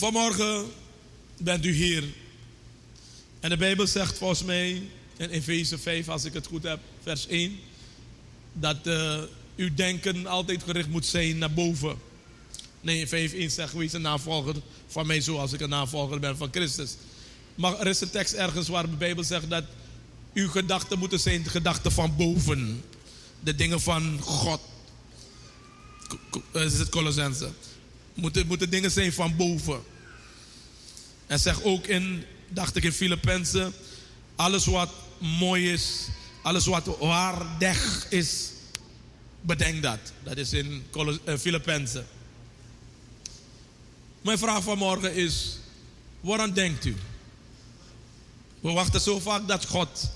Vanmorgen 0.00 0.64
bent 1.38 1.64
u 1.64 1.72
hier. 1.72 2.04
En 3.40 3.50
de 3.50 3.56
Bijbel 3.56 3.86
zegt 3.86 4.18
volgens 4.18 4.44
mij 4.44 4.82
in 5.16 5.28
Efeze 5.30 5.78
5, 5.78 6.08
als 6.08 6.24
ik 6.24 6.32
het 6.32 6.46
goed 6.46 6.62
heb, 6.62 6.78
vers 7.02 7.26
1, 7.26 7.58
dat 8.52 8.76
uh, 8.86 9.20
uw 9.56 9.74
denken 9.74 10.26
altijd 10.26 10.62
gericht 10.62 10.88
moet 10.88 11.06
zijn 11.06 11.38
naar 11.38 11.52
boven. 11.52 11.96
Nee, 12.80 13.06
5, 13.08 13.32
1 13.32 13.50
zegt, 13.50 13.72
wees 13.72 13.92
een 13.92 14.02
navolger 14.02 14.54
van 14.86 15.06
mij 15.06 15.20
zoals 15.20 15.52
ik 15.52 15.60
een 15.60 15.68
navolger 15.68 16.20
ben 16.20 16.36
van 16.36 16.48
Christus. 16.50 16.96
Maar 17.54 17.78
er 17.78 17.86
is 17.86 18.00
een 18.00 18.10
tekst 18.10 18.32
ergens 18.32 18.68
waar 18.68 18.90
de 18.90 18.96
Bijbel 18.96 19.24
zegt 19.24 19.50
dat 19.50 19.64
uw 20.34 20.48
gedachten 20.48 20.98
moeten 20.98 21.20
zijn 21.20 21.42
de 21.42 21.50
gedachten 21.50 21.92
van 21.92 22.16
boven. 22.16 22.82
De 23.40 23.54
dingen 23.54 23.80
van 23.80 24.20
God. 24.20 24.60
Dat 26.52 26.72
is 26.72 26.78
het 26.78 26.88
Colossense. 26.88 27.48
Moeten, 28.14 28.46
moeten 28.46 28.70
dingen 28.70 28.90
zijn 28.90 29.12
van 29.12 29.36
boven. 29.36 29.82
En 31.26 31.38
zeg 31.38 31.62
ook 31.62 31.86
in, 31.86 32.24
dacht 32.48 32.76
ik 32.76 32.84
in 32.84 32.92
Filippenzen, 32.92 33.72
alles 34.36 34.66
wat 34.66 34.90
mooi 35.18 35.72
is, 35.72 36.08
alles 36.42 36.66
wat 36.66 36.98
waardig 36.98 38.06
is, 38.10 38.50
bedenk 39.40 39.82
dat. 39.82 39.98
Dat 40.22 40.36
is 40.36 40.52
in 40.52 40.84
eh, 41.24 41.36
Filippenzen. 41.36 42.06
Mijn 44.20 44.38
vraag 44.38 44.62
vanmorgen 44.62 45.14
is, 45.14 45.58
waaraan 46.20 46.52
denkt 46.52 46.84
u? 46.84 46.96
We 48.60 48.70
wachten 48.70 49.00
zo 49.00 49.18
vaak 49.18 49.48
dat 49.48 49.66
God 49.66 50.10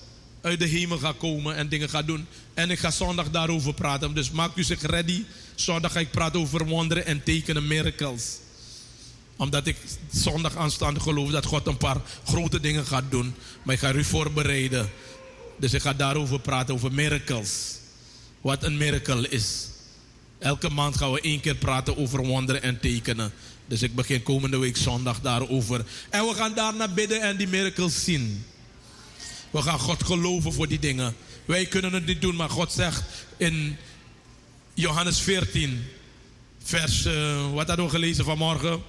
uit 0.45 0.59
de 0.59 0.67
hemel 0.67 0.99
gaat 0.99 1.17
komen 1.17 1.57
en 1.57 1.69
dingen 1.69 1.89
gaat 1.89 2.07
doen. 2.07 2.27
En 2.55 2.71
ik 2.71 2.79
ga 2.79 2.91
zondag 2.91 3.31
daarover 3.31 3.75
praten. 3.75 4.15
Dus 4.15 4.31
maak 4.31 4.57
u 4.57 4.63
zich 4.63 4.83
ready. 4.83 5.25
Zondag 5.55 5.93
ga 5.93 6.01
ik 6.01 6.11
praten 6.11 6.41
over 6.41 6.67
wonderen 6.67 7.07
en 7.07 7.23
tekenen, 7.23 7.67
miracles. 7.67 8.39
Omdat 9.37 9.67
ik 9.67 9.77
zondag 10.13 10.57
aanstaande 10.57 11.01
geloof 11.01 11.31
dat 11.31 11.47
God 11.47 11.67
een 11.67 11.77
paar 11.77 12.01
grote 12.25 12.61
dingen 12.61 12.87
gaat 12.87 13.11
doen. 13.11 13.35
Maar 13.63 13.75
ik 13.75 13.81
ga 13.81 13.93
u 13.93 14.05
voorbereiden. 14.05 14.91
Dus 15.57 15.73
ik 15.73 15.83
ga 15.83 15.93
daarover 15.93 16.41
praten, 16.41 16.75
over 16.75 16.93
miracles. 16.93 17.79
Wat 18.41 18.63
een 18.63 18.77
miracle 18.77 19.29
is. 19.29 19.69
Elke 20.39 20.69
maand 20.69 20.97
gaan 20.97 21.13
we 21.13 21.21
één 21.21 21.41
keer 21.41 21.55
praten 21.55 21.97
over 21.97 22.27
wonderen 22.27 22.63
en 22.63 22.81
tekenen. 22.81 23.33
Dus 23.67 23.83
ik 23.83 23.95
begin 23.95 24.23
komende 24.23 24.59
week 24.59 24.77
zondag 24.77 25.21
daarover. 25.21 25.85
En 26.11 26.27
we 26.27 26.35
gaan 26.35 26.55
daarna 26.55 26.89
bidden 26.89 27.21
en 27.21 27.37
die 27.37 27.49
miracles 27.49 28.05
zien. 28.05 28.45
We 29.55 29.63
gaan 29.63 29.79
God 29.79 30.05
geloven 30.05 30.53
voor 30.53 30.69
die 30.69 30.79
dingen. 30.79 31.17
Wij 31.45 31.67
kunnen 31.67 31.93
het 31.93 32.07
niet 32.07 32.21
doen, 32.21 32.37
maar 32.37 32.51
God 32.51 32.73
zegt 32.73 33.03
in 33.37 33.77
Johannes 34.75 35.21
14, 35.21 35.85
vers, 36.63 37.07
uh, 37.07 37.53
wat 37.53 37.67
hadden 37.67 37.85
we 37.85 37.91
gelezen 37.91 38.25
vanmorgen? 38.25 38.83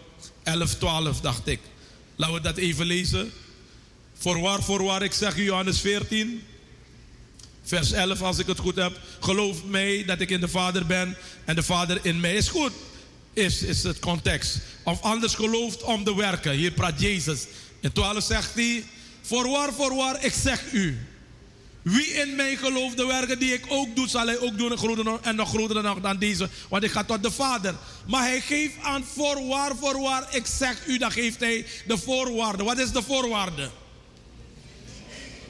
11, 0.44 0.74
12 0.74 1.22
dacht 1.22 1.48
ik. 1.48 1.60
Laten 2.16 2.36
we 2.36 2.42
dat 2.42 2.58
even 2.58 2.86
lezen. 2.86 3.32
Voorwaar, 4.18 4.64
voorwaar, 4.64 5.04
ik 5.04 5.14
zeg 5.14 5.38
u 5.38 5.44
Johannes 5.44 5.80
14, 5.80 6.44
vers 7.64 7.92
11 7.92 8.22
als 8.22 8.38
ik 8.38 8.48
het 8.48 8.60
goed 8.60 8.76
heb. 8.76 9.00
Geloof 9.20 9.64
mij 9.66 10.04
dat 10.06 10.20
ik 10.20 10.30
in 10.30 10.40
de 10.40 10.48
Vader 10.48 10.86
ben 10.86 11.18
en 11.46 11.56
de 11.56 11.64
Vader 11.64 12.00
in 12.02 12.20
mij 12.20 12.36
is 12.36 12.48
goed. 12.48 12.72
Is, 13.34 13.62
is 13.62 13.84
het 13.84 14.00
context. 14.00 14.60
Of 14.84 15.02
anders 15.02 15.34
gelooft 15.34 15.84
om 15.84 16.04
de 16.04 16.16
werken. 16.16 16.52
Hier 16.52 16.72
praat 16.72 17.02
Jezus. 17.02 17.46
In 17.80 17.92
12 17.92 18.24
zegt 18.24 18.54
hij, 18.54 18.84
Voorwaar, 19.26 19.74
voorwaar, 19.74 20.24
ik 20.24 20.34
zeg 20.34 20.72
u. 20.72 20.98
Wie 21.82 22.06
in 22.06 22.36
mij 22.36 22.56
gelooft, 22.56 22.98
de 22.98 23.06
werken 23.06 23.40
die 23.40 23.54
ik 23.54 23.66
ook 23.68 23.96
doe, 23.96 24.08
zal 24.08 24.26
hij 24.26 24.40
ook 24.40 24.58
doen 24.58 25.20
en 25.22 25.36
nog 25.36 25.50
groter 25.50 25.84
dan, 25.84 26.02
dan 26.02 26.18
deze. 26.18 26.50
Want 26.70 26.84
ik 26.84 26.92
ga 26.92 27.04
tot 27.04 27.24
de 27.24 27.32
Vader. 27.32 27.76
Maar 28.08 28.22
hij 28.22 28.42
geeft 28.42 28.74
aan 28.82 29.04
voorwaar, 29.14 29.76
voorwaar, 29.76 30.36
ik 30.36 30.46
zeg 30.46 30.88
u, 30.88 30.98
dan 30.98 31.12
geeft 31.12 31.40
hij 31.40 31.66
de 31.88 31.98
voorwaarde. 31.98 32.64
Wat 32.64 32.78
is 32.78 32.92
de 32.92 33.04
voorwaarde? 33.04 33.70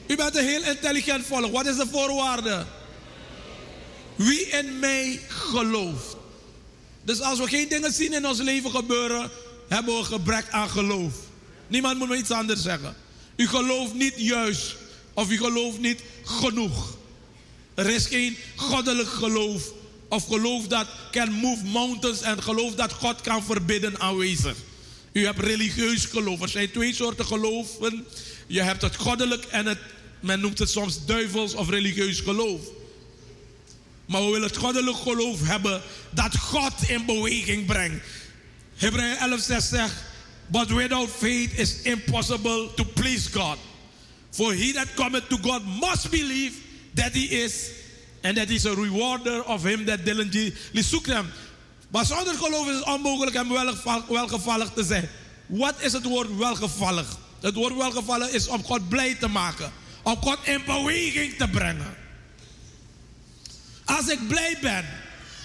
U 0.07 0.15
bent 0.15 0.35
een 0.35 0.45
heel 0.45 0.63
intelligent 0.63 1.25
volk. 1.25 1.51
Wat 1.51 1.65
is 1.65 1.75
de 1.75 1.87
voorwaarde? 1.91 2.65
Wie 4.15 4.47
in 4.47 4.79
mij 4.79 5.19
gelooft. 5.27 6.15
Dus 7.03 7.21
als 7.21 7.39
we 7.39 7.47
geen 7.47 7.69
dingen 7.69 7.93
zien 7.93 8.13
in 8.13 8.27
ons 8.27 8.39
leven 8.39 8.71
gebeuren, 8.71 9.29
hebben 9.67 9.97
we 9.97 10.03
gebrek 10.03 10.45
aan 10.49 10.69
geloof. 10.69 11.13
Niemand 11.67 11.97
moet 11.97 12.09
me 12.09 12.17
iets 12.17 12.31
anders 12.31 12.61
zeggen. 12.61 12.95
U 13.35 13.47
gelooft 13.47 13.93
niet 13.93 14.13
juist 14.17 14.75
of 15.13 15.31
u 15.31 15.37
gelooft 15.37 15.79
niet 15.79 16.01
genoeg. 16.23 16.97
Er 17.73 17.89
is 17.89 18.05
geen 18.05 18.37
goddelijk 18.55 19.09
geloof 19.09 19.71
of 20.07 20.25
geloof 20.25 20.67
dat 20.67 20.87
can 21.11 21.31
move 21.31 21.63
mountains 21.63 22.21
en 22.21 22.43
geloof 22.43 22.75
dat 22.75 22.93
God 22.93 23.21
kan 23.21 23.43
verbidden 23.43 23.99
aanwezig. 23.99 24.55
U 25.11 25.25
hebt 25.25 25.39
religieus 25.39 26.05
geloof. 26.05 26.41
Er 26.41 26.49
zijn 26.49 26.71
twee 26.71 26.93
soorten 26.93 27.25
geloven. 27.25 28.05
Je 28.47 28.61
hebt 28.61 28.81
het 28.81 28.95
goddelijk 28.95 29.45
en 29.45 29.65
het, 29.65 29.79
men 30.19 30.39
noemt 30.39 30.59
het 30.59 30.69
soms 30.69 31.05
duivels 31.05 31.53
of 31.53 31.69
religieus 31.69 32.19
geloof. 32.19 32.61
Maar 34.05 34.25
we 34.25 34.31
willen 34.31 34.47
het 34.47 34.57
goddelijk 34.57 34.97
geloof 34.97 35.47
hebben 35.47 35.81
dat 36.11 36.37
God 36.37 36.73
in 36.87 37.05
beweging 37.05 37.65
brengt. 37.65 38.05
Hebreeën 38.75 39.17
11, 39.17 39.41
6 39.41 39.69
zegt, 39.69 39.93
But 40.49 40.71
without 40.71 41.09
faith 41.09 41.59
is 41.59 41.81
impossible 41.85 42.69
to 42.75 42.83
please 42.83 43.27
God. 43.27 43.57
For 44.31 44.53
he 44.53 44.73
that 44.73 44.95
cometh 44.95 45.29
to 45.29 45.37
God 45.37 45.63
must 45.65 46.11
believe 46.11 46.53
that 46.93 47.13
he 47.13 47.43
is, 47.43 47.71
and 48.23 48.37
that 48.37 48.49
he 48.49 48.55
is 48.55 48.65
a 48.65 48.75
rewarder 48.75 49.41
of 49.43 49.63
him 49.63 49.85
that 49.85 50.05
diligently 50.05 50.81
seek 50.81 51.05
him. 51.07 51.31
Maar 51.89 52.05
zonder 52.05 52.33
geloof 52.33 52.67
is 52.67 52.75
het 52.75 52.85
onmogelijk 52.85 53.35
hem 53.35 53.49
welgevallig 54.07 54.69
te 54.73 54.83
zijn. 54.83 55.09
Wat 55.45 55.75
is 55.81 55.93
het 55.93 56.03
woord 56.03 56.37
welgevallig? 56.37 57.17
Het 57.41 57.53
woord 57.53 57.75
welgevallig 57.75 58.29
is 58.29 58.47
om 58.47 58.63
God 58.63 58.89
blij 58.89 59.15
te 59.15 59.27
maken. 59.27 59.71
Om 60.03 60.15
God 60.15 60.37
in 60.43 60.61
beweging 60.65 61.37
te 61.37 61.47
brengen. 61.47 61.95
Als 63.85 64.07
ik 64.07 64.27
blij 64.27 64.57
ben, 64.61 64.85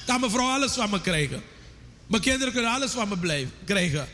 kan 0.06 0.21
mijn 0.21 0.33
vrouw 0.33 0.49
alles 0.49 0.72
van 0.72 0.91
me 0.91 1.00
krijgen. 1.00 1.43
Mijn 2.06 2.22
kinderen 2.22 2.53
kunnen 2.53 2.71
alles 2.71 2.91
van 2.91 3.09
me 3.09 3.19
blij, 3.19 3.49
krijgen. 3.65 4.09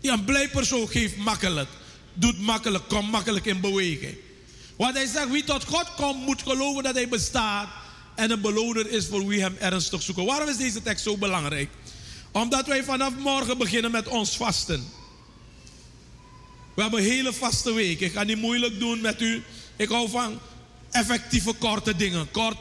Ja, 0.00 0.12
een 0.12 0.24
blij 0.24 0.48
persoon 0.48 0.88
geeft 0.88 1.16
makkelijk. 1.16 1.68
Doet 2.12 2.40
makkelijk, 2.40 2.88
komt 2.88 3.10
makkelijk 3.10 3.44
in 3.44 3.60
beweging. 3.60 4.16
Want 4.76 4.94
hij 4.94 5.06
zegt, 5.06 5.30
wie 5.30 5.44
tot 5.44 5.64
God 5.64 5.94
komt, 5.94 6.26
moet 6.26 6.42
geloven 6.42 6.82
dat 6.82 6.94
hij 6.94 7.08
bestaat. 7.08 7.68
En 8.14 8.30
een 8.30 8.40
beloner 8.40 8.90
is 8.90 9.06
voor 9.06 9.26
wie 9.26 9.40
hem 9.40 9.56
ernstig 9.58 10.02
zoeken. 10.02 10.24
Waarom 10.24 10.48
is 10.48 10.56
deze 10.56 10.82
tekst 10.82 11.04
zo 11.04 11.16
belangrijk? 11.16 11.70
Omdat 12.32 12.66
wij 12.66 12.84
vanaf 12.84 13.12
morgen 13.18 13.58
beginnen 13.58 13.90
met 13.90 14.08
ons 14.08 14.36
vasten. 14.36 14.84
We 16.74 16.82
hebben 16.82 17.00
een 17.00 17.10
hele 17.10 17.32
vaste 17.32 17.72
week. 17.72 18.00
Ik 18.00 18.12
ga 18.12 18.22
niet 18.22 18.38
moeilijk 18.38 18.78
doen 18.78 19.00
met 19.00 19.20
u. 19.20 19.42
Ik 19.76 19.88
hou 19.88 20.10
van 20.10 20.38
effectieve 20.90 21.52
korte 21.52 21.96
dingen. 21.96 22.30
Kort, 22.30 22.56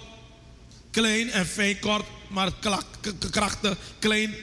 klein 0.92 1.32
en 1.32 1.46
fijn 1.46 1.80
kort, 1.80 2.06
maar 2.28 2.52
krachtig, 3.30 3.78
klein 4.00 4.36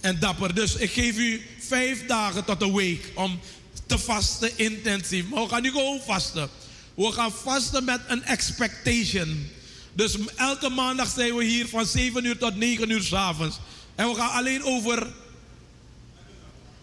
en 0.00 0.18
dapper. 0.18 0.54
Dus 0.54 0.74
ik 0.74 0.90
geef 0.90 1.16
u 1.16 1.46
vijf 1.68 2.06
dagen 2.06 2.44
tot 2.44 2.62
een 2.62 2.74
week 2.74 3.10
om 3.14 3.40
te 3.86 3.98
vasten 3.98 4.58
intensief. 4.58 5.28
Maar 5.28 5.42
we 5.42 5.48
gaan 5.48 5.62
niet 5.62 5.72
gewoon 5.72 6.00
vasten. 6.06 6.48
We 6.94 7.12
gaan 7.12 7.32
vasten 7.32 7.84
met 7.84 8.00
een 8.06 8.24
expectation. 8.24 9.48
Dus 9.92 10.16
elke 10.36 10.68
maandag 10.68 11.08
zijn 11.08 11.34
we 11.36 11.44
hier 11.44 11.68
van 11.68 11.86
7 11.86 12.24
uur 12.24 12.38
tot 12.38 12.56
9 12.56 12.90
uur 12.90 13.02
s 13.02 13.12
avonds. 13.12 13.58
En 13.94 14.08
we 14.08 14.14
gaan 14.14 14.30
alleen 14.30 14.64
over. 14.64 15.06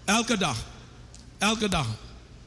Elke 0.06 0.38
dag. 0.38 0.58
Elke 1.38 1.70
dag. 1.70 1.88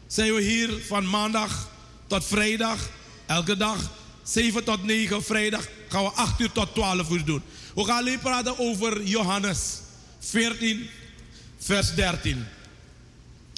Zijn 0.07 0.35
we 0.35 0.43
hier 0.43 0.83
van 0.87 1.11
maandag 1.11 1.69
tot 2.07 2.25
vrijdag. 2.25 2.91
Elke 3.27 3.57
dag. 3.57 3.91
7 4.23 4.65
tot 4.65 4.85
9 4.85 5.25
vrijdag 5.25 5.69
gaan 5.89 6.03
we 6.03 6.11
8 6.11 6.41
uur 6.41 6.53
tot 6.53 6.75
12 6.75 7.11
uur 7.11 7.25
doen. 7.25 7.43
We 7.75 7.85
gaan 7.85 7.99
alleen 7.99 8.19
praten 8.19 8.59
over 8.59 9.03
Johannes 9.03 9.81
14, 10.19 10.89
vers 11.59 11.95
13. 11.95 12.47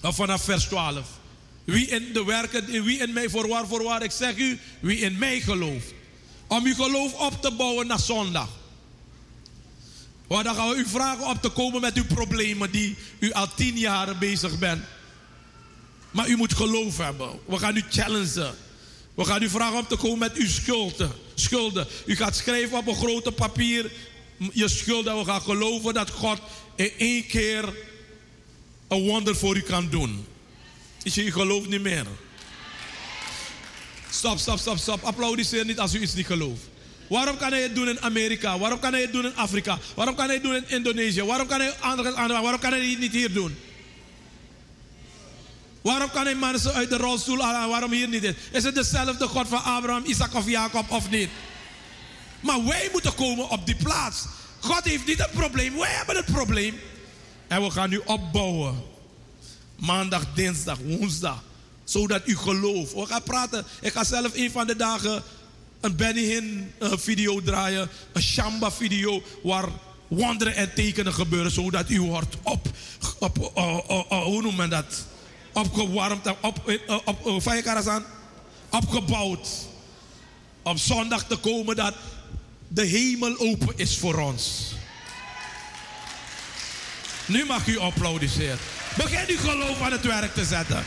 Of 0.03 0.15
vanaf 0.15 0.45
vers 0.45 0.65
12. 0.65 1.09
Wie 1.65 1.87
in 1.87 2.13
de 2.13 2.25
werken, 2.25 2.83
wie 2.85 2.99
in 2.99 3.13
mij 3.13 3.29
voorwaar, 3.29 3.67
voorwaar, 3.67 4.03
ik 4.03 4.11
zeg 4.11 4.37
u, 4.37 4.59
wie 4.81 4.99
in 4.99 5.19
mij 5.19 5.41
gelooft. 5.41 5.93
Om 6.47 6.65
uw 6.65 6.75
geloof 6.75 7.13
op 7.13 7.43
te 7.43 7.51
bouwen 7.51 7.87
naar 7.87 8.01
zondag. 8.01 8.49
Want 10.27 10.45
dan 10.45 10.55
gaan 10.55 10.69
we 10.69 10.77
u 10.77 10.87
vragen 10.87 11.27
op 11.27 11.43
te 11.43 11.49
komen 11.49 11.81
met 11.81 11.97
uw 11.97 12.07
problemen 12.07 12.71
die 12.71 12.97
u 13.19 13.33
al 13.33 13.55
tien 13.55 13.79
jaar 13.79 14.19
bezig 14.19 14.59
bent. 14.59 14.85
Maar 16.11 16.29
u 16.29 16.37
moet 16.37 16.55
geloof 16.55 16.97
hebben. 16.97 17.31
We 17.47 17.59
gaan 17.59 17.77
u 17.77 17.85
challengen. 17.91 18.55
We 19.15 19.25
gaan 19.25 19.43
u 19.43 19.49
vragen 19.49 19.79
om 19.79 19.87
te 19.87 19.97
komen 19.97 20.19
met 20.19 20.35
uw 20.35 20.49
schulden. 20.49 21.13
schulden. 21.35 21.87
U 22.07 22.17
gaat 22.17 22.37
schrijven 22.37 22.79
op 22.79 22.87
een 22.87 22.97
grote 22.97 23.33
papier 23.33 23.91
je 24.53 24.69
schulden. 24.69 25.19
We 25.19 25.25
gaan 25.25 25.43
geloven 25.43 25.95
dat 25.95 26.11
God 26.11 26.39
in 26.77 26.91
één 26.99 27.27
keer 27.27 27.75
een 28.91 29.03
wonder 29.03 29.37
voor 29.37 29.57
u 29.57 29.61
kan 29.61 29.89
doen. 29.91 30.27
Gelooft 31.05 31.69
niet 31.69 31.83
meer. 31.83 32.07
Stop, 34.11 34.39
stop, 34.39 34.59
stop, 34.59 34.79
stop. 34.79 35.03
Applaudisseer 35.03 35.65
niet 35.65 35.79
als 35.79 35.95
u 35.95 36.01
iets 36.01 36.15
niet 36.15 36.27
gelooft. 36.27 36.63
Waarom 37.09 37.37
kan 37.37 37.51
hij 37.51 37.63
het 37.63 37.75
doen 37.75 37.89
in 37.89 38.01
Amerika? 38.01 38.59
Waarom 38.59 38.79
kan 38.79 38.93
hij 38.93 39.03
het 39.03 39.13
doen 39.13 39.25
in 39.25 39.37
Afrika? 39.37 39.79
Waarom 39.95 40.15
kan 40.15 40.25
hij 40.25 40.35
het 40.35 40.43
doen 40.43 40.55
in 40.55 40.69
Indonesië? 40.69 41.23
Waarom 41.23 41.47
kan 41.47 41.61
hij, 41.61 41.75
andere, 41.81 42.13
waarom 42.15 42.59
kan 42.59 42.71
hij 42.71 42.91
het 42.91 42.99
niet 42.99 43.13
hier 43.13 43.33
doen? 43.33 43.57
Waarom 45.83 46.11
kan 46.11 46.25
hij 46.25 46.35
mensen 46.35 46.73
uit 46.73 46.91
de 46.91 46.97
rolstoel 46.97 47.43
halen? 47.43 47.69
Waarom 47.69 47.93
hier 47.93 48.09
niet? 48.09 48.35
Is 48.53 48.65
het 48.65 48.75
dezelfde 48.75 49.27
God 49.27 49.49
van 49.49 49.63
Abraham, 49.63 50.05
Isaac 50.05 50.35
of 50.35 50.49
Jacob 50.49 50.91
of 50.91 51.11
niet? 51.11 51.29
Maar 52.41 52.65
wij 52.65 52.89
moeten 52.93 53.15
komen 53.15 53.49
op 53.49 53.67
die 53.67 53.77
plaats. 53.77 54.25
God 54.61 54.85
heeft 54.85 55.07
niet 55.07 55.21
een 55.21 55.31
probleem, 55.33 55.77
wij 55.77 55.91
hebben 55.91 56.17
het 56.17 56.25
probleem. 56.25 56.81
En 57.51 57.63
we 57.63 57.71
gaan 57.71 57.91
nu 57.91 58.01
opbouwen. 58.05 58.83
Maandag, 59.77 60.25
dinsdag, 60.35 60.79
woensdag. 60.79 61.43
Zodat 61.85 62.23
u 62.25 62.37
gelooft. 62.37 62.95
We 62.95 63.07
gaan 63.07 63.23
praten. 63.23 63.65
Ik 63.81 63.93
ga 63.93 64.05
zelf 64.05 64.35
een 64.35 64.51
van 64.51 64.67
de 64.67 64.77
dagen 64.77 65.23
een 65.81 65.97
Benny 65.97 66.21
Hinn 66.21 66.73
video 66.81 67.43
draaien. 67.43 67.89
Een 68.13 68.23
Shamba 68.23 68.71
video 68.71 69.23
waar 69.43 69.69
wonderen 70.09 70.55
en 70.55 70.75
tekenen 70.75 71.15
gebeuren. 71.15 71.51
Zodat 71.51 71.91
u 71.91 72.01
wordt 72.01 72.37
op, 72.43 72.69
op 73.19 73.53
uh, 73.57 73.79
uh, 73.89 74.23
hoe 74.23 74.43
noemt 74.43 74.57
men 74.57 74.71
dat? 74.71 75.07
Opgewarmd, 75.53 76.27
op, 76.27 76.39
op, 76.43 76.81
op, 77.07 77.27
op, 77.27 77.47
opgebouwd. 78.71 79.49
Om 80.63 80.77
zondag 80.77 81.27
te 81.27 81.37
komen 81.37 81.77
dat 81.77 81.95
de 82.69 82.85
hemel 82.85 83.39
open 83.39 83.73
is 83.77 83.99
voor 83.99 84.19
ons. 84.19 84.73
Nu 87.31 87.45
mag 87.45 87.67
u 87.67 87.79
applaudisseren. 87.79 88.59
Begin 88.97 89.25
uw 89.29 89.39
geloof 89.39 89.81
aan 89.81 89.93
het 89.93 90.05
werk 90.05 90.35
te 90.35 90.45
zetten. 90.45 90.85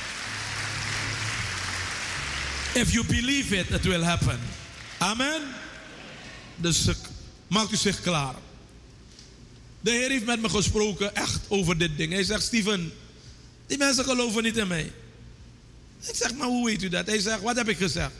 If 2.73 2.91
you 2.91 3.05
believe 3.05 3.57
it, 3.57 3.69
it 3.69 3.83
will 3.83 4.03
happen. 4.03 4.39
Amen. 4.97 5.41
Dus 6.55 6.87
maakt 7.47 7.71
u 7.71 7.75
zich 7.75 8.01
klaar. 8.01 8.33
De 9.79 9.91
Heer 9.91 10.09
heeft 10.09 10.25
met 10.25 10.41
me 10.41 10.49
gesproken 10.49 11.15
echt 11.15 11.39
over 11.47 11.77
dit 11.77 11.97
ding. 11.97 12.13
Hij 12.13 12.23
zegt, 12.23 12.43
Steven, 12.43 12.93
die 13.67 13.77
mensen 13.77 14.03
geloven 14.03 14.43
niet 14.43 14.57
in 14.57 14.67
mij. 14.67 14.91
Ik 16.01 16.15
zeg, 16.15 16.33
maar 16.33 16.47
hoe 16.47 16.65
weet 16.65 16.83
u 16.83 16.89
dat? 16.89 17.05
Hij 17.05 17.19
zegt, 17.19 17.41
wat 17.41 17.55
heb 17.55 17.69
ik 17.69 17.77
gezegd? 17.77 18.11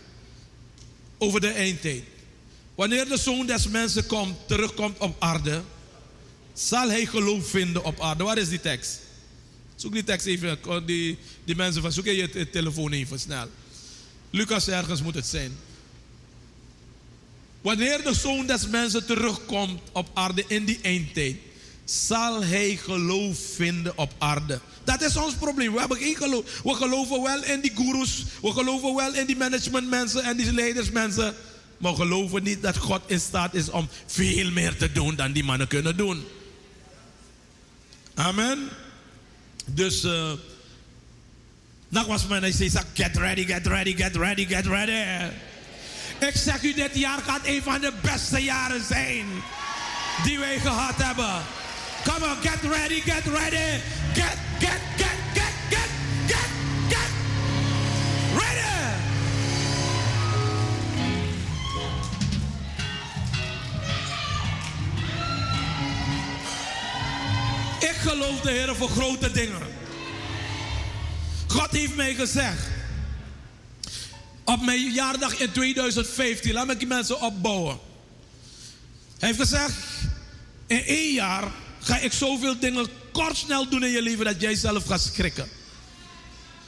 Over 1.17 1.41
de 1.41 1.51
eindtijd. 1.51 2.03
Wanneer 2.75 3.07
de 3.07 3.17
zoon 3.17 3.45
des 3.45 3.67
mensen 3.67 4.05
komt, 4.05 4.47
terugkomt 4.47 4.97
op 4.97 5.15
aarde, 5.19 5.61
zal 6.53 6.89
hij 6.89 7.05
geloof 7.05 7.49
vinden 7.49 7.83
op 7.83 8.01
aarde. 8.01 8.23
Waar 8.23 8.37
is 8.37 8.49
die 8.49 8.61
tekst? 8.61 8.99
Zoek 9.75 9.93
die 9.93 10.03
tekst 10.03 10.25
even, 10.25 10.57
die, 10.85 11.17
die 11.43 11.55
mensen 11.55 11.81
van, 11.81 11.91
zoek 11.91 12.05
je 12.05 12.15
je 12.15 12.49
telefoon 12.49 12.91
even 12.91 13.19
snel. 13.19 13.47
Lucas 14.29 14.67
ergens 14.67 15.01
moet 15.01 15.15
het 15.15 15.25
zijn. 15.25 15.57
Wanneer 17.61 18.03
de 18.03 18.13
zoon 18.13 18.45
des 18.45 18.67
mensen 18.67 19.05
terugkomt 19.05 19.81
op 19.91 20.09
aarde 20.13 20.43
in 20.47 20.65
die 20.65 20.79
eindtijd, 20.81 21.35
zal 21.85 22.43
hij 22.43 22.75
geloof 22.75 23.37
vinden 23.55 23.97
op 23.97 24.13
aarde. 24.17 24.59
Dat 24.83 25.01
is 25.01 25.17
ons 25.17 25.33
probleem. 25.33 25.73
We 25.73 25.79
hebben 25.79 25.97
geen 25.97 26.15
geloof. 26.15 26.61
We 26.63 26.73
geloven 26.73 27.21
wel 27.21 27.43
in 27.43 27.61
die 27.61 27.71
gurus. 27.75 28.23
We 28.41 28.51
geloven 28.51 28.95
wel 28.95 29.13
in 29.13 29.25
die 29.25 29.37
managementmensen 29.37 30.23
en 30.23 30.37
die 30.37 30.53
leidersmensen. 30.53 31.35
Maar 31.77 31.91
we 31.91 31.97
geloven 31.97 32.43
niet 32.43 32.61
dat 32.61 32.77
God 32.77 33.01
in 33.05 33.19
staat 33.19 33.53
is 33.53 33.69
om 33.69 33.89
veel 34.05 34.51
meer 34.51 34.77
te 34.77 34.91
doen 34.91 35.15
dan 35.15 35.31
die 35.31 35.43
mannen 35.43 35.67
kunnen 35.67 35.97
doen. 35.97 36.23
Amen. 38.15 38.69
Dus, 39.65 40.03
uh, 40.03 40.31
dat 41.89 42.05
was 42.05 42.27
mijn, 42.27 42.53
zei, 42.53 42.69
get 42.93 43.17
ready, 43.17 43.45
get 43.45 43.67
ready, 43.67 43.95
get 43.95 44.15
ready, 44.15 44.45
get 44.45 44.65
ready. 44.65 45.31
Ik 46.19 46.35
zeg 46.35 46.63
u, 46.63 46.73
dit 46.73 46.95
jaar 46.95 47.19
gaat 47.19 47.41
een 47.43 47.61
van 47.63 47.81
de 47.81 47.93
beste 48.01 48.43
jaren 48.43 48.83
zijn 48.83 49.25
die 50.23 50.39
wij 50.39 50.59
gehad 50.59 50.95
hebben. 50.97 51.41
Come 52.03 52.25
on, 52.25 52.37
get 52.41 52.61
ready, 52.61 53.01
get 53.01 53.25
ready. 53.25 53.79
Get, 54.13 54.37
get, 54.59 54.79
get, 54.97 55.02
geloof 68.03 68.41
de 68.41 68.51
Heer 68.51 68.75
voor 68.75 68.89
grote 68.89 69.31
dingen. 69.31 69.61
God 71.47 71.71
heeft 71.71 71.95
mij 71.95 72.15
gezegd. 72.15 72.67
Op 74.43 74.61
mijn 74.61 74.91
jaardag 74.91 75.39
in 75.39 75.51
2015, 75.51 76.53
laat 76.53 76.67
me 76.67 76.77
die 76.77 76.87
mensen 76.87 77.21
opbouwen. 77.21 77.79
Hij 79.19 79.27
heeft 79.27 79.39
gezegd, 79.39 79.73
in 80.67 80.83
één 80.83 81.13
jaar 81.13 81.51
ga 81.79 81.99
ik 81.99 82.13
zoveel 82.13 82.59
dingen 82.59 82.87
kort 83.11 83.37
snel 83.37 83.69
doen 83.69 83.83
in 83.83 83.91
je 83.91 84.01
leven 84.01 84.25
dat 84.25 84.41
jij 84.41 84.55
zelf 84.55 84.85
gaat 84.85 85.01
schrikken. 85.01 85.47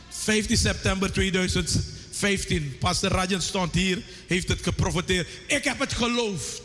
15 0.10 0.58
september 0.58 1.12
2015, 1.12 2.78
pastor 2.80 3.12
Rajan 3.12 3.42
stond 3.42 3.74
hier, 3.74 4.04
heeft 4.28 4.48
het 4.48 4.64
geprofiteerd. 4.64 5.28
Ik 5.48 5.64
heb 5.64 5.80
het 5.80 5.94
geloofd. 5.94 6.62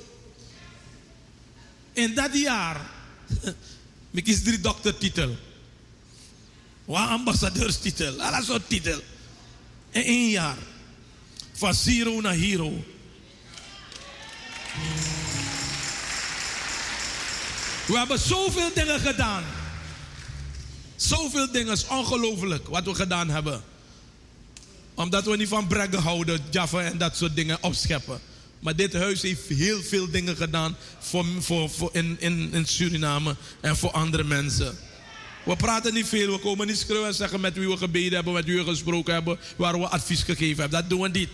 In 1.93 2.15
dat 2.15 2.39
jaar, 2.39 2.81
ik 4.11 4.27
is 4.27 4.43
drie 4.43 4.61
doktertitel. 4.61 5.37
Een 6.87 6.95
ambassadeurstitel, 6.95 8.17
dat 8.17 8.45
soort 8.45 8.69
titel. 8.69 9.01
In 9.91 10.03
één 10.03 10.31
jaar. 10.31 10.57
Van 11.53 11.75
zero 11.75 12.21
naar 12.21 12.35
hero. 12.35 12.85
We 17.87 17.99
hebben 17.99 18.19
zoveel 18.19 18.71
dingen 18.75 19.01
gedaan. 19.01 19.45
Zoveel 20.97 21.53
dingen, 21.53 21.73
is 21.73 21.87
ongelooflijk 21.87 22.69
wat 22.69 22.85
we 22.85 22.95
gedaan 22.95 23.29
hebben. 23.29 23.63
Omdat 24.95 25.25
we 25.25 25.37
niet 25.37 25.49
van 25.49 25.67
breggen 25.67 26.03
houden, 26.03 26.41
Jaffa 26.51 26.81
en 26.81 26.99
dat 26.99 27.17
soort 27.17 27.35
dingen 27.35 27.63
opscheppen. 27.63 28.21
Maar 28.61 28.77
dit 28.77 28.93
huis 28.93 29.23
heeft 29.23 29.49
heel 29.49 29.83
veel 29.83 30.11
dingen 30.11 30.37
gedaan 30.37 30.77
voor, 30.99 31.27
voor, 31.39 31.71
voor 31.71 31.91
in, 31.93 32.17
in, 32.19 32.51
in 32.53 32.67
Suriname 32.67 33.37
en 33.61 33.77
voor 33.77 33.91
andere 33.91 34.25
mensen. 34.25 34.79
We 35.45 35.57
praten 35.57 35.95
niet 35.95 36.09
veel, 36.09 36.33
we 36.33 36.39
komen 36.39 36.67
niet 36.67 36.79
schreeuwen 36.79 37.07
en 37.07 37.15
zeggen 37.15 37.41
met 37.41 37.55
wie 37.55 37.69
we 37.69 37.77
gebeden 37.77 38.13
hebben, 38.13 38.33
met 38.33 38.45
wie 38.45 38.57
we 38.57 38.65
gesproken 38.65 39.15
hebben, 39.15 39.39
waar 39.57 39.79
we 39.79 39.89
advies 39.89 40.23
gegeven 40.23 40.61
hebben. 40.61 40.81
Dat 40.81 40.91
doen 40.91 41.01
we 41.01 41.09
niet. 41.09 41.29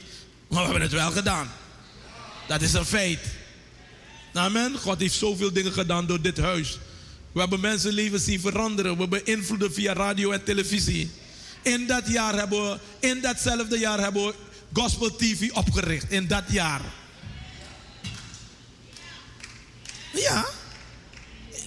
Maar 0.49 0.59
we 0.59 0.65
hebben 0.65 0.83
het 0.83 0.93
wel 0.93 1.11
gedaan. 1.11 1.51
Dat 2.49 2.63
is 2.63 2.73
een 2.73 2.85
feit. 2.85 3.21
Amen. 4.33 4.79
God 4.79 5.01
heeft 5.01 5.15
zoveel 5.15 5.53
dingen 5.53 5.73
gedaan 5.73 6.07
door 6.07 6.21
dit 6.21 6.39
huis. 6.39 6.79
We 7.33 7.41
hebben 7.41 7.61
mensenlevens 7.61 8.25
zien 8.25 8.41
veranderen. 8.41 8.95
We 8.95 9.01
hebben 9.01 9.27
invloeden 9.27 9.73
via 9.73 9.93
radio 9.93 10.31
en 10.31 10.45
televisie. 10.45 11.11
In 11.63 11.87
dat 11.87 12.09
jaar 12.09 12.35
hebben 12.35 12.71
we, 12.71 12.79
in 12.99 13.21
datzelfde 13.21 13.79
jaar 13.79 14.01
hebben 14.01 14.27
we 14.27 14.35
Gospel 14.73 15.17
TV 15.17 15.51
opgericht. 15.53 16.11
In 16.11 16.27
dat 16.27 16.45
jaar. 16.49 16.81
Ja. 20.17 20.47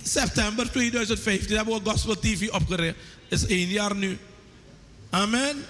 September 0.04 0.72
2015 0.72 1.56
hebben 1.56 1.84
we 1.84 1.90
Gospel 1.90 2.20
TV 2.20 2.50
opgericht. 2.50 2.96
Is 3.28 3.46
één 3.46 3.68
jaar 3.68 3.96
nu. 3.96 4.18
Amen. 5.10 5.66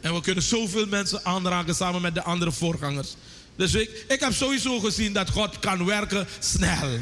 En 0.00 0.14
we 0.14 0.20
kunnen 0.20 0.42
zoveel 0.42 0.86
mensen 0.86 1.24
aanraken 1.24 1.74
samen 1.74 2.00
met 2.00 2.14
de 2.14 2.22
andere 2.22 2.52
voorgangers. 2.52 3.16
Dus 3.56 3.74
ik, 3.74 4.04
ik 4.08 4.20
heb 4.20 4.32
sowieso 4.32 4.80
gezien 4.80 5.12
dat 5.12 5.30
God 5.30 5.58
kan 5.58 5.84
werken 5.84 6.26
snel. 6.38 6.98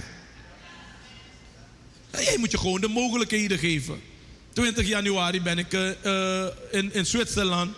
En 2.10 2.22
jij 2.22 2.36
moet 2.38 2.50
je 2.50 2.58
gewoon 2.58 2.80
de 2.80 2.88
mogelijkheden 2.88 3.58
geven. 3.58 4.00
20 4.52 4.86
januari 4.86 5.42
ben 5.42 5.58
ik 5.58 5.72
uh, 5.72 6.46
in, 6.70 6.92
in 6.92 7.06
Zwitserland 7.06 7.76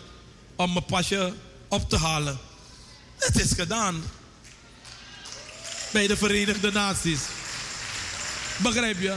om 0.56 0.72
mijn 0.72 0.84
pasje 0.84 1.32
op 1.68 1.88
te 1.88 1.96
halen. 1.96 2.38
Het 3.16 3.40
is 3.40 3.52
gedaan. 3.52 4.02
Bij 5.96 6.06
de 6.06 6.16
Verenigde 6.16 6.72
Naties. 6.72 7.20
Begrijp 8.56 9.00
je? 9.00 9.16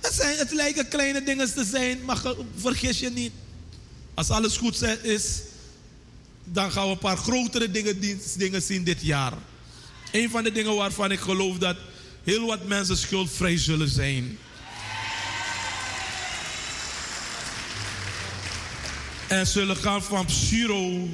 Het, 0.00 0.12
zijn, 0.14 0.38
het 0.38 0.52
lijken 0.52 0.88
kleine 0.88 1.22
dingen 1.22 1.54
te 1.54 1.64
zijn, 1.64 2.04
maar 2.04 2.22
vergis 2.56 2.98
je 2.98 3.10
niet. 3.10 3.32
Als 4.14 4.30
alles 4.30 4.56
goed 4.56 4.82
is, 5.02 5.40
dan 6.44 6.72
gaan 6.72 6.84
we 6.84 6.90
een 6.90 6.98
paar 6.98 7.16
grotere 7.16 7.70
dingen, 7.70 8.00
dingen 8.36 8.62
zien 8.62 8.84
dit 8.84 9.00
jaar. 9.00 9.32
Een 10.12 10.30
van 10.30 10.44
de 10.44 10.52
dingen 10.52 10.74
waarvan 10.74 11.10
ik 11.10 11.20
geloof 11.20 11.58
dat 11.58 11.76
heel 12.24 12.46
wat 12.46 12.66
mensen 12.66 12.96
schuldvrij 12.96 13.58
zullen 13.58 13.88
zijn. 13.88 14.38
En 19.28 19.46
zullen 19.46 19.76
gaan 19.76 20.02
van 20.02 20.30
zero 20.30 21.08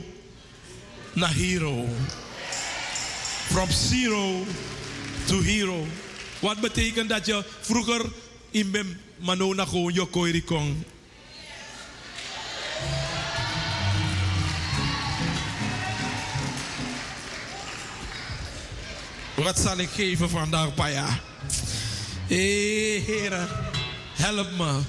naar 1.13 1.33
hero. 1.33 1.89
From 3.49 3.71
zero 3.71 4.45
to 5.27 5.41
hero. 5.41 5.87
Wat 6.41 6.61
betekent 6.61 7.09
dat 7.09 7.27
je 7.27 7.45
vroeger 7.61 8.05
in 8.51 8.71
mijn 8.71 9.01
manona 9.17 9.65
gewoon 9.65 9.95
je 9.95 10.07
koiri 10.07 10.45
kon. 10.45 10.85
Wat 19.35 19.59
zal 19.59 19.79
ik 19.79 19.89
geven 19.89 20.31
vandaag, 20.31 20.75
Paya? 20.75 21.21
Hé, 22.27 23.03
help 24.13 24.51
me. 24.57 24.81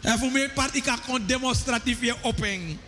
En 0.00 0.18
voor 0.18 0.30
mij 0.30 0.50
part 0.50 0.74
ik 0.74 0.84
demonstratief 1.26 2.00
je 2.00 2.14
opheng. 2.22 2.78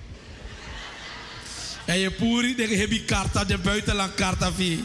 En 1.88 1.98
je 1.98 2.10
puri 2.10 2.54
de 2.54 2.66
hebi 2.66 3.04
karta 3.04 3.44
de 3.44 3.58
buitenland 3.58 4.14
karta 4.14 4.52
vi. 4.52 4.84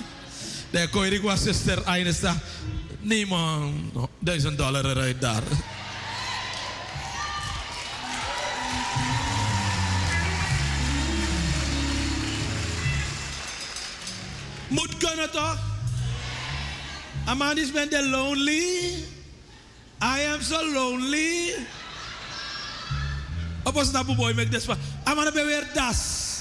De 0.71 0.87
koirik 0.87 1.21
was 1.21 1.43
zuster 1.43 1.83
Ainesta. 1.83 2.35
Nee 2.99 3.25
man, 3.25 3.91
duizend 4.19 4.57
dollar 4.57 4.85
eruit 4.85 5.21
daar. 5.21 5.43
Moet 14.67 14.97
kunnen 14.97 15.31
toch? 15.31 15.57
Amadis 17.25 17.71
ben 17.71 17.89
de 17.89 18.09
lonely. 18.09 18.93
I 20.01 20.25
am 20.33 20.41
so 20.41 20.71
lonely. 20.71 21.55
Op 23.63 23.75
ons 23.75 23.91
naar 23.91 24.05
boy 24.05 24.33
met 24.33 24.51
despa. 24.51 24.77
Amana 25.03 25.31
be 25.31 25.43
weer 25.43 25.67
das. 25.73 26.32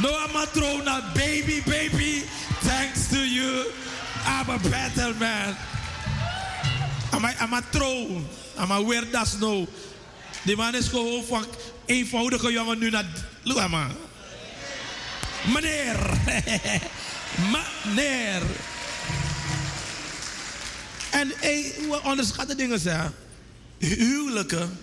No 0.00 0.08
amatrona 0.08 1.02
baby 1.14 1.60
baby. 1.66 2.24
Thanks 2.62 3.08
to 3.08 3.18
you. 3.18 3.70
I'm 4.24 4.48
a 4.48 4.58
better 4.58 5.14
man. 5.18 5.56
I'm 7.12 7.24
a, 7.24 7.34
I'm 7.40 7.52
a 7.52 7.62
trouw. 7.70 8.22
I'm 8.58 8.70
a 8.70 8.82
weer 8.82 9.04
das 9.10 9.38
no. 9.38 9.66
Die 10.44 10.56
man 10.56 10.74
is 10.74 10.88
gewoon 10.88 11.24
van 11.24 11.44
eenvoudige 11.86 12.52
jongen 12.52 12.78
nu 12.78 12.90
naar... 12.90 13.04
Look 13.42 13.68
maar. 13.68 13.90
Meneer. 15.54 15.96
Meneer. 17.52 18.42
En 21.10 21.32
hey, 21.36 21.74
we 21.78 22.00
onderschatten 22.04 22.56
dingen 22.56 22.78
zeggen. 22.78 23.14
Huwelijken 23.78 24.78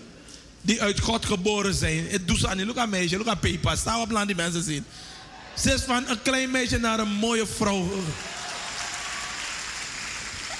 die 0.60 0.82
uit 0.82 1.00
God 1.00 1.26
geboren 1.26 1.74
zijn. 1.74 2.06
Het 2.08 2.28
doet 2.28 2.38
ze 2.38 2.48
aan. 2.48 2.64
Look 2.64 2.76
aan 2.76 2.88
meisje, 2.88 3.16
look 3.16 3.26
aan 3.26 3.38
Pepa. 3.38 3.76
Sta 3.76 4.00
op 4.00 4.10
land 4.10 4.26
die 4.26 4.36
mensen 4.36 4.62
zien. 4.62 4.84
Ze 5.56 5.72
is 5.72 5.82
van 5.82 6.08
een 6.08 6.22
klein 6.22 6.50
meisje 6.50 6.78
naar 6.78 6.98
een 6.98 7.12
mooie 7.12 7.46
vrouw. 7.46 7.92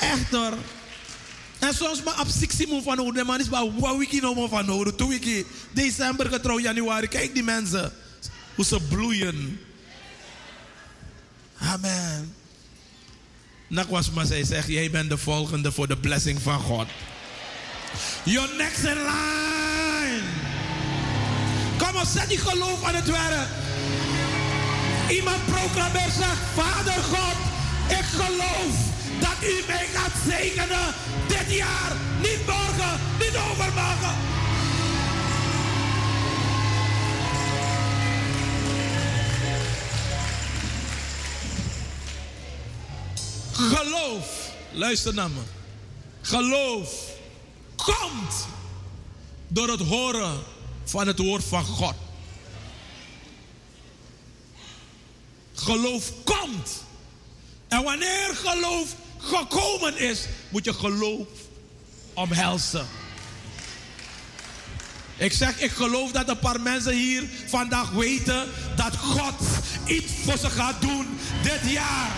Echt 0.00 0.30
hoor. 0.30 0.54
En 1.59 1.75
soms 1.75 2.02
maar 2.02 2.21
op 2.21 2.28
16 2.28 2.83
van 2.83 2.97
houden. 2.97 3.14
De 3.14 3.25
man 3.25 3.40
is 3.40 3.49
maar 3.49 3.62
een 3.62 3.99
week 3.99 4.23
nog 4.23 4.49
van 4.49 4.66
houden. 4.66 4.97
Twee 4.97 5.09
weken. 5.09 5.45
December 5.73 6.26
getrouwd, 6.26 6.62
januari. 6.62 7.07
Kijk 7.07 7.35
die 7.35 7.42
mensen. 7.42 7.92
Hoe 8.54 8.64
ze 8.64 8.80
bloeien. 8.80 9.61
Amen. 11.59 12.35
Nakwas 13.66 14.11
maar 14.11 14.26
zij 14.26 14.45
zegt, 14.45 14.69
jij 14.69 14.90
bent 14.90 15.11
de 15.11 15.19
volgende 15.19 15.73
voor 15.73 15.88
de 15.88 15.97
blessing 15.97 16.42
van 16.42 16.61
God. 16.61 16.87
Your 18.25 18.49
next 18.57 18.85
in 18.85 18.97
line. 18.97 19.60
Op, 22.00 22.07
zet 22.07 22.28
die 22.28 22.38
geloof 22.38 22.85
aan 22.85 22.95
het 22.95 23.11
werk. 23.11 23.49
Iemand 25.09 25.45
proclameert 25.47 26.12
zegt, 26.12 26.40
Vader 26.54 27.02
God, 27.02 27.37
ik 27.88 28.04
geloof 28.04 28.75
dat 29.21 29.49
u 29.50 29.64
mij 29.66 29.87
gaat 29.95 30.12
zegenen 30.26 30.95
dit 31.28 31.57
jaar. 31.57 31.92
Niet 32.21 32.47
morgen, 32.47 33.00
niet 33.19 33.37
overmorgen. 33.37 34.14
Geloof, 43.52 44.50
luister 44.73 45.14
naar 45.14 45.30
me. 45.30 45.40
Geloof 46.21 46.92
komt 47.76 48.47
door 49.49 49.69
het 49.69 49.80
horen 49.80 50.38
van 50.90 51.06
het 51.06 51.18
woord 51.18 51.44
van 51.44 51.64
God. 51.64 51.94
Geloof 55.54 56.12
komt. 56.25 56.82
En 57.68 57.82
wanneer 57.82 58.30
geloof 58.35 58.94
gekomen 59.18 59.99
is, 59.99 60.25
moet 60.49 60.64
je 60.64 60.75
geloof 60.75 61.26
omhelzen. 62.14 62.87
Ik 65.16 65.32
zeg, 65.32 65.61
ik 65.61 65.70
geloof 65.70 66.11
dat 66.12 66.28
een 66.28 66.38
paar 66.38 66.61
mensen 66.61 66.92
hier 66.92 67.28
vandaag 67.47 67.90
weten 67.90 68.49
dat 68.76 68.97
God 68.97 69.35
iets 69.87 70.12
voor 70.25 70.38
ze 70.38 70.50
gaat 70.50 70.80
doen 70.80 71.06
dit 71.42 71.70
jaar. 71.70 72.11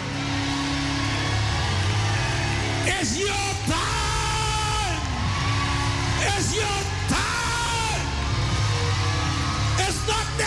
Is 3.00 3.16
your 3.16 3.54
time. 3.66 5.00
Is 6.38 6.54
your 6.54 7.01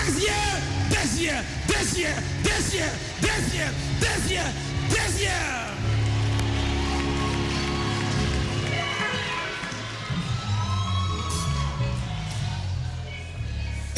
next 0.05 0.21
year. 0.21 0.63
This 0.89 1.19
year. 1.19 1.43
This 1.67 1.97
year. 1.97 2.15
This 2.43 2.73
year. 2.73 2.91
This 3.21 3.53
year. 3.53 3.71
This 3.99 4.31
year. 4.31 4.53
This 4.89 5.21
year. 5.21 5.71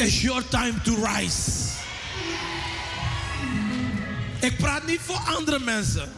It's 0.00 0.22
your 0.22 0.42
time 0.42 0.80
to 0.84 0.94
rise. 0.94 1.66
Ik 4.40 4.56
praat 4.56 4.86
niet 4.86 5.00
voor 5.00 5.16
andere 5.16 5.58
mensen. 5.58 6.08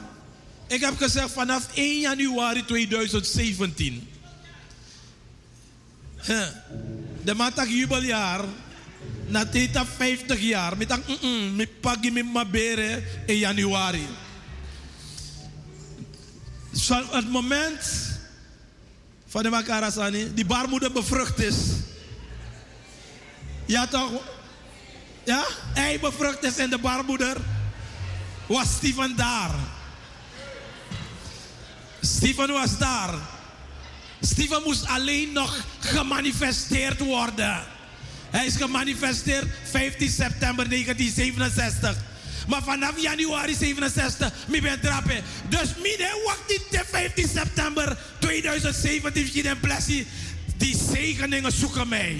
Ik 0.66 0.80
heb 0.80 0.96
gezegd 0.96 1.30
vanaf 1.30 1.68
1 1.74 2.00
januari 2.00 2.64
2017. 2.64 4.08
De 7.22 7.34
maand 7.34 7.68
jubeljaar. 7.68 8.44
Na 9.26 9.46
tita 9.46 9.86
50 9.86 10.40
jaar. 10.40 10.76
Met 10.76 10.90
een 10.90 11.02
mm 11.22 11.56
met 11.56 11.80
pagi 11.80 12.12
in 13.26 13.36
januari. 13.36 14.06
Zo 16.72 17.02
het 17.10 17.30
moment 17.30 18.08
van 19.26 19.42
de 19.42 19.50
Makarasani, 19.50 20.34
die 20.34 20.44
baarmoeder 20.44 20.92
bevrucht 20.92 21.38
is. 21.38 21.56
Ja 23.66 23.86
toch? 23.86 24.10
Ja? 25.24 25.44
Hij 25.74 26.00
bevrucht 26.00 26.42
is 26.42 26.56
en 26.56 26.70
de 26.70 26.78
baarmoeder 26.78 27.36
was 28.46 28.68
Steven 28.68 29.16
daar. 29.16 29.50
Steven 32.00 32.52
was 32.52 32.78
daar. 32.78 33.14
Steven 34.20 34.62
moest 34.64 34.86
alleen 34.86 35.32
nog 35.32 35.64
gemanifesteerd 35.78 36.98
worden. 37.00 37.64
Hij 38.30 38.46
is 38.46 38.56
gemanifesteerd 38.56 39.46
15 39.70 40.08
september 40.08 40.68
1967. 40.68 41.96
Maar 42.48 42.62
vanaf 42.62 43.00
januari 43.00 43.54
67, 43.54 44.32
mi 44.48 44.60
ben 44.60 44.80
trappen. 44.80 45.22
Dus 45.48 45.74
midden 45.82 46.10
wacht 46.24 46.42
niet 46.48 46.84
15 46.90 47.28
september 47.28 47.98
2017, 48.18 49.46
en 49.46 49.60
blessie. 49.60 50.06
Die 50.56 50.76
zegeningen 50.92 51.52
zoeken 51.52 51.88
mij. 51.88 52.16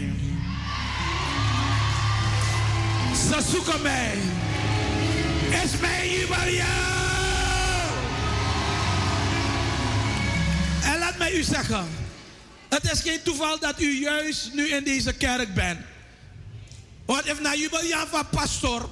Ze 3.29 3.43
zoeken 3.51 3.83
mij. 3.83 4.13
Is 5.65 5.81
mijn 5.81 6.11
jubileum. 6.11 6.67
En 10.83 10.99
laat 10.99 11.19
mij 11.19 11.35
u 11.35 11.43
zeggen. 11.43 11.87
Het 12.69 12.93
is 12.93 13.01
geen 13.01 13.23
toeval 13.23 13.59
dat 13.59 13.81
u 13.81 14.01
juist 14.01 14.51
nu 14.53 14.69
in 14.69 14.85
deze 14.85 15.13
kerk 15.13 15.55
bent. 15.55 15.79
Want 17.11 17.27
if 17.27 17.41
na 17.43 17.59
jubileum 17.59 18.07
van 18.07 18.27
pastor, 18.31 18.87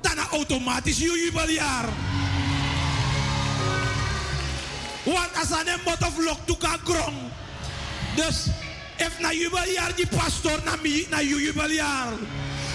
dan 0.00 0.16
automatisch 0.32 1.00
uw 1.00 1.16
jubileum. 1.16 1.92
Want 5.04 5.36
als 5.36 5.52
aan 5.52 5.66
een 5.66 5.80
bot 5.84 6.00
of 6.00 6.16
lok 6.16 6.38
toe 6.44 6.56
kan 6.56 6.78
grong. 6.84 7.16
Dus 8.16 8.46
if 8.96 9.20
na 9.20 9.32
jubileum 9.32 9.92
die 9.96 10.06
pastor 10.06 10.60
na 10.64 10.76
mi 10.82 11.06
na 11.10 11.20
jubileum. 11.20 12.16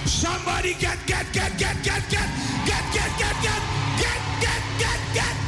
Somebody 0.06 0.76
get 0.78 0.98
get 1.06 1.26
get 1.32 1.52
get 1.58 1.76
get 1.82 2.04
get 2.10 2.30
get 2.66 2.86
get 2.94 3.14
get 3.18 3.36
get 3.42 3.62
get 3.98 4.22
get 4.40 4.62
get 4.78 5.00
get 5.14 5.39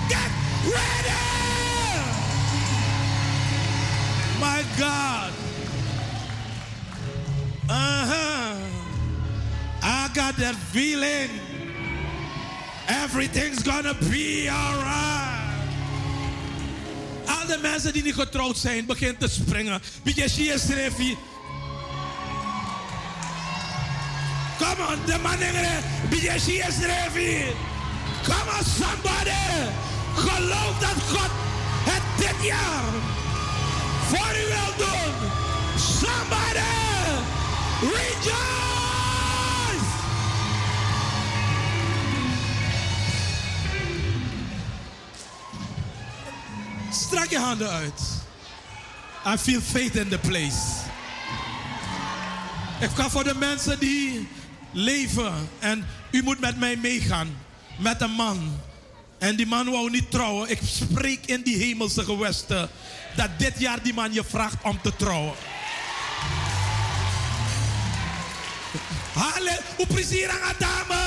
Everything's 13.13 13.61
gonna 13.61 13.93
be 14.09 14.47
alright. 14.47 15.67
Al 17.25 17.45
de 17.47 17.57
mensen 17.61 17.93
die 17.93 18.03
niet 18.03 18.13
getrouwd 18.13 18.57
zijn, 18.57 18.85
beginnen 18.85 19.17
te 19.17 19.27
springen. 19.29 19.81
Beetje 20.03 20.59
schreefie. 20.59 21.17
Come 24.57 24.87
on, 24.87 24.99
de 25.05 25.17
mannen, 25.21 25.53
beetje 26.09 26.39
schreefie. 26.39 27.45
Come 28.23 28.51
on, 28.57 28.65
somebody. 28.79 29.31
Geloof 30.15 30.79
dat 30.79 31.03
God 31.09 31.31
het 31.83 32.03
dit 32.17 32.45
jaar 32.47 32.93
voor 34.07 34.35
u 34.35 34.47
wil 34.47 34.87
doen. 34.87 35.29
Somebody. 35.75 36.59
Rejoice! 37.81 38.80
Strak 47.11 47.29
je 47.29 47.39
handen 47.39 47.69
uit. 47.69 48.01
I 49.27 49.37
feel 49.37 49.61
faith 49.61 49.95
in 49.95 50.09
the 50.09 50.17
place. 50.17 50.59
Ik 52.79 52.89
ga 52.95 53.09
voor 53.09 53.23
de 53.23 53.35
mensen 53.35 53.79
die 53.79 54.27
leven 54.71 55.49
en 55.59 55.87
u 56.11 56.23
moet 56.23 56.39
met 56.39 56.57
mij 56.57 56.75
meegaan. 56.75 57.37
Met 57.77 58.01
een 58.01 58.11
man. 58.11 58.59
En 59.17 59.35
die 59.35 59.45
man 59.45 59.69
wou 59.69 59.89
niet 59.89 60.11
trouwen. 60.11 60.49
Ik 60.49 60.59
spreek 60.63 61.25
in 61.25 61.41
die 61.41 61.57
hemelse 61.57 62.03
gewesten 62.03 62.69
dat 63.15 63.29
dit 63.37 63.59
jaar 63.59 63.83
die 63.83 63.93
man 63.93 64.13
je 64.13 64.23
vraagt 64.23 64.63
om 64.63 64.81
te 64.81 64.95
trouwen. 64.95 65.33
Halleluja. 69.13 69.59
Hoe 69.75 69.87
plezier 69.87 70.29
aan 70.29 70.55
dame. 70.59 71.01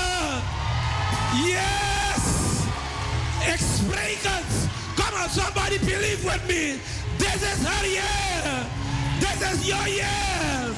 Yes. 1.47 2.25
Ik 3.53 3.61
spreek 3.77 4.19
het. 4.23 4.44
Somebody 5.31 5.79
believe 5.79 6.25
with 6.25 6.47
me. 6.49 6.79
This 7.19 7.43
is 7.43 7.67
her 7.67 7.87
year. 7.87 8.67
This 9.21 9.53
is 9.53 9.67
your 9.67 9.89
year. 9.89 10.71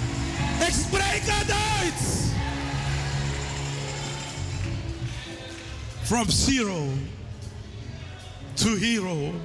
Ik 0.60 0.72
spreek 0.72 1.22
het 1.24 1.50
uit. 1.50 2.00
From 6.02 6.30
zero 6.30 6.92
to 8.54 8.76
hero. 8.76 9.40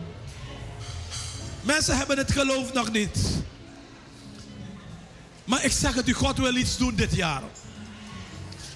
Mensen 1.61 1.97
hebben 1.97 2.17
het 2.17 2.31
geloof 2.31 2.73
nog 2.73 2.91
niet. 2.91 3.19
Maar 5.45 5.65
ik 5.65 5.71
zeg 5.71 5.93
het 5.93 6.07
u, 6.07 6.13
God 6.13 6.37
wil 6.37 6.55
iets 6.55 6.77
doen 6.77 6.95
dit 6.95 7.15
jaar. 7.15 7.41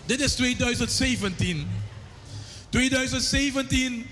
Dit 0.06 0.20
is 0.20 0.34
2017. 0.34 1.68
2017, 2.70 4.06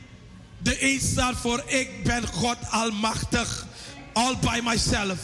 de 0.64 0.78
1 0.78 1.02
staat 1.02 1.36
voor 1.36 1.64
ik 1.66 2.04
ben 2.04 2.28
God 2.28 2.58
almachtig, 2.70 3.66
all 4.14 4.38
by 4.42 4.60
myself. 4.64 5.20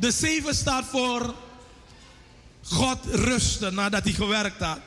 De 0.00 0.10
7 0.10 0.54
staat 0.54 0.84
voor 0.84 1.34
God 2.62 2.98
rusten 3.10 3.74
nadat 3.74 4.04
hij 4.04 4.12
gewerkt 4.12 4.60
had. 4.60 4.78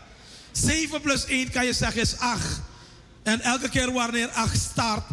7 0.51 1.01
plus 1.01 1.25
1 1.25 1.51
kan 1.51 1.65
je 1.65 1.73
zeggen 1.73 2.01
is 2.01 2.17
8. 2.17 2.43
En 3.23 3.41
elke 3.41 3.69
keer 3.69 3.91
wanneer 3.91 4.29
8 4.29 4.61
start, 4.61 5.03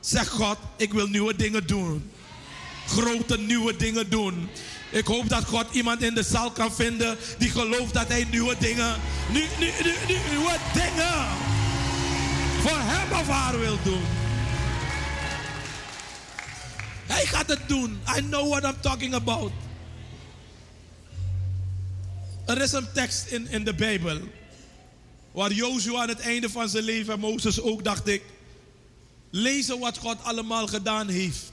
zegt 0.00 0.28
God, 0.28 0.58
ik 0.76 0.92
wil 0.92 1.06
nieuwe 1.06 1.36
dingen 1.36 1.66
doen. 1.66 2.10
Grote 2.86 3.38
nieuwe 3.38 3.76
dingen 3.76 4.10
doen. 4.10 4.48
Ik 4.90 5.06
hoop 5.06 5.28
dat 5.28 5.44
God 5.44 5.66
iemand 5.70 6.02
in 6.02 6.14
de 6.14 6.22
zaal 6.22 6.50
kan 6.50 6.74
vinden 6.74 7.16
die 7.38 7.50
gelooft 7.50 7.94
dat 7.94 8.08
hij 8.08 8.26
nieuwe 8.30 8.56
dingen, 8.58 8.96
nu, 9.32 9.44
nu, 9.58 9.70
nieuwe 10.06 10.56
dingen 10.74 11.26
voor 12.62 12.78
hem 12.80 13.20
of 13.20 13.28
haar 13.28 13.58
wil 13.58 13.78
doen. 13.82 14.25
Hij 17.06 17.26
gaat 17.26 17.48
het 17.48 17.68
doen. 17.68 17.98
I 18.16 18.20
know 18.20 18.48
what 18.48 18.64
I'm 18.64 18.80
talking 18.80 19.14
about. 19.14 19.52
Er 22.46 22.60
is 22.62 22.72
een 22.72 22.92
tekst 22.92 23.26
in, 23.26 23.48
in 23.48 23.64
de 23.64 23.74
Bijbel. 23.74 24.20
Waar 25.32 25.52
Jozua 25.52 26.02
aan 26.02 26.08
het 26.08 26.20
einde 26.20 26.50
van 26.50 26.68
zijn 26.68 26.84
leven 26.84 27.14
en 27.14 27.20
Mozes 27.20 27.60
ook, 27.60 27.84
dacht 27.84 28.06
ik. 28.06 28.22
Lezen 29.30 29.78
wat 29.78 29.98
God 29.98 30.22
allemaal 30.22 30.66
gedaan 30.66 31.08
heeft. 31.08 31.52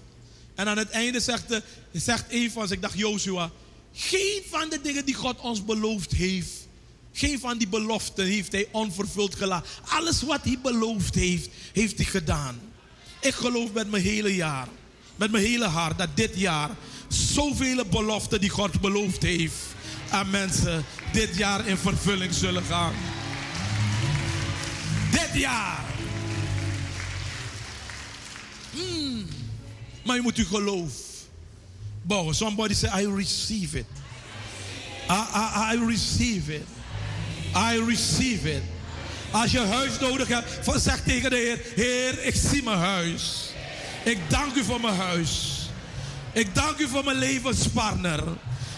En 0.55 0.67
aan 0.67 0.77
het 0.77 0.89
einde 0.89 1.19
zegt, 1.19 1.48
de, 1.48 1.63
zegt 1.91 2.25
een 2.29 2.51
van 2.51 2.67
ze, 2.67 2.74
ik 2.74 2.81
dacht 2.81 2.98
Jozua. 2.98 3.51
Geen 3.93 4.42
van 4.50 4.70
de 4.70 4.81
dingen 4.81 5.05
die 5.05 5.16
God 5.16 5.39
ons 5.39 5.66
beloofd 5.66 6.11
heeft. 6.11 6.51
Geen 7.13 7.39
van 7.39 7.57
die 7.57 7.68
beloften 7.68 8.25
heeft 8.25 8.51
hij 8.51 8.68
onvervuld 8.72 9.35
gelaten. 9.35 9.70
Alles 9.87 10.22
wat 10.22 10.44
hij 10.44 10.59
beloofd 10.61 11.16
heeft, 11.16 11.50
heeft 11.74 11.98
hij 11.98 12.05
gedaan. 12.05 12.61
Ik 13.20 13.33
geloof 13.33 13.74
met 13.74 13.89
mijn 13.89 14.03
hele 14.03 14.35
jaar, 14.35 14.68
met 15.15 15.31
mijn 15.31 15.43
hele 15.43 15.67
hart, 15.67 15.97
dat 15.97 16.09
dit 16.13 16.31
jaar 16.35 16.69
zoveel 17.07 17.85
beloften 17.85 18.39
die 18.39 18.49
God 18.49 18.81
beloofd 18.81 19.21
heeft 19.21 19.55
aan 20.09 20.29
mensen 20.29 20.85
dit 21.11 21.35
jaar 21.35 21.67
in 21.67 21.77
vervulling 21.77 22.33
zullen 22.33 22.63
gaan. 22.63 22.93
Dit 25.11 25.29
jaar. 25.33 25.83
Mm. 28.71 29.25
Maar 30.03 30.15
je 30.15 30.21
moet 30.21 30.37
uw 30.37 30.45
geloof 30.45 30.91
bouwen. 32.01 32.35
Somebody 32.35 32.73
say, 32.73 33.03
I 33.03 33.15
receive 33.15 33.77
it. 33.77 33.85
I, 35.09 35.23
I, 35.35 35.75
I 35.75 35.85
receive 35.85 36.55
it. 36.55 36.65
I 37.55 37.83
receive 37.87 38.53
it. 38.53 38.61
Als 39.31 39.51
je 39.51 39.59
huis 39.59 39.99
nodig 39.99 40.27
hebt, 40.27 40.81
zeg 40.81 41.03
tegen 41.03 41.29
de 41.29 41.35
Heer: 41.35 41.85
Heer, 41.85 42.25
ik 42.25 42.35
zie 42.35 42.63
mijn 42.63 42.77
huis. 42.77 43.52
Ik 44.03 44.18
dank 44.27 44.55
u 44.55 44.63
voor 44.63 44.81
mijn 44.81 44.96
huis. 44.96 45.59
Ik 46.31 46.55
dank 46.55 46.77
u 46.77 46.87
voor 46.87 47.03
mijn 47.03 47.18
levenspartner. 47.18 48.24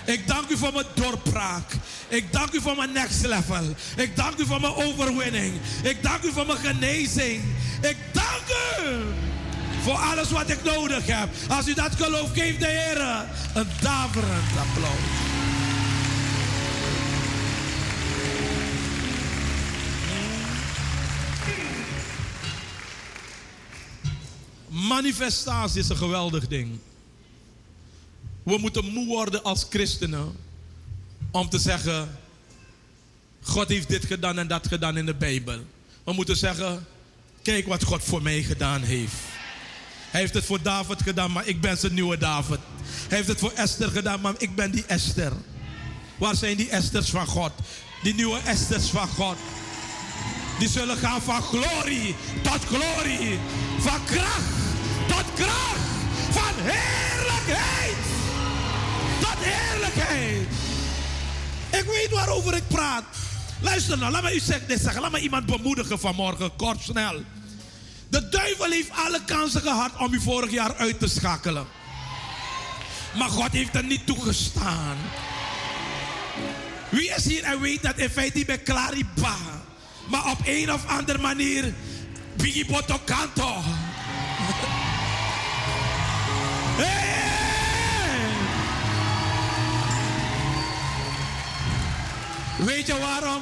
Ik 0.05 0.27
dank 0.27 0.49
u 0.49 0.57
voor 0.57 0.73
mijn 0.73 0.85
doorbraak. 0.93 1.71
Ik 2.07 2.31
dank 2.31 2.53
u 2.53 2.61
voor 2.61 2.75
mijn 2.75 2.91
next 2.91 3.25
level. 3.25 3.75
Ik 3.95 4.15
dank 4.15 4.38
u 4.38 4.45
voor 4.45 4.61
mijn 4.61 4.73
overwinning. 4.73 5.53
Ik 5.83 6.03
dank 6.03 6.23
u 6.23 6.31
voor 6.31 6.45
mijn 6.45 6.57
genezing. 6.57 7.43
Ik 7.81 7.97
dank 8.11 8.43
u 8.85 9.03
voor 9.83 9.97
alles 9.97 10.31
wat 10.31 10.49
ik 10.49 10.63
nodig 10.63 11.05
heb. 11.05 11.29
Als 11.49 11.67
u 11.67 11.73
dat 11.73 11.95
gelooft, 11.95 12.39
geef 12.39 12.57
de 12.57 12.67
Heer 12.67 13.01
een 13.53 13.67
daverend 13.81 14.57
applaus. 14.59 15.34
Manifestatie 24.95 25.79
is 25.79 25.89
een 25.89 25.97
geweldig 25.97 26.47
ding. 26.47 26.79
We 28.43 28.58
moeten 28.58 28.86
moe 28.86 29.08
worden 29.08 29.43
als 29.43 29.65
christenen 29.69 30.36
om 31.31 31.49
te 31.49 31.60
zeggen: 31.60 32.17
God 33.41 33.67
heeft 33.67 33.88
dit 33.88 34.05
gedaan 34.05 34.39
en 34.39 34.47
dat 34.47 34.67
gedaan 34.67 34.97
in 34.97 35.05
de 35.05 35.13
Bijbel. 35.13 35.60
We 36.03 36.13
moeten 36.13 36.38
zeggen: 36.38 36.86
Kijk 37.41 37.67
wat 37.67 37.84
God 37.84 38.03
voor 38.03 38.21
mij 38.21 38.43
gedaan 38.43 38.81
heeft. 38.81 39.13
Hij 40.12 40.21
heeft 40.21 40.34
het 40.34 40.45
voor 40.45 40.62
David 40.62 41.01
gedaan, 41.01 41.31
maar 41.31 41.47
ik 41.47 41.62
ben 41.62 41.77
zijn 41.77 41.93
nieuwe 41.93 42.17
David. 42.17 42.60
Hij 43.08 43.17
heeft 43.17 43.29
het 43.29 43.39
voor 43.39 43.51
Esther 43.51 43.89
gedaan, 43.89 44.21
maar 44.21 44.36
ik 44.38 44.55
ben 44.55 44.71
die 44.71 44.86
Esther. 44.86 45.31
Waar 46.17 46.36
zijn 46.36 46.58
die 46.58 46.69
Esters 46.69 47.10
van 47.10 47.27
God? 47.27 47.51
Die 48.03 48.13
nieuwe 48.13 48.39
Esters 48.39 48.89
van 48.89 49.08
God. 49.08 49.38
Die 50.60 50.69
zullen 50.69 50.97
gaan 50.97 51.21
van 51.21 51.41
glorie 51.41 52.15
tot 52.41 52.65
glorie. 52.65 53.39
Van 53.79 54.05
kracht 54.05 54.64
tot 55.07 55.33
kracht. 55.35 55.79
Van 56.29 56.53
heerlijkheid 56.57 57.95
tot 59.19 59.37
heerlijkheid. 59.37 60.47
Ik 61.69 61.83
weet 61.85 62.09
waarover 62.11 62.55
ik 62.55 62.67
praat. 62.67 63.03
Luister 63.61 63.97
nou, 63.97 64.11
laat 64.11 64.23
me 64.23 64.35
u 64.35 64.41
dit 64.67 64.81
zeggen. 64.81 65.01
Laat 65.01 65.11
me 65.11 65.19
iemand 65.19 65.45
bemoedigen 65.45 65.99
vanmorgen, 65.99 66.55
kort, 66.55 66.81
snel. 66.81 67.23
De 68.09 68.29
duivel 68.29 68.71
heeft 68.71 68.89
alle 69.05 69.21
kansen 69.25 69.61
gehad 69.61 69.91
om 69.97 70.13
u 70.13 70.21
vorig 70.21 70.51
jaar 70.51 70.75
uit 70.75 70.99
te 70.99 71.07
schakelen. 71.07 71.65
Maar 73.17 73.29
God 73.29 73.51
heeft 73.51 73.75
er 73.75 73.83
niet 73.83 74.05
toegestaan. 74.05 74.97
Wie 76.89 77.09
is 77.09 77.25
hier 77.25 77.43
en 77.43 77.61
weet 77.61 77.83
dat 77.83 77.97
in 77.97 78.09
feite 78.09 78.45
bij 78.45 78.61
Clariba. 78.61 79.35
Maar 80.09 80.31
op 80.31 80.37
een 80.45 80.71
of 80.71 80.85
andere 80.87 81.17
manier. 81.17 81.73
Biggie 82.35 82.65
Boto 82.65 82.99
Kanto. 83.05 83.63
Weet 92.57 92.88
je 92.88 92.97
waarom? 92.99 93.41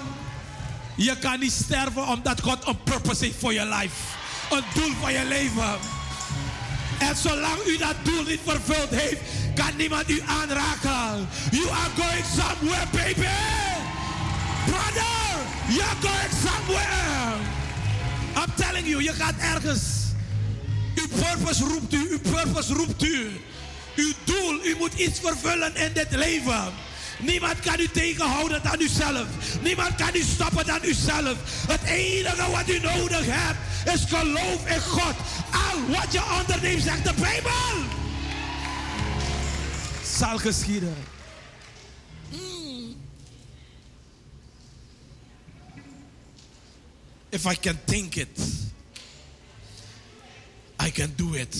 Je 0.96 1.18
kan 1.18 1.40
niet 1.40 1.52
sterven 1.52 2.08
omdat 2.08 2.42
God 2.42 2.68
een 2.68 2.84
purpose 2.84 3.26
heeft 3.26 3.40
voor 3.40 3.54
je 3.54 3.66
life. 3.66 3.96
Een 4.52 4.64
doel 4.74 4.92
voor 5.00 5.12
je 5.12 5.26
leven. 5.26 5.80
En 7.00 7.16
zolang 7.16 7.66
u 7.68 7.78
dat 7.78 7.96
doel 8.04 8.24
niet 8.24 8.40
vervuld 8.46 8.90
heeft, 8.90 9.22
kan 9.56 9.76
niemand 9.78 10.10
u 10.10 10.22
aanraken. 10.26 11.28
You 11.52 11.70
are 11.70 11.90
going 11.96 12.26
somewhere, 12.38 12.88
baby. 12.92 13.28
Brother, 14.66 15.36
you're 15.68 15.96
going 16.02 16.32
somewhere. 16.46 17.36
I'm 18.36 18.54
telling 18.56 18.88
you, 18.88 19.04
je 19.04 19.14
gaat 19.14 19.36
ergens. 19.38 20.03
Uw 20.96 21.08
purpose 21.08 21.64
roept 21.64 21.94
u, 21.94 22.10
uw 22.10 22.20
purpose 22.32 22.74
roept 22.74 23.04
u. 23.04 23.42
Uw 23.96 24.14
doel, 24.24 24.66
u 24.66 24.76
moet 24.78 24.94
iets 24.94 25.20
vervullen 25.20 25.76
in 25.76 25.94
dit 25.94 26.12
leven. 26.12 26.74
Niemand 27.20 27.60
kan 27.60 27.80
u 27.80 27.88
tegenhouden 27.88 28.64
dan 28.64 28.82
uzelf. 28.82 29.28
Niemand 29.62 29.96
kan 29.96 30.16
u 30.16 30.22
stoppen 30.22 30.66
dan 30.66 30.80
uzelf. 30.84 31.38
Het 31.68 31.82
enige 31.84 32.52
wat 32.52 32.70
u 32.70 32.80
nodig 32.80 33.26
hebt 33.26 33.58
is 33.94 34.06
geloof 34.08 34.68
in 34.68 34.82
God. 34.82 35.16
Al 35.52 35.88
wat 35.88 36.14
je 36.14 36.22
onderneemt, 36.40 36.84
zegt 36.84 37.04
de 37.04 37.14
Bijbel, 37.14 37.52
zal 40.18 40.38
geschieden. 40.38 40.96
Hmm. 42.30 42.96
If 47.30 47.46
I 47.46 47.60
can 47.60 47.80
think 47.86 48.16
it. 48.16 48.40
I 50.86 50.92
can 50.92 51.14
do 51.16 51.34
it. 51.34 51.58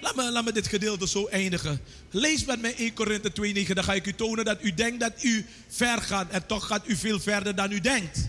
Laat 0.00 0.16
me, 0.16 0.30
laat 0.30 0.54
dit 0.54 0.66
gedeelte 0.66 1.08
zo 1.08 1.26
eindigen. 1.26 1.80
Lees 2.10 2.44
met 2.44 2.60
mij 2.60 2.74
1 2.76 2.94
Korinthe 2.94 3.32
2,9. 3.66 3.72
Dan 3.72 3.84
ga 3.84 3.92
ik 3.92 4.06
u 4.06 4.14
tonen 4.14 4.44
dat 4.44 4.58
u 4.62 4.74
denkt 4.74 5.00
dat 5.00 5.22
u 5.22 5.46
ver 5.68 6.00
gaat. 6.00 6.30
En 6.30 6.46
toch 6.46 6.66
gaat 6.66 6.88
u 6.88 6.96
veel 6.96 7.20
verder 7.20 7.54
dan 7.54 7.72
u 7.72 7.80
denkt. 7.80 8.28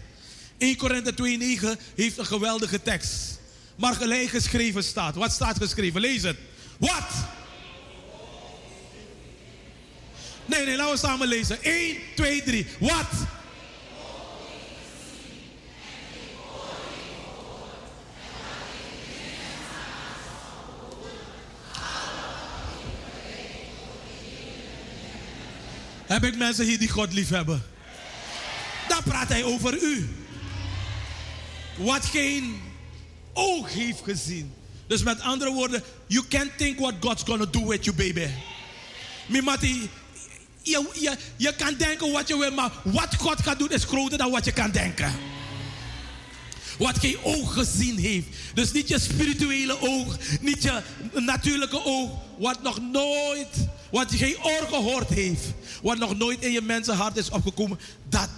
1 0.57 0.75
Korinthe 0.75 1.13
2,9 1.77 1.81
heeft 1.95 2.17
een 2.17 2.25
geweldige 2.25 2.81
tekst. 2.81 3.39
Maar 3.75 3.93
gelijk 3.93 4.29
geschreven 4.29 4.83
staat. 4.83 5.15
Wat 5.15 5.31
staat 5.31 5.57
geschreven? 5.57 6.01
Lees 6.01 6.21
het. 6.21 6.37
Wat? 6.77 7.09
Nee, 10.45 10.65
nee, 10.65 10.75
laten 10.75 10.93
we 10.93 10.99
samen 10.99 11.27
lezen. 11.27 11.63
1, 11.63 11.97
2, 12.15 12.43
3. 12.43 12.67
Wat? 12.79 13.09
Heb 26.05 26.23
ik 26.23 26.37
mensen 26.37 26.65
hier 26.65 26.79
die 26.79 26.89
God 26.89 27.13
lief 27.13 27.29
hebben? 27.29 27.63
Dan 28.87 29.03
praat 29.03 29.29
hij 29.29 29.43
over 29.43 29.81
u. 29.81 30.09
Wat 31.77 32.05
geen 32.05 32.61
oog 33.33 33.73
heeft 33.73 34.01
gezien. 34.03 34.53
Dus 34.87 35.03
met 35.03 35.21
andere 35.21 35.51
woorden, 35.51 35.83
you 36.07 36.25
can't 36.27 36.57
think 36.57 36.79
what 36.79 36.93
God's 36.99 37.23
gonna 37.23 37.45
do 37.45 37.65
with 37.65 37.85
you, 37.85 37.95
baby. 37.95 38.27
Mimati, 39.27 39.89
je, 40.61 40.89
je, 40.93 41.17
je 41.35 41.55
kan 41.55 41.75
denken 41.77 42.11
wat 42.11 42.27
je 42.27 42.37
wil, 42.37 42.51
maar 42.51 42.71
wat 42.83 43.15
God 43.15 43.41
gaat 43.41 43.59
doen 43.59 43.71
is 43.71 43.83
groter 43.83 44.17
dan 44.17 44.31
wat 44.31 44.45
je 44.45 44.51
kan 44.51 44.71
denken. 44.71 45.13
Wat 46.77 46.99
geen 46.99 47.17
oog 47.23 47.53
gezien 47.53 47.97
heeft. 47.97 48.27
Dus 48.53 48.71
niet 48.71 48.87
je 48.87 48.99
spirituele 48.99 49.81
oog, 49.81 50.17
niet 50.41 50.63
je 50.63 50.81
natuurlijke 51.13 51.85
oog. 51.85 52.11
Wat 52.37 52.63
nog 52.63 52.79
nooit, 52.81 53.67
wat 53.91 54.11
geen 54.11 54.37
oor 54.43 54.67
gehoord 54.67 55.09
heeft. 55.09 55.45
Wat 55.81 55.97
nog 55.97 56.17
nooit 56.17 56.41
in 56.41 56.51
je 56.51 56.61
mensenhart 56.61 57.17
is 57.17 57.29
opgekomen. 57.29 57.79
Dat 58.09 58.29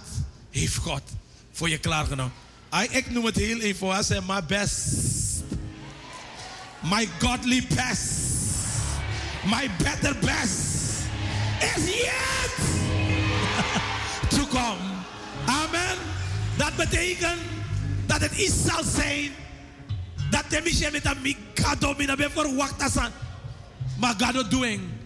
heeft 0.50 0.76
God 0.76 1.02
voor 1.52 1.68
je 1.68 1.78
klaargenomen. 1.78 2.32
Ik 2.90 3.10
noem 3.10 3.24
het 3.24 3.36
heel 3.36 3.60
eenvoudig. 3.60 4.26
My 4.26 4.44
best. 4.46 4.84
My 6.82 7.08
godly 7.18 7.66
best. 7.68 8.10
My 9.44 9.70
better 9.82 10.16
best. 10.20 10.66
Is 11.76 11.84
yet 11.84 12.54
to 14.38 14.46
come. 14.46 14.96
Amen. 15.46 15.96
Dat 16.56 16.76
betekent 16.76 17.40
dat 18.06 18.20
het 18.20 18.32
iets 18.32 18.64
zal 18.66 18.84
zijn. 18.84 19.30
Dat 20.30 20.44
de 20.48 20.60
misschien 20.64 20.92
met 20.92 21.04
een 21.04 21.22
mikado 21.22 21.94
ben 21.94 22.30
verwacht. 22.30 22.98
Maar 23.98 24.14
God 24.18 24.50
doing. 24.50 24.97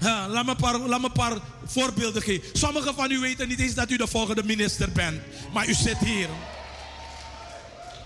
Laat, 0.00 0.46
me 0.46 0.54
paar, 0.54 0.78
laat 0.78 1.00
me 1.00 1.06
een 1.06 1.12
paar 1.12 1.36
voorbeelden 1.64 2.22
geven. 2.22 2.48
Sommigen 2.52 2.94
van 2.94 3.10
u 3.10 3.18
weten 3.18 3.48
niet 3.48 3.60
eens 3.60 3.74
dat 3.74 3.90
u 3.90 3.96
de 3.96 4.06
volgende 4.06 4.44
minister 4.44 4.92
bent. 4.92 5.20
Maar 5.52 5.68
u 5.68 5.74
zit 5.74 5.98
hier. 5.98 6.28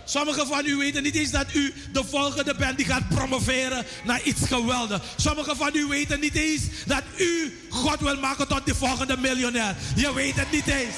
Sommigen 0.04 0.46
van 0.46 0.66
u 0.66 0.76
weten 0.76 1.02
niet 1.02 1.14
eens 1.14 1.30
dat 1.30 1.54
u 1.54 1.74
de 1.92 2.04
volgende 2.04 2.54
bent 2.54 2.76
die 2.76 2.86
gaat 2.86 3.08
promoveren 3.08 3.86
naar 4.04 4.22
iets 4.22 4.40
geweldigs. 4.46 5.04
Sommigen 5.16 5.56
van 5.56 5.70
u 5.74 5.86
weten 5.86 6.20
niet 6.20 6.34
eens 6.34 6.62
dat 6.86 7.02
u 7.16 7.58
God 7.68 8.00
wil 8.00 8.16
maken 8.16 8.48
tot 8.48 8.66
de 8.66 8.74
volgende 8.74 9.16
miljonair. 9.16 9.76
Je 9.96 10.14
weet 10.14 10.36
het 10.36 10.50
niet 10.50 10.66
eens. 10.66 10.96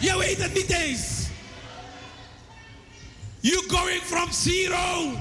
Je 0.00 0.18
weet 0.18 0.42
het 0.42 0.54
niet 0.54 0.70
eens. 0.70 1.00
You 3.40 3.64
going 3.68 4.02
from 4.02 4.32
zero 4.32 5.18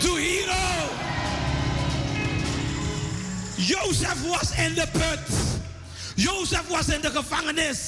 to 0.00 0.14
hero. 0.14 1.15
Jozef 3.66 4.22
was 4.22 4.50
in 4.56 4.74
de 4.74 4.86
put. 4.92 5.36
Jozef 6.14 6.66
was 6.68 6.88
in 6.88 7.00
de 7.00 7.10
gevangenis. 7.10 7.78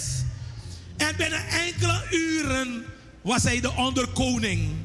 En 0.97 1.17
binnen 1.17 1.49
enkele 1.49 2.07
uren 2.11 2.85
was 3.23 3.43
hij 3.43 3.61
de 3.61 3.73
onderkoning 3.73 4.77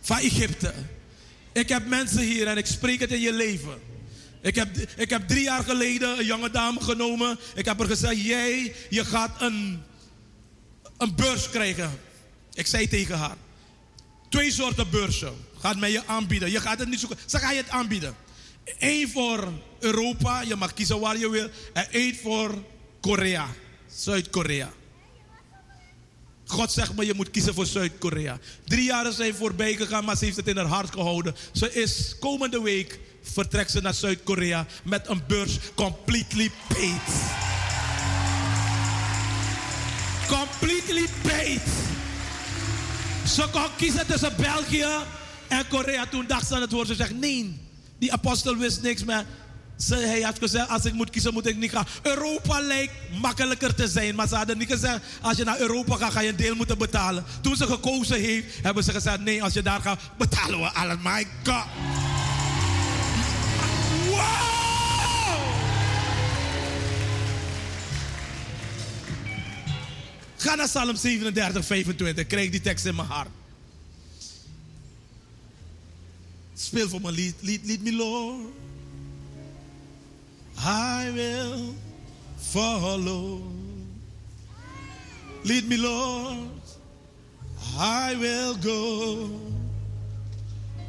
van 0.00 0.18
Egypte. 0.18 0.74
Ik 1.52 1.68
heb 1.68 1.86
mensen 1.86 2.22
hier 2.22 2.46
en 2.46 2.56
ik 2.56 2.66
spreek 2.66 3.00
het 3.00 3.10
in 3.10 3.20
je 3.20 3.32
leven. 3.32 3.80
Ik 4.42 4.54
heb, 4.54 4.76
ik 4.96 5.10
heb 5.10 5.28
drie 5.28 5.42
jaar 5.42 5.62
geleden 5.62 6.18
een 6.18 6.24
jonge 6.24 6.50
dame 6.50 6.80
genomen. 6.80 7.38
Ik 7.54 7.64
heb 7.64 7.78
haar 7.78 7.86
gezegd, 7.86 8.22
jij, 8.22 8.74
je 8.90 9.04
gaat 9.04 9.42
een, 9.42 9.82
een 10.96 11.14
beurs 11.14 11.50
krijgen. 11.50 12.00
Ik 12.52 12.66
zei 12.66 12.88
tegen 12.88 13.18
haar, 13.18 13.36
twee 14.28 14.52
soorten 14.52 14.90
beurzen 14.90 15.34
gaat 15.58 15.76
mij 15.76 15.90
je 15.90 16.06
aanbieden. 16.06 16.50
Je 16.50 16.60
gaat 16.60 16.78
het 16.78 16.88
niet 16.88 17.00
zoeken, 17.00 17.18
ze 17.26 17.38
gaan 17.38 17.54
je 17.54 17.60
het 17.60 17.70
aanbieden. 17.70 18.14
Eén 18.78 19.08
voor 19.08 19.48
Europa, 19.78 20.40
je 20.40 20.56
mag 20.56 20.74
kiezen 20.74 21.00
waar 21.00 21.18
je 21.18 21.30
wil. 21.30 21.48
En 21.72 21.90
één 21.90 22.16
voor 22.16 22.54
Korea, 23.00 23.46
Zuid-Korea. 23.94 24.72
God 26.46 26.72
zegt 26.72 26.96
me, 26.96 27.06
je 27.06 27.14
moet 27.14 27.30
kiezen 27.30 27.54
voor 27.54 27.66
Zuid-Korea. 27.66 28.38
Drie 28.64 28.84
jaren 28.84 29.12
zijn 29.12 29.34
voorbij 29.34 29.74
gegaan, 29.74 30.04
maar 30.04 30.16
ze 30.16 30.24
heeft 30.24 30.36
het 30.36 30.48
in 30.48 30.56
haar 30.56 30.66
hart 30.66 30.92
gehouden. 30.92 31.34
Ze 31.52 31.72
is 31.72 32.16
komende 32.20 32.62
week 32.62 32.98
vertrekt 33.22 33.70
ze 33.70 33.80
naar 33.80 33.94
Zuid-Korea 33.94 34.66
met 34.82 35.08
een 35.08 35.22
beurs 35.26 35.58
completely 35.74 36.50
paid. 36.68 37.00
Completely 40.28 41.06
paid. 41.22 41.62
Ze 43.26 43.48
kon 43.52 43.76
kiezen 43.76 44.06
tussen 44.06 44.36
België 44.36 44.86
en 45.48 45.68
Korea. 45.68 46.06
Toen 46.06 46.26
dacht 46.26 46.46
ze 46.46 46.54
aan 46.54 46.60
het 46.60 46.72
woord. 46.72 46.86
Ze 46.86 46.94
zegt 46.94 47.14
nee, 47.14 47.60
die 48.00 48.12
apostel 48.12 48.56
wist 48.56 48.82
niks. 48.82 49.04
Ze, 49.76 49.96
hij 49.96 50.20
had 50.20 50.38
gezegd, 50.38 50.68
als 50.68 50.84
ik 50.84 50.92
moet 50.92 51.10
kiezen, 51.10 51.32
moet 51.32 51.46
ik 51.46 51.56
niet 51.56 51.70
gaan. 51.70 51.86
Europa 52.02 52.60
lijkt 52.60 52.92
makkelijker 53.20 53.74
te 53.74 53.88
zijn. 53.88 54.14
Maar 54.14 54.28
ze 54.28 54.34
hadden 54.34 54.58
niet 54.58 54.70
gezegd, 54.70 55.00
als 55.20 55.36
je 55.36 55.44
naar 55.44 55.60
Europa 55.60 55.96
gaat, 55.96 56.12
ga 56.12 56.20
je 56.20 56.28
een 56.28 56.36
deel 56.36 56.54
moeten 56.54 56.78
betalen. 56.78 57.24
Toen 57.40 57.56
ze 57.56 57.66
gekozen 57.66 58.20
heeft, 58.20 58.46
hebben 58.62 58.84
ze 58.84 58.92
gezegd, 58.92 59.20
nee, 59.20 59.42
als 59.42 59.52
je 59.52 59.62
daar 59.62 59.80
gaat, 59.80 60.00
betalen 60.18 60.60
we 60.60 60.70
alles. 60.70 60.96
My 61.02 61.26
God. 61.44 61.64
Wow! 64.08 64.50
Ga 70.36 70.54
naar 70.54 70.66
Psalm 70.66 70.96
37, 70.96 71.64
25. 71.64 72.26
Krijg 72.26 72.50
die 72.50 72.60
tekst 72.60 72.84
in 72.84 72.94
mijn 72.94 73.08
hart. 73.08 73.28
Speel 76.60 76.88
voor 76.88 77.00
me 77.00 77.12
lied. 77.12 77.34
Lead, 77.40 77.60
lead 77.64 77.82
me, 77.82 77.92
Lord. 77.92 78.52
I 80.58 81.10
will 81.14 81.74
follow. 82.36 83.40
Lead 85.42 85.68
me, 85.68 85.78
Lord. 85.78 86.60
I 87.78 88.14
will 88.18 88.56
go. 88.56 89.30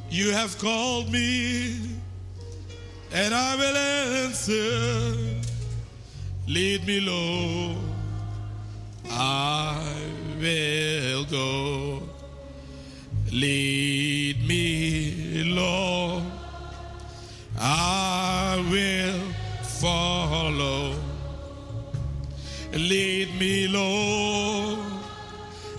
You 0.09 0.31
have 0.31 0.57
called 0.57 1.09
me, 1.09 1.79
and 3.13 3.33
I 3.33 3.55
will 3.55 3.77
answer. 3.77 5.15
Lead 6.47 6.85
me, 6.85 6.99
Lord. 6.99 7.77
I 9.09 9.77
will 10.37 11.25
go. 11.25 12.10
Lead 13.31 14.45
me, 14.45 15.43
Lord. 15.45 16.23
I 17.57 18.61
will 18.69 19.21
follow. 19.63 20.95
Lead 22.73 23.29
me, 23.39 23.69
Lord. 23.69 24.79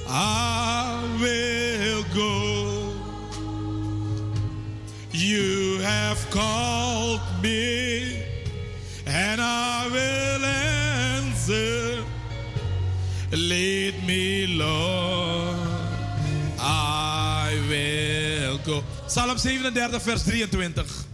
I 0.08 1.04
will 1.20 2.04
go. 2.14 2.92
You 5.12 5.78
have 5.82 6.30
called 6.30 7.20
me, 7.42 7.81
Psalm 19.12 19.38
37, 19.38 20.02
vers 20.02 20.22
23. 20.22 21.04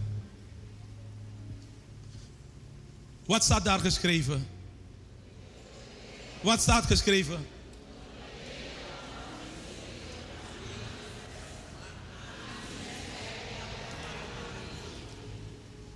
Wat 3.26 3.44
staat 3.44 3.64
daar 3.64 3.78
geschreven? 3.78 4.46
Wat 6.40 6.60
staat 6.60 6.86
geschreven? 6.86 7.46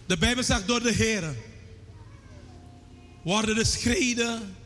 De 0.07 0.17
Bijbel 0.19 0.43
zegt 0.43 0.67
door 0.67 0.83
de 0.83 0.93
Heer 0.93 1.35
worden 3.23 3.55
de 3.55 3.65
schreden 3.65 4.57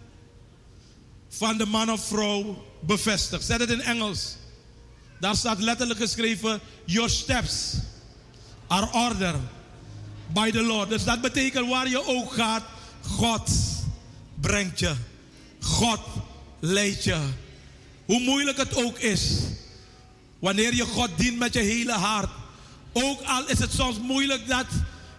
van 1.28 1.58
de 1.58 1.66
man 1.66 1.90
of 1.90 2.06
vrouw 2.06 2.64
bevestigt. 2.80 3.44
Zet 3.44 3.60
het 3.60 3.70
in 3.70 3.80
Engels. 3.80 4.36
Daar 5.20 5.36
staat 5.36 5.58
letterlijk 5.58 6.00
geschreven: 6.00 6.60
Your 6.84 7.10
steps 7.10 7.74
are 8.66 8.92
ordered 8.92 9.40
by 10.32 10.50
the 10.50 10.62
Lord. 10.62 10.88
Dus 10.88 11.04
dat 11.04 11.20
betekent 11.20 11.68
waar 11.68 11.88
je 11.88 12.06
ook 12.06 12.32
gaat, 12.32 12.62
God 13.02 13.50
brengt 14.40 14.78
je. 14.78 14.94
God 15.60 16.00
leidt 16.60 17.04
je. 17.04 17.18
Hoe 18.04 18.20
moeilijk 18.20 18.56
het 18.56 18.76
ook 18.76 18.98
is. 18.98 19.30
Wanneer 20.38 20.74
je 20.74 20.84
God 20.84 21.10
dient 21.16 21.38
met 21.38 21.54
je 21.54 21.60
hele 21.60 21.92
hart. 21.92 22.30
Ook 22.92 23.20
al 23.22 23.48
is 23.48 23.58
het 23.58 23.72
soms 23.72 23.98
moeilijk 23.98 24.48
dat 24.48 24.66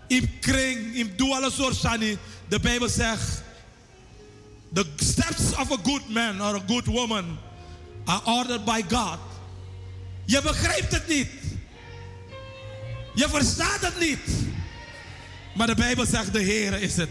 in 0.08 0.40
kring, 0.40 0.96
in 0.96 1.14
doe 1.16 1.52
sani. 1.72 2.18
De 2.48 2.60
Bijbel 2.60 2.90
zegt, 2.90 3.42
the 4.74 4.86
steps 4.96 5.52
of 5.52 5.72
a 5.72 5.78
good 5.84 6.10
man 6.10 6.42
or 6.42 6.56
a 6.56 6.62
good 6.68 6.86
woman 6.86 7.38
are 8.06 8.22
ordered 8.26 8.66
by 8.66 8.84
God. 8.90 9.18
Je 10.28 10.42
begrijpt 10.42 10.92
het 10.92 11.08
niet. 11.08 11.30
Je 13.14 13.30
verstaat 13.30 13.82
het 13.82 14.00
niet. 14.00 14.20
Maar 15.56 15.68
de 15.68 15.76
Bijbel 15.76 16.06
zegt, 16.06 16.34
de 16.34 16.40
Heer 16.42 16.82
is 16.82 16.96
het. 16.96 17.10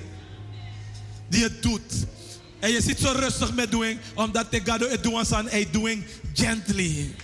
Die 1.29 1.43
het 1.43 1.63
doet. 1.63 1.93
En 2.59 2.71
je 2.71 2.83
zit 2.83 2.99
zo 2.99 3.13
rustig 3.13 3.55
met 3.55 3.71
doing, 3.71 4.01
omdat 4.15 4.51
de 4.51 4.61
God 4.65 4.91
het 4.91 5.03
doen 5.03 5.25
aan 5.31 5.49
hij 5.49 5.69
doing 5.71 6.05
gently. 6.35 7.15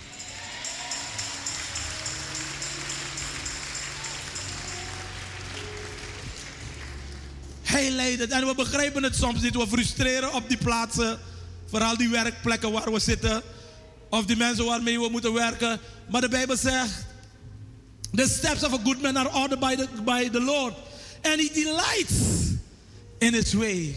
Hij 7.63 7.89
leidt 7.89 8.19
het. 8.19 8.31
En 8.31 8.47
we 8.47 8.55
begrijpen 8.55 9.03
het 9.03 9.15
soms 9.15 9.41
niet. 9.41 9.55
We 9.55 9.67
frustreren 9.67 10.33
op 10.33 10.49
die 10.49 10.57
plaatsen. 10.57 11.19
Vooral 11.69 11.97
die 11.97 12.09
werkplekken 12.09 12.71
waar 12.71 12.91
we 12.91 12.99
zitten. 12.99 13.41
Of 14.13 14.25
die 14.25 14.35
mensen 14.35 14.65
waarmee 14.65 14.99
we 14.99 15.09
moeten 15.09 15.33
werken. 15.33 15.79
Maar 16.09 16.21
de 16.21 16.29
Bijbel 16.29 16.57
zegt. 16.57 17.05
The 18.15 18.27
steps 18.27 18.63
of 18.63 18.73
a 18.73 18.79
good 18.83 19.01
man 19.01 19.17
are 19.17 19.33
ordered 19.33 19.59
by 19.59 19.75
the, 19.75 19.87
by 20.05 20.29
the 20.29 20.41
Lord. 20.41 20.73
And 21.21 21.39
he 21.39 21.49
delights 21.53 22.13
in 23.17 23.33
his 23.33 23.53
way. 23.53 23.95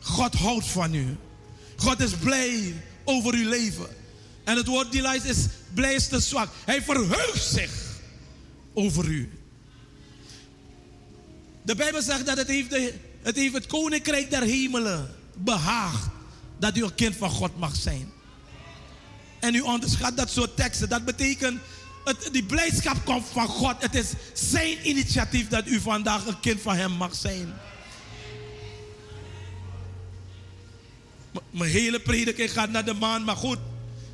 God 0.00 0.34
houdt 0.34 0.66
van 0.66 0.94
u. 0.94 1.16
God 1.76 2.00
is 2.00 2.10
blij 2.12 2.74
over 3.04 3.34
uw 3.34 3.48
leven. 3.48 3.86
En 4.44 4.56
het 4.56 4.66
woord 4.66 4.92
delight 4.92 5.24
is 5.24 5.46
blij 5.74 5.94
is 5.94 6.08
te 6.08 6.20
zwak. 6.20 6.48
Hij 6.64 6.82
verheugt 6.82 7.44
zich 7.44 7.72
over 8.74 9.04
u. 9.04 9.30
De 11.62 11.74
Bijbel 11.74 12.02
zegt 12.02 12.26
dat 12.26 12.36
het 12.36 12.48
heeft, 12.48 12.70
de, 12.70 12.94
het 13.22 13.36
heeft 13.36 13.54
het 13.54 13.66
koninkrijk 13.66 14.30
der 14.30 14.42
hemelen 14.42 15.14
behaagd 15.36 16.08
dat 16.58 16.76
u 16.76 16.82
een 16.82 16.94
kind 16.94 17.16
van 17.16 17.30
God 17.30 17.58
mag 17.58 17.76
zijn. 17.76 18.14
En 19.46 19.54
u 19.54 19.60
onderschat 19.60 20.16
dat 20.16 20.30
soort 20.30 20.56
teksten. 20.56 20.88
Dat 20.88 21.04
betekent, 21.04 21.60
het, 22.04 22.28
die 22.32 22.44
blijdschap 22.44 23.04
komt 23.04 23.26
van 23.32 23.48
God. 23.48 23.74
Het 23.78 23.94
is 23.94 24.12
zijn 24.32 24.88
initiatief 24.88 25.48
dat 25.48 25.66
u 25.66 25.80
vandaag 25.80 26.26
een 26.26 26.40
kind 26.40 26.60
van 26.60 26.76
hem 26.76 26.92
mag 26.92 27.14
zijn. 27.14 27.54
Mijn 31.50 31.70
hele 31.70 32.00
prediking 32.00 32.52
gaat 32.52 32.70
naar 32.70 32.84
de 32.84 32.94
maan, 32.94 33.24
maar 33.24 33.36
goed. 33.36 33.58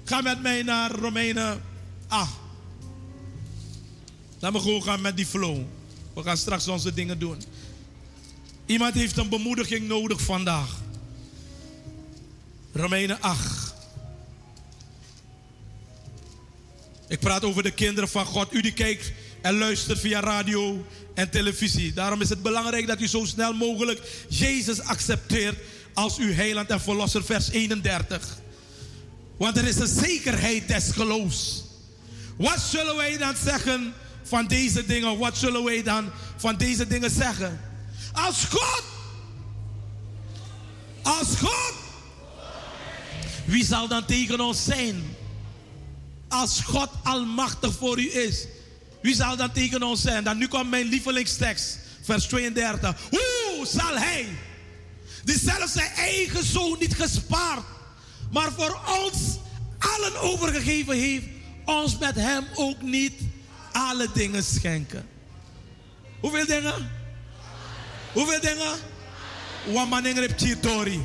Ga 0.05 0.21
met 0.21 0.42
mij 0.42 0.62
naar 0.62 0.90
Romeinen 0.90 1.62
8. 2.09 2.31
Laat 4.38 4.53
me 4.53 4.61
gewoon 4.61 4.83
gaan 4.83 5.01
met 5.01 5.16
die 5.16 5.27
flow. 5.27 5.62
We 6.14 6.23
gaan 6.23 6.37
straks 6.37 6.68
onze 6.68 6.95
dingen 6.95 7.18
doen. 7.18 7.42
Iemand 8.66 8.95
heeft 8.95 9.16
een 9.16 9.29
bemoediging 9.29 9.88
nodig 9.88 10.21
vandaag. 10.21 10.81
Romeinen 12.73 13.21
8. 13.21 13.72
Ik 17.12 17.20
praat 17.20 17.44
over 17.44 17.62
de 17.62 17.70
kinderen 17.70 18.09
van 18.09 18.27
God. 18.27 18.55
U 18.55 18.61
die 18.61 18.72
kijkt 18.72 19.12
en 19.40 19.59
luistert 19.59 19.98
via 20.01 20.20
radio 20.20 20.87
en 21.14 21.31
televisie. 21.31 21.92
Daarom 21.92 22.20
is 22.20 22.29
het 22.29 22.42
belangrijk 22.42 22.87
dat 22.87 23.01
u 23.01 23.07
zo 23.07 23.25
snel 23.25 23.53
mogelijk 23.53 24.01
Jezus 24.29 24.81
accepteert 24.81 25.59
als 25.94 26.18
uw 26.18 26.33
heiland 26.33 26.70
en 26.70 26.81
verlosser. 26.81 27.25
Vers 27.25 27.51
31. 27.51 28.38
Want 29.37 29.57
er 29.57 29.64
is 29.64 29.77
een 29.77 29.87
zekerheid 29.87 30.68
des 30.68 30.90
geloofs. 30.90 31.64
Wat 32.37 32.61
zullen 32.61 32.96
wij 32.96 33.18
dan 33.18 33.35
zeggen 33.44 33.94
van 34.22 34.46
deze 34.46 34.87
dingen? 34.87 35.18
Wat 35.18 35.37
zullen 35.37 35.64
wij 35.64 35.83
dan 35.83 36.11
van 36.37 36.57
deze 36.57 36.87
dingen 36.87 37.11
zeggen? 37.11 37.61
Als 38.12 38.44
God, 38.44 38.83
als 41.03 41.29
God, 41.38 41.75
wie 43.44 43.64
zal 43.64 43.88
dan 43.88 44.05
tegen 44.05 44.40
ons 44.40 44.64
zijn? 44.64 45.12
Als 46.33 46.61
God 46.61 46.88
almachtig 47.03 47.75
voor 47.79 48.01
u 48.01 48.14
is, 48.14 48.47
wie 49.03 49.14
zal 49.14 49.37
dan 49.37 49.53
tegen 49.53 49.83
ons 49.83 50.01
zijn? 50.01 50.25
Dan 50.25 50.38
nu 50.38 50.49
komt 50.49 50.71
mijn 50.71 50.87
lievelingstekst, 50.87 51.79
vers 52.03 52.27
32. 52.27 52.97
Hoe 53.11 53.66
zal 53.66 53.97
hij, 53.97 54.29
die 55.25 55.38
zelfs 55.38 55.73
zijn 55.73 55.90
eigen 55.97 56.45
zoon 56.45 56.77
niet 56.81 56.95
gespaard, 56.95 57.64
maar 58.31 58.53
voor 58.53 58.81
ons 59.03 59.18
allen 59.79 60.21
overgegeven 60.21 60.97
heeft, 60.97 61.27
ons 61.64 61.99
met 61.99 62.14
hem 62.14 62.45
ook 62.55 62.83
niet 62.83 63.14
alle 63.73 64.09
dingen 64.14 64.45
schenken? 64.45 65.07
Hoeveel 66.21 66.47
dingen? 66.47 66.90
Hoeveel 68.12 68.40
dingen? 68.40 69.88
Man 69.88 70.07
in 70.07 70.31
Chitori. 70.37 71.03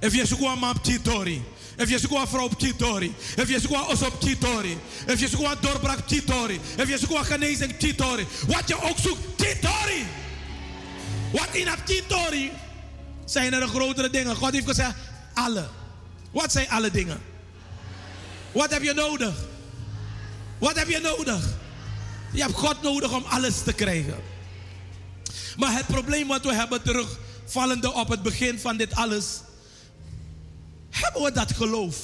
If 0.00 0.14
je 0.14 0.26
zoekt 0.26 0.60
man 0.60 0.76
Chitori. 0.82 1.42
If 1.76 1.90
je 1.90 1.98
zoekt 1.98 2.14
een 2.14 2.28
vrouw 2.28 2.50
Chitori. 2.58 3.14
If 3.36 3.48
je 3.48 3.60
zoekt 3.60 3.74
een 3.74 3.80
os 3.80 4.02
op. 4.02 4.24
If 5.06 5.20
je 5.20 5.28
een 5.32 5.56
doorbraak. 5.60 6.10
If 6.76 6.88
je 6.88 7.16
een 7.16 7.24
genezing 7.24 7.74
Chitori. 7.78 8.26
Wat 8.46 8.68
je 8.68 8.82
ook 8.82 8.98
zoekt, 8.98 9.20
Chitori. 9.36 10.06
Wat 11.32 11.48
in 11.52 11.64
dat 11.64 11.78
Chitori 11.84 12.52
zijn 13.24 13.52
er 13.52 13.68
grotere 13.68 14.10
dingen. 14.10 14.36
God 14.36 14.52
heeft 14.52 14.66
gezegd, 14.66 14.94
alle. 15.34 15.68
Wat 16.30 16.52
zijn 16.52 16.70
alle 16.70 16.90
dingen? 16.90 17.20
Wat 18.52 18.70
heb 18.70 18.82
je 18.82 18.92
nodig? 18.92 19.34
Wat 20.58 20.78
heb 20.78 20.88
je 20.88 21.00
nodig? 21.00 21.44
Je 22.32 22.42
hebt 22.42 22.54
God 22.54 22.82
nodig 22.82 23.12
om 23.12 23.24
alles 23.24 23.62
te 23.62 23.72
krijgen. 23.72 24.16
Maar 25.56 25.72
het 25.72 25.86
probleem 25.86 26.28
wat 26.28 26.44
we 26.44 26.54
hebben 26.54 26.82
terugvallende 26.82 27.92
op 27.92 28.08
het 28.08 28.22
begin 28.22 28.58
van 28.58 28.76
dit 28.76 28.94
alles. 28.94 29.26
Hebben 30.94 31.22
we 31.22 31.32
dat 31.32 31.52
geloof? 31.52 31.96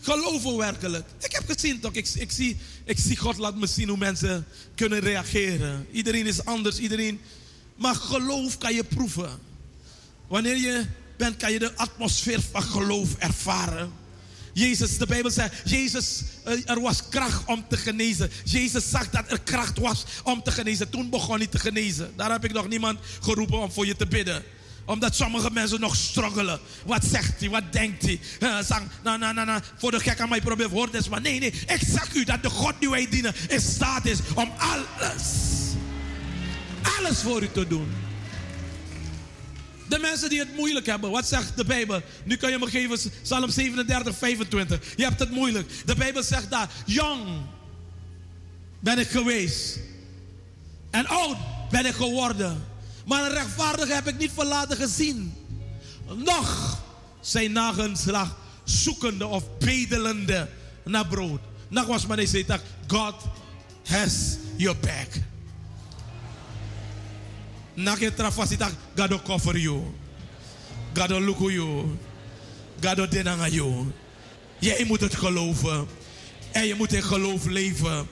Geloven 0.00 0.50
we 0.50 0.56
werkelijk? 0.56 1.06
Ik 1.20 1.32
heb 1.32 1.50
gezien 1.50 1.80
toch, 1.80 1.92
ik, 1.92 2.08
ik, 2.14 2.30
zie, 2.30 2.56
ik 2.84 2.98
zie 2.98 3.16
God 3.16 3.36
laat 3.36 3.56
me 3.56 3.66
zien 3.66 3.88
hoe 3.88 3.98
mensen 3.98 4.46
kunnen 4.74 4.98
reageren. 4.98 5.86
Iedereen 5.90 6.26
is 6.26 6.44
anders, 6.44 6.78
iedereen. 6.78 7.20
Maar 7.76 7.94
geloof 7.94 8.58
kan 8.58 8.74
je 8.74 8.84
proeven. 8.84 9.30
Wanneer 10.26 10.56
je 10.56 10.86
bent, 11.16 11.36
kan 11.36 11.52
je 11.52 11.58
de 11.58 11.76
atmosfeer 11.76 12.40
van 12.50 12.62
geloof 12.62 13.16
ervaren. 13.18 13.92
Jezus, 14.52 14.98
de 14.98 15.06
Bijbel 15.06 15.30
zegt, 15.30 15.70
Jezus, 15.70 16.22
eh, 16.44 16.70
er 16.70 16.80
was 16.80 17.08
kracht 17.08 17.46
om 17.46 17.64
te 17.68 17.76
genezen. 17.76 18.30
Jezus 18.44 18.90
zag 18.90 19.10
dat 19.10 19.30
er 19.30 19.40
kracht 19.40 19.78
was 19.78 20.04
om 20.24 20.42
te 20.42 20.50
genezen. 20.50 20.90
Toen 20.90 21.10
begon 21.10 21.36
hij 21.36 21.46
te 21.46 21.58
genezen. 21.58 22.12
Daar 22.16 22.30
heb 22.30 22.44
ik 22.44 22.52
nog 22.52 22.68
niemand 22.68 22.98
geroepen 23.20 23.58
om 23.58 23.72
voor 23.72 23.86
je 23.86 23.96
te 23.96 24.06
bidden 24.06 24.44
omdat 24.86 25.14
sommige 25.16 25.50
mensen 25.50 25.80
nog 25.80 25.96
struggelen. 25.96 26.60
Wat 26.84 27.04
zegt 27.04 27.40
hij? 27.40 27.48
Wat 27.48 27.72
denkt 27.72 28.02
hij? 28.02 28.20
Uh, 28.40 28.58
zang, 28.60 28.88
nou, 29.02 29.18
nou, 29.18 29.34
nou, 29.34 29.46
nou, 29.46 29.60
voor 29.76 29.90
de 29.90 30.00
gek 30.00 30.20
aan 30.20 30.28
mij 30.28 30.40
probeer 30.40 30.68
woord 30.68 30.94
is. 30.94 31.08
Maar 31.08 31.20
nee, 31.20 31.38
nee. 31.38 31.50
Ik 31.50 31.80
zeg 31.86 32.14
u 32.14 32.24
dat 32.24 32.42
de 32.42 32.50
God 32.50 32.74
die 32.78 32.90
wij 32.90 33.08
dienen 33.08 33.34
in 33.48 33.60
staat 33.60 34.04
is 34.04 34.18
om 34.34 34.52
alles, 34.58 35.22
alles 36.98 37.18
voor 37.18 37.42
u 37.42 37.48
te 37.52 37.66
doen. 37.66 37.88
De 39.88 39.98
mensen 39.98 40.28
die 40.28 40.38
het 40.38 40.56
moeilijk 40.56 40.86
hebben. 40.86 41.10
Wat 41.10 41.28
zegt 41.28 41.56
de 41.56 41.64
Bijbel? 41.64 42.00
Nu 42.24 42.36
kan 42.36 42.50
je 42.50 42.58
me 42.58 42.66
geven 42.66 43.10
Psalm 43.22 43.50
37, 43.50 44.16
25. 44.16 44.80
Je 44.96 45.04
hebt 45.04 45.18
het 45.18 45.30
moeilijk. 45.30 45.70
De 45.84 45.94
Bijbel 45.94 46.22
zegt 46.22 46.50
daar. 46.50 46.68
Jong 46.86 47.26
ben 48.80 48.98
ik 48.98 49.08
geweest. 49.08 49.78
En 50.90 51.06
oud 51.06 51.36
ben 51.70 51.86
ik 51.86 51.94
geworden. 51.94 52.64
Maar 53.06 53.24
een 53.24 53.32
rechtvaardige 53.32 53.92
heb 53.94 54.08
ik 54.08 54.18
niet 54.18 54.30
verlaten 54.34 54.76
gezien. 54.76 55.34
Nog 56.14 56.78
zijn 57.20 57.52
nagenslag 57.52 58.36
zoekende 58.64 59.26
of 59.26 59.58
bedelende 59.58 60.48
naar 60.84 61.06
brood. 61.06 61.40
Nog 61.68 61.86
was 61.86 62.06
maar 62.06 62.26
zei 62.26 62.46
dat 62.46 62.60
God 62.86 63.14
has 63.84 64.36
your 64.56 64.76
back. 64.80 65.08
Nog 67.74 67.98
je 67.98 68.14
trafasitak, 68.14 68.72
God 68.96 69.08
will 69.08 69.22
cover 69.22 69.58
you. 69.58 69.82
God 70.94 71.08
will 71.08 71.20
look 71.20 71.38
you. 71.38 71.84
God 72.80 72.96
will 72.96 73.08
denanga 73.08 73.48
you. 73.48 73.92
Jij 74.58 74.84
moet 74.84 75.00
het 75.00 75.14
geloven. 75.14 75.86
En 76.52 76.66
je 76.66 76.74
moet 76.74 76.92
in 76.92 77.02
geloof 77.02 77.44
leven. 77.44 78.08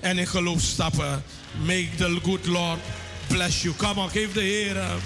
En 0.00 0.18
in 0.18 0.26
geloof 0.26 0.60
stappen. 0.60 1.22
Make 1.64 1.88
the 1.96 2.18
good 2.22 2.46
Lord 2.46 2.78
bless 3.28 3.62
you. 3.62 3.74
Come 3.74 4.00
on, 4.00 4.10
geef 4.10 4.32
de 4.32 4.40
Heer. 4.40 4.76
Een 4.76 5.00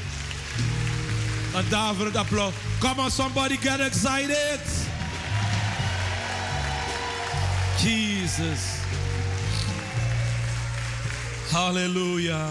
um, 1.55 1.69
daverend 1.69 2.17
applaus. 2.17 2.53
Come 2.79 3.01
on, 3.01 3.11
somebody 3.11 3.57
get 3.57 3.81
excited. 3.81 4.61
Jesus. 7.79 8.61
Halleluja. 11.51 12.51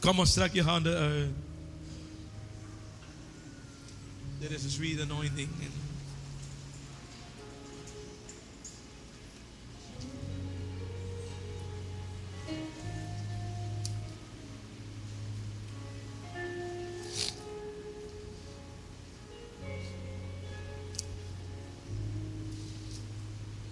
Kom 0.00 0.16
maar, 0.16 0.26
strek 0.26 0.52
je 0.52 0.62
handen 0.62 0.96
uit. 0.96 1.12
Uh, 1.12 1.20
uh, 1.20 1.28
there 4.40 4.54
is 4.54 4.64
a 4.64 4.68
sweet 4.68 5.00
anointing. 5.00 5.48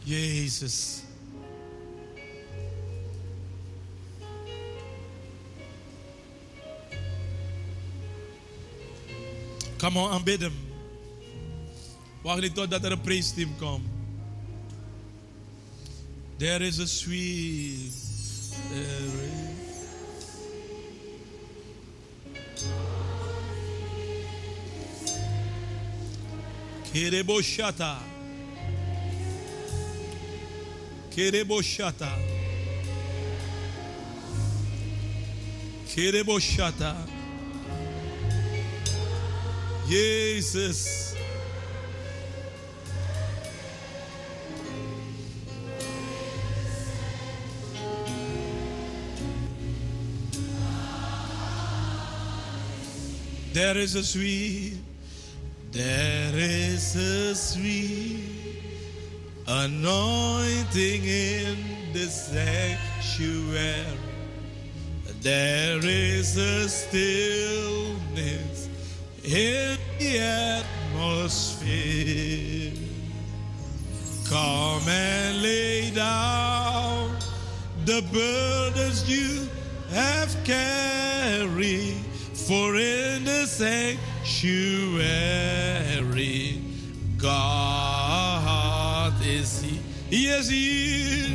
Jezus. 0.05 1.03
Come 9.77 9.99
on, 9.99 10.11
aanbid 10.11 10.41
hem. 10.41 10.53
Wacht 12.23 12.41
niet 12.41 12.55
totdat 12.55 12.85
er 12.85 12.93
een 12.93 13.01
team 13.35 13.57
komt. 13.59 13.87
There 16.39 16.67
is 16.67 16.81
a 16.81 16.87
sweet. 16.87 17.93
There 18.71 19.13
is 19.23 19.55
Kereboshata. 26.93 28.14
Kereboshata. 31.15 32.11
Kereboshata. 35.87 36.97
Jezus. 39.87 41.15
There 53.53 53.77
is 53.79 53.95
a 53.95 54.03
sweet, 54.03 54.79
there 55.71 56.33
is 56.35 56.97
a 56.97 57.37
sweet 57.37 58.44
anointing 59.47 61.05
in 61.05 61.93
the 61.93 62.07
sanctuary. 62.07 63.85
There 65.21 65.81
is 65.83 66.37
a 66.37 66.69
stillness 66.69 68.69
in 69.25 69.79
the 69.99 70.21
atmosphere. 71.01 72.73
Come 74.29 74.89
and 74.89 75.43
lay 75.43 75.91
down 75.91 77.19
the 77.85 78.03
burdens 78.13 79.09
you 79.09 79.49
have 79.91 80.37
carried, 80.45 81.97
for 82.35 82.77
in 82.77 83.25
the 83.25 83.47
sanctuary, 83.47 84.05
God 87.25 89.15
is 89.25 89.63
here. 89.63 89.81
He 90.11 90.27
is 90.29 90.47
here. 90.51 91.35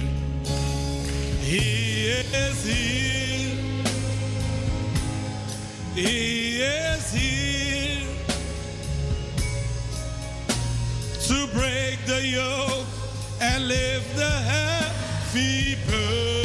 He 1.41 2.12
is 2.12 2.63
here. 2.63 3.58
He 5.95 6.62
is 6.62 7.12
here 7.12 8.06
to 11.28 11.47
break 11.58 12.06
the 12.06 12.21
yoke 12.23 12.86
and 13.41 13.67
lift 13.67 14.15
the 14.15 14.30
heavy 14.30 15.75
burden. 15.88 16.38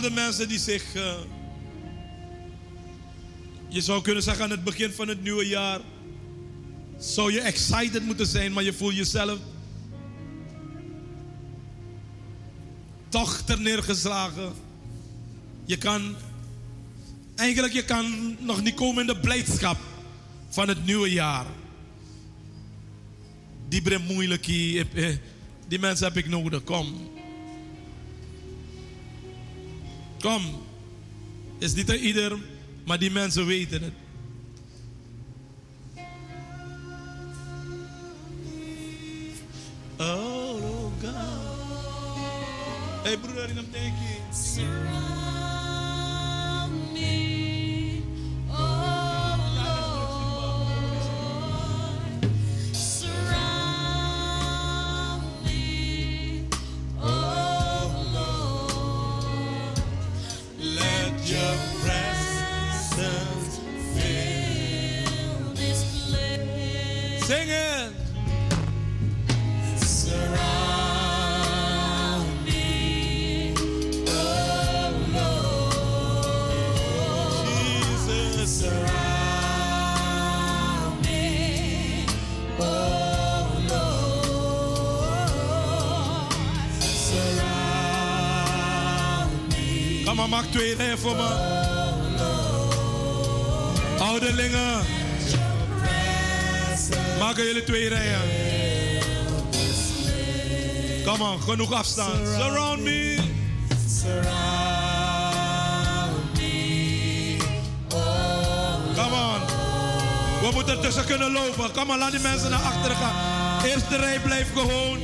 De 0.00 0.10
mensen 0.10 0.48
die 0.48 0.58
zich, 0.58 0.94
uh, 0.94 1.14
je 3.68 3.80
zou 3.80 4.02
kunnen 4.02 4.22
zeggen 4.22 4.44
aan 4.44 4.50
het 4.50 4.64
begin 4.64 4.90
van 4.90 5.08
het 5.08 5.22
nieuwe 5.22 5.46
jaar, 5.46 5.80
zou 6.98 7.32
je 7.32 7.40
excited 7.40 8.04
moeten 8.04 8.26
zijn, 8.26 8.52
maar 8.52 8.62
je 8.62 8.72
voelt 8.72 8.96
jezelf 8.96 9.38
toch 13.08 13.42
ter 13.44 13.60
neergeslagen. 13.60 14.52
Je 15.64 15.76
kan, 15.76 16.16
eigenlijk 17.36 17.72
je 17.72 17.84
kan 17.84 18.36
nog 18.38 18.62
niet 18.62 18.74
komen 18.74 19.00
in 19.00 19.14
de 19.14 19.20
blijdschap 19.20 19.78
van 20.48 20.68
het 20.68 20.84
nieuwe 20.84 21.10
jaar. 21.10 21.46
Die 23.68 23.82
brengt 23.82 24.08
moeilijk 24.08 24.44
hier. 24.46 24.86
Die 25.68 25.78
mensen 25.78 26.06
heb 26.06 26.16
ik 26.16 26.28
nodig. 26.28 26.64
Kom. 26.64 27.09
Kom. 30.20 30.42
Is 31.58 31.74
niet 31.74 31.88
ieder, 31.88 32.38
maar 32.84 32.98
die 32.98 33.10
mensen 33.10 33.46
weten 33.46 33.82
het. 33.82 33.92
Oh, 39.98 40.92
God. 41.00 41.40
Hey 43.02 43.18
broeder, 43.18 43.54
hem 43.54 43.66
denk 43.70 43.94
Kom 90.50 90.58
maar, 90.58 90.68
maak 90.68 90.74
twee 90.74 90.74
rijen 90.74 90.98
voor 90.98 91.16
me. 91.16 91.28
Ouderlingen. 93.98 94.80
Maken 97.18 97.44
jullie 97.44 97.64
twee 97.64 97.88
rijen. 97.88 98.20
Kom 101.04 101.20
on, 101.20 101.40
genoeg 101.42 101.72
afstand. 101.72 102.26
Surround 102.38 102.82
me. 102.82 103.18
Come 108.94 109.14
on. 109.14 109.40
We 110.40 110.50
moeten 110.52 110.76
ertussen 110.76 111.04
kunnen 111.04 111.32
lopen. 111.32 111.72
Kom 111.72 111.86
maar, 111.86 111.98
laat 111.98 112.10
die 112.10 112.20
mensen 112.20 112.50
naar 112.50 112.62
achteren 112.62 112.96
gaan. 112.96 113.64
Eerste 113.64 113.96
rij 113.96 114.20
blijft 114.20 114.50
gewoon. 114.54 114.98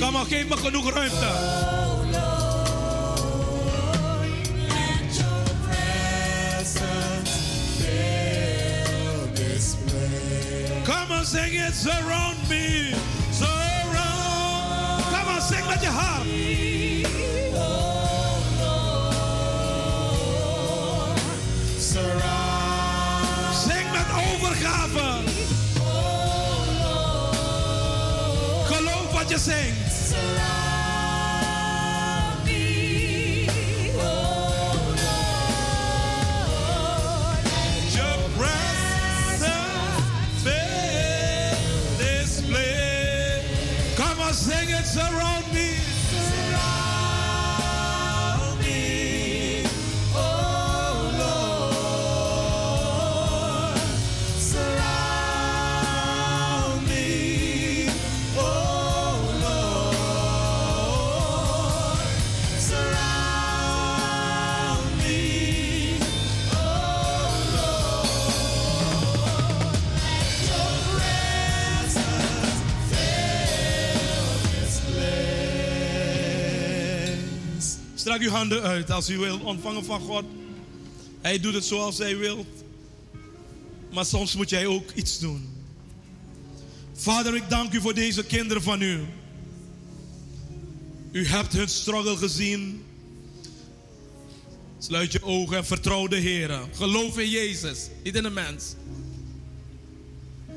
Kom 0.00 0.12
maar, 0.12 0.24
geef 0.24 0.48
me 0.48 0.56
genoeg 0.56 0.92
ruimte. 0.92 1.28
Come 10.84 11.18
on, 11.18 11.24
sing 11.24 11.52
it, 11.52 11.74
surround 11.74 12.48
me. 12.48 12.94
Surround. 13.30 15.04
Come 15.04 15.34
on, 15.34 15.42
sing 15.42 15.66
met 15.66 15.80
je 15.80 15.88
hart. 15.88 16.26
Zing 23.62 23.88
overgave. 24.34 25.22
Geloof 28.64 29.12
wat 29.12 29.30
je 29.30 29.38
zingt. 29.38 29.89
Strek 78.10 78.28
uw 78.28 78.30
handen 78.30 78.62
uit 78.62 78.90
als 78.90 79.08
u 79.08 79.18
wilt 79.18 79.42
ontvangen 79.42 79.84
van 79.84 80.00
God. 80.00 80.24
Hij 81.20 81.40
doet 81.40 81.54
het 81.54 81.64
zoals 81.64 81.98
hij 81.98 82.16
wil. 82.16 82.46
Maar 83.92 84.04
soms 84.04 84.36
moet 84.36 84.50
jij 84.50 84.66
ook 84.66 84.90
iets 84.94 85.18
doen. 85.18 85.48
Vader, 86.94 87.34
ik 87.34 87.48
dank 87.48 87.72
u 87.72 87.80
voor 87.80 87.94
deze 87.94 88.24
kinderen 88.24 88.62
van 88.62 88.82
u. 88.82 89.04
U 91.12 91.26
hebt 91.26 91.52
hun 91.52 91.68
struggle 91.68 92.16
gezien. 92.16 92.84
Sluit 94.78 95.12
je 95.12 95.22
ogen 95.22 95.56
en 95.56 95.66
vertrouw 95.66 96.06
de 96.06 96.16
Heer. 96.16 96.60
Geloof 96.74 97.18
in 97.18 97.28
Jezus, 97.28 97.88
niet 98.04 98.16
in 98.16 98.22
de 98.22 98.30
mens. 98.30 98.74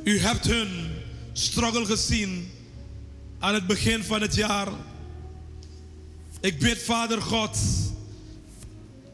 U 0.04 0.20
hebt 0.20 0.46
hun 0.46 0.92
struggle 1.34 1.86
gezien 1.86 2.52
aan 3.40 3.54
het 3.54 3.68
begin 3.68 4.04
van 4.04 4.22
het 4.22 4.36
jaar. 4.36 4.68
Ik 6.44 6.60
bid, 6.60 6.84
Vader 6.84 7.22
God, 7.22 7.58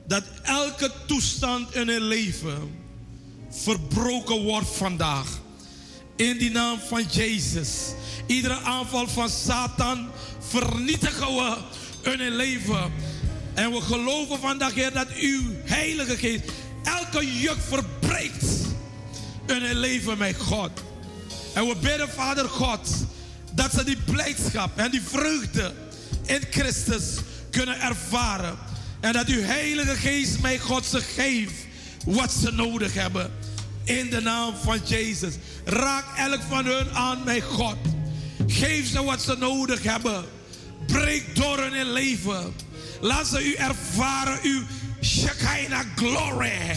dat 0.07 0.23
elke 0.41 0.91
toestand 1.05 1.75
in 1.75 1.87
hun 1.87 2.01
leven 2.01 2.71
verbroken 3.49 4.41
wordt 4.41 4.69
vandaag. 4.69 5.27
In 6.15 6.37
die 6.37 6.51
naam 6.51 6.79
van 6.87 7.03
Jezus. 7.03 7.69
Iedere 8.25 8.59
aanval 8.59 9.07
van 9.07 9.29
Satan 9.29 10.09
vernietigen 10.39 11.35
we 11.35 11.57
in 12.11 12.19
hun 12.19 12.35
leven. 12.35 12.91
En 13.53 13.71
we 13.71 13.81
geloven 13.81 14.39
vandaag, 14.39 14.73
Heer, 14.73 14.93
dat 14.93 15.09
uw 15.15 15.41
Heilige 15.63 16.17
Geest 16.17 16.43
elke 16.83 17.39
juk 17.39 17.57
verbreekt 17.67 18.45
in 19.45 19.61
hun 19.61 19.79
leven, 19.79 20.17
mijn 20.17 20.35
God. 20.35 20.71
En 21.53 21.67
we 21.67 21.75
bidden, 21.81 22.09
Vader 22.09 22.49
God, 22.49 22.89
dat 23.51 23.71
ze 23.71 23.83
die 23.83 23.97
blijdschap 24.05 24.77
en 24.77 24.91
die 24.91 25.01
vreugde 25.01 25.73
in 26.29 26.41
Christus 26.49 27.15
kunnen 27.49 27.81
ervaren. 27.81 28.57
En 28.99 29.13
dat 29.13 29.27
uw 29.27 29.41
Heilige 29.41 29.95
Geest, 29.95 30.41
mijn 30.41 30.59
God, 30.59 30.85
ze 30.85 31.01
geeft 31.01 31.53
wat 32.05 32.31
ze 32.31 32.51
nodig 32.51 32.93
hebben. 32.93 33.31
In 33.83 34.09
de 34.09 34.21
naam 34.21 34.55
van 34.63 34.79
Jezus. 34.85 35.33
Raak 35.65 36.17
elk 36.17 36.41
van 36.49 36.65
hun 36.65 36.91
aan, 36.91 37.23
mijn 37.23 37.41
God. 37.41 37.77
Geef 38.47 38.87
ze 38.87 39.03
wat 39.03 39.21
ze 39.21 39.35
nodig 39.39 39.83
hebben. 39.83 40.25
Breek 40.87 41.35
door 41.35 41.57
hun 41.57 41.91
leven. 41.91 42.53
Laat 43.01 43.27
ze 43.27 43.45
u 43.45 43.53
ervaren, 43.53 44.39
uw 44.43 44.61
Shekinah 45.01 45.85
glory. 45.95 46.75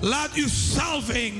Laat 0.00 0.32
uw 0.34 0.48
salving, 0.48 1.34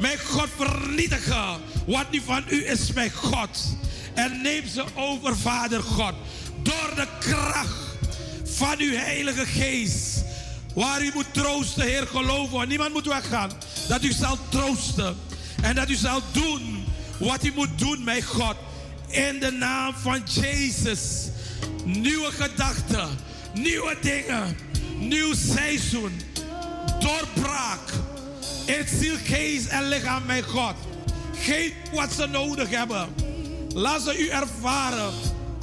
mijn 0.00 0.18
God, 0.18 0.48
vernietigen. 0.56 1.60
Wat 1.86 2.10
niet 2.10 2.22
van 2.24 2.44
u 2.48 2.66
is, 2.66 2.92
mijn 2.92 3.12
God. 3.12 3.76
En 4.14 4.40
neem 4.42 4.68
ze 4.68 4.84
over, 4.94 5.36
Vader 5.36 5.82
God. 5.82 6.14
Door 6.64 6.92
de 6.94 7.06
kracht 7.18 7.68
van 8.44 8.74
uw 8.78 8.96
Heilige 8.96 9.46
Geest. 9.46 10.24
Waar 10.74 11.02
u 11.02 11.10
moet 11.14 11.34
troosten, 11.34 11.82
Heer, 11.82 12.06
geloven. 12.06 12.52
Want 12.52 12.68
niemand 12.68 12.92
moet 12.92 13.06
weggaan. 13.06 13.50
Dat 13.88 14.02
u 14.02 14.12
zal 14.12 14.38
troosten. 14.48 15.16
En 15.62 15.74
dat 15.74 15.88
u 15.88 15.94
zal 15.94 16.20
doen 16.32 16.84
wat 17.18 17.44
u 17.44 17.52
moet 17.54 17.78
doen, 17.78 18.04
mijn 18.04 18.22
God. 18.22 18.56
In 19.08 19.40
de 19.40 19.50
naam 19.50 19.94
van 19.94 20.22
Jezus. 20.24 21.28
Nieuwe 21.84 22.30
gedachten. 22.32 23.08
Nieuwe 23.54 23.96
dingen. 24.00 24.56
Nieuw 24.98 25.34
seizoen. 25.34 26.20
Doorbraak. 26.98 27.92
In 28.64 28.86
ziel, 28.98 29.16
geest 29.24 29.66
en 29.66 29.88
lichaam, 29.88 30.24
mijn 30.26 30.42
God. 30.42 30.74
Geef 31.34 31.72
wat 31.92 32.12
ze 32.12 32.26
nodig 32.26 32.70
hebben. 32.70 33.08
Laat 33.74 34.02
ze 34.02 34.18
u 34.18 34.28
ervaren 34.28 35.12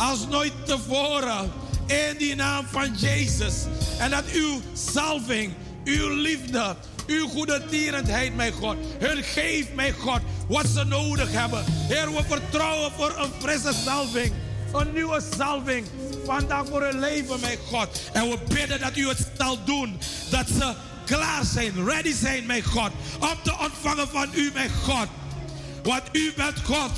als 0.01 0.27
nooit 0.27 0.53
tevoren. 0.65 1.51
In 1.85 2.17
die 2.17 2.35
naam 2.35 2.65
van 2.71 2.93
Jezus. 2.95 3.53
En 3.99 4.09
dat 4.09 4.23
uw 4.33 4.61
salving, 4.73 5.53
uw 5.83 6.09
liefde, 6.09 6.75
uw 7.07 7.27
goede 7.27 7.61
tierendheid, 7.69 8.35
mijn 8.35 8.53
God. 8.53 8.75
Hun 8.99 9.23
geeft, 9.23 9.73
mijn 9.73 9.93
God, 9.93 10.19
wat 10.47 10.65
ze 10.67 10.83
nodig 10.83 11.31
hebben. 11.31 11.63
Heer, 11.67 12.13
we 12.13 12.23
vertrouwen 12.27 12.91
voor 12.91 13.13
een 13.17 13.31
frisse 13.39 13.73
salving. 13.85 14.33
Een 14.73 14.93
nieuwe 14.93 15.21
salving. 15.37 15.85
Vandaag 16.25 16.65
voor 16.67 16.81
hun 16.81 16.99
leven, 16.99 17.39
mijn 17.39 17.57
God. 17.67 18.01
En 18.13 18.29
we 18.29 18.37
bidden 18.47 18.79
dat 18.79 18.97
u 18.97 19.07
het 19.07 19.27
zal 19.37 19.57
doen. 19.65 19.99
Dat 20.29 20.47
ze 20.47 20.73
klaar 21.05 21.43
zijn, 21.43 21.85
ready 21.85 22.13
zijn, 22.13 22.45
mijn 22.45 22.63
God. 22.63 22.91
Om 23.19 23.43
te 23.43 23.57
ontvangen 23.59 24.07
van 24.07 24.29
u, 24.33 24.51
mijn 24.53 24.71
God. 24.83 25.07
Want 25.83 26.03
u 26.11 26.33
bent 26.35 26.59
God. 26.63 26.91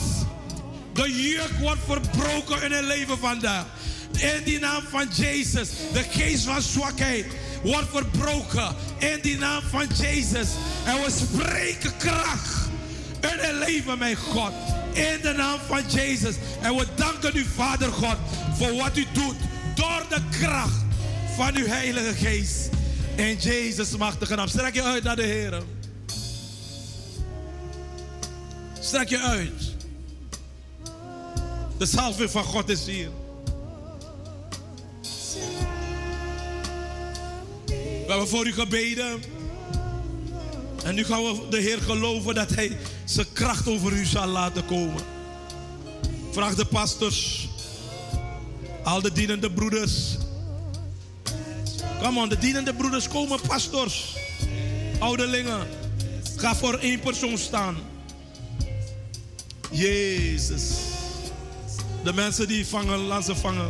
De 0.93 1.21
juk 1.21 1.51
wordt 1.59 1.81
verbroken 1.85 2.63
in 2.63 2.71
het 2.71 2.85
leven 2.85 3.17
vandaag. 3.17 3.65
In 4.11 4.43
die 4.43 4.59
naam 4.59 4.83
van 4.89 5.07
Jezus. 5.15 5.69
De 5.93 6.03
geest 6.09 6.43
van 6.43 6.61
zwakheid 6.61 7.25
wordt 7.63 7.89
verbroken. 7.91 8.75
In 8.97 9.19
die 9.21 9.37
naam 9.37 9.61
van 9.69 9.87
Jezus. 9.97 10.47
En 10.85 10.95
we 10.95 11.11
spreken 11.11 11.97
kracht 11.97 12.63
in 13.31 13.39
het 13.39 13.67
leven, 13.67 13.97
mijn 13.97 14.15
God. 14.15 14.51
In 14.93 15.19
de 15.21 15.33
naam 15.37 15.59
van 15.67 15.81
Jezus. 15.87 16.35
En 16.61 16.75
we 16.75 16.85
danken 16.95 17.37
u, 17.37 17.45
Vader 17.55 17.91
God, 17.91 18.17
voor 18.57 18.75
wat 18.75 18.97
u 18.97 19.05
doet. 19.11 19.35
Door 19.75 20.05
de 20.09 20.21
kracht 20.39 20.81
van 21.35 21.55
uw 21.55 21.67
Heilige 21.67 22.13
Geest. 22.13 22.69
In 23.15 23.37
Jezus' 23.37 23.97
machtige 23.97 24.35
naam. 24.35 24.47
Strek 24.47 24.73
je 24.73 24.83
uit 24.83 25.03
naar 25.03 25.15
de 25.15 25.23
Heer. 25.23 25.63
Strek 28.79 29.09
je 29.09 29.19
uit. 29.19 29.72
De 31.83 31.89
salving 31.89 32.31
van 32.31 32.43
God 32.43 32.69
is 32.69 32.85
hier. 32.85 33.09
We 37.65 38.05
hebben 38.07 38.27
voor 38.27 38.47
u 38.47 38.53
gebeden. 38.53 39.21
En 40.83 40.95
nu 40.95 41.03
gaan 41.03 41.23
we 41.23 41.47
de 41.49 41.57
Heer 41.57 41.81
geloven 41.81 42.35
dat 42.35 42.49
Hij 42.49 42.77
zijn 43.05 43.27
kracht 43.33 43.67
over 43.67 43.91
u 43.91 44.05
zal 44.05 44.27
laten 44.27 44.65
komen. 44.65 45.03
Vraag 46.31 46.55
de 46.55 46.65
pastors, 46.65 47.49
al 48.83 49.01
de 49.01 49.11
dienende 49.11 49.51
broeders. 49.51 50.17
Come 52.01 52.19
on, 52.19 52.29
de 52.29 52.37
dienende 52.37 52.73
broeders 52.73 53.07
komen, 53.07 53.39
pastors, 53.47 54.15
ouderlingen. 54.99 55.67
Ga 56.35 56.55
voor 56.55 56.73
één 56.73 56.99
persoon 56.99 57.37
staan. 57.37 57.77
Jezus. 59.71 60.92
De 62.03 62.13
mensen 62.13 62.47
die 62.47 62.67
vangen, 62.67 62.99
laat 62.99 63.25
ze 63.25 63.35
vangen. 63.35 63.69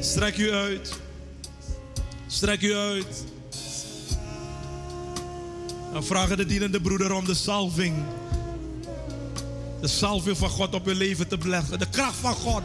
Strek 0.00 0.36
u 0.36 0.52
uit. 0.52 0.92
Strek 2.26 2.62
u 2.62 2.74
uit. 2.74 3.24
Dan 5.92 6.04
vragen 6.04 6.36
de 6.36 6.46
dienende 6.46 6.80
broeder 6.80 7.12
om 7.12 7.24
de 7.24 7.34
salving. 7.34 7.96
De 9.80 9.88
salving 9.88 10.36
van 10.36 10.48
God 10.48 10.74
op 10.74 10.86
uw 10.86 10.94
leven 10.94 11.28
te 11.28 11.38
beleggen. 11.38 11.78
De 11.78 11.88
kracht 11.90 12.16
van 12.16 12.34
God. 12.34 12.62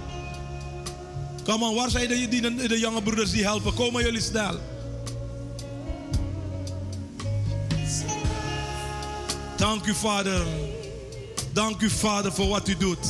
Kom 1.44 1.64
on, 1.64 1.76
waar 1.76 1.90
zijn 1.90 2.08
de, 2.08 2.28
dienende, 2.28 2.68
de 2.68 2.80
jonge 2.80 3.02
broeders 3.02 3.32
die 3.32 3.44
helpen? 3.44 3.74
Komen 3.74 4.04
jullie 4.04 4.22
snel. 4.22 4.60
Dank 9.58 9.86
u, 9.86 9.94
Vader. 9.94 10.46
Dank 11.52 11.82
u, 11.82 11.90
Vader, 11.90 12.34
voor 12.34 12.48
wat 12.48 12.68
u 12.68 12.78
doet. 12.78 13.08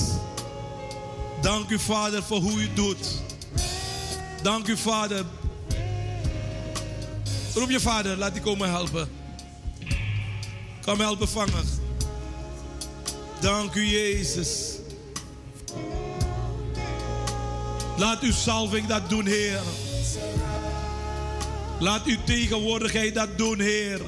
Dank 1.44 1.70
u, 1.70 1.80
Vader, 1.80 2.24
voor 2.24 2.40
hoe 2.40 2.62
u 2.62 2.74
doet. 2.74 3.22
Dank 4.42 4.68
u, 4.68 4.78
Vader. 4.78 5.26
Roep 7.54 7.70
je 7.70 7.80
vader, 7.80 8.18
laat 8.18 8.34
die 8.34 8.42
komen 8.42 8.70
helpen. 8.70 9.10
Kom 10.86 11.00
helpen 11.00 11.30
vangen. 11.30 11.66
Dank 13.40 13.74
u, 13.74 13.86
Jezus. 13.86 14.78
Laat 17.98 18.22
uw 18.22 18.32
salving 18.32 18.88
dat 18.88 19.10
doen, 19.10 19.26
Heer. 19.26 19.62
Laat 21.80 22.06
uw 22.06 22.18
tegenwoordigheid 22.26 23.16
dat 23.16 23.38
doen, 23.38 23.60
Heer. 23.60 24.02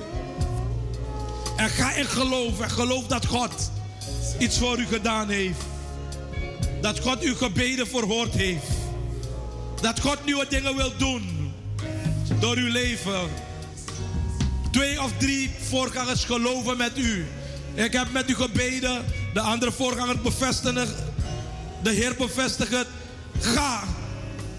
En 1.55 1.69
ga 1.69 1.93
in 1.93 2.05
geloof. 2.05 2.59
En 2.59 2.69
geloof 2.69 3.07
dat 3.07 3.25
God 3.25 3.71
iets 4.39 4.57
voor 4.57 4.79
u 4.79 4.85
gedaan 4.85 5.29
heeft. 5.29 5.74
Dat 6.81 6.99
God 6.99 7.19
uw 7.19 7.35
gebeden 7.35 7.87
verhoord 7.87 8.33
heeft. 8.33 8.67
Dat 9.81 9.99
God 9.99 10.25
nieuwe 10.25 10.45
dingen 10.49 10.75
wil 10.75 10.91
doen. 10.97 11.53
Door 12.39 12.55
uw 12.55 12.71
leven. 12.71 13.29
Twee 14.71 15.01
of 15.01 15.11
drie 15.17 15.51
voorgangers 15.69 16.23
geloven 16.23 16.77
met 16.77 16.97
u. 16.97 17.25
Ik 17.73 17.93
heb 17.93 18.11
met 18.11 18.29
u 18.29 18.35
gebeden. 18.35 19.05
De 19.33 19.39
andere 19.39 19.71
voorganger 19.71 20.21
bevestigen. 20.21 20.87
De 21.83 21.89
Heer 21.91 22.15
bevestigt 22.15 22.71
het. 22.71 22.87
Ga. 23.39 23.83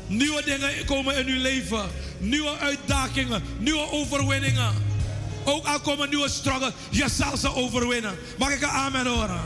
Nieuwe 0.06 0.42
dingen 0.44 0.84
komen 0.84 1.16
in 1.16 1.26
uw 1.26 1.40
leven. 1.40 1.90
Nieuwe 2.18 2.58
uitdagingen. 2.58 3.42
Nieuwe 3.58 3.90
overwinningen. 3.90 4.72
Ook 5.44 5.66
al 5.66 5.80
komen 5.80 6.08
nieuwe 6.08 6.28
struggles. 6.28 6.72
Je 6.90 7.08
zal 7.08 7.36
ze 7.36 7.54
overwinnen. 7.54 8.14
Mag 8.38 8.50
ik 8.50 8.62
een 8.62 8.68
amen 8.68 9.06
horen? 9.06 9.40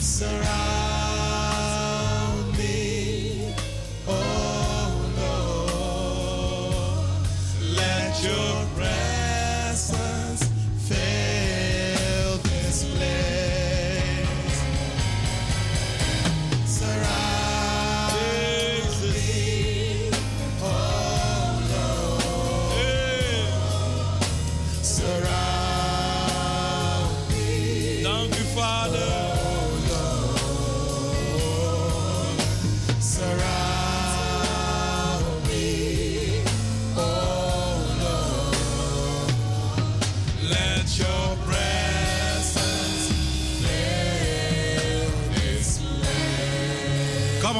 Surround 0.00 0.42
me. 2.58 3.54
Oh 4.06 4.94
Lord. 5.16 7.26
Let 7.76 8.22
your 8.24 8.51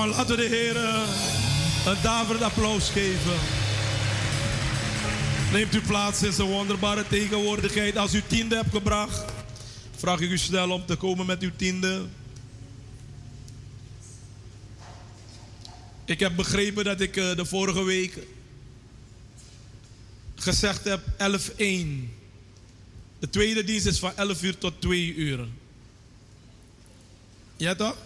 on, 0.02 0.08
laten 0.08 0.36
we 0.36 0.42
de 0.42 0.48
Heer 0.48 0.76
een 1.92 2.02
daverend 2.02 2.42
applaus 2.42 2.88
geven. 2.88 3.38
Neemt 5.52 5.74
u 5.74 5.80
plaats 5.80 6.22
in 6.22 6.32
zijn 6.32 6.48
wonderbare 6.48 7.06
tegenwoordigheid. 7.08 7.96
Als 7.96 8.14
u 8.14 8.22
tiende 8.26 8.56
hebt 8.56 8.70
gebracht, 8.70 9.32
vraag 9.96 10.20
ik 10.20 10.30
u 10.30 10.38
snel 10.38 10.70
om 10.70 10.86
te 10.86 10.96
komen 10.96 11.26
met 11.26 11.42
uw 11.42 11.50
tiende. 11.56 12.06
Ik 16.04 16.20
heb 16.20 16.36
begrepen 16.36 16.84
dat 16.84 17.00
ik 17.00 17.16
eh, 17.16 17.36
de 17.36 17.44
vorige 17.44 17.84
week 17.84 18.18
gezegd 20.34 20.84
heb 20.84 21.00
11-1. 21.00 21.10
De 23.18 23.30
tweede 23.30 23.64
dienst 23.64 23.86
is 23.86 23.98
van 23.98 24.16
11 24.16 24.42
uur 24.42 24.58
tot 24.58 24.80
2 24.80 25.14
uur. 25.14 25.48
Ja 27.56 27.74
toch? 27.74 27.96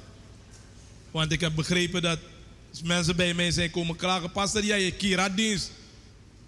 Want 1.17 1.33
ik 1.33 1.41
heb 1.41 1.55
begrepen 1.55 2.03
dat 2.03 2.19
mensen 2.85 3.17
bij 3.17 3.35
mij 3.35 3.51
zijn 3.51 3.71
komen 3.71 3.97
klagen. 3.97 4.33
Pastor, 4.33 4.65
jij 4.65 4.85
je 4.85 4.93
Kira-dienst. 4.93 5.71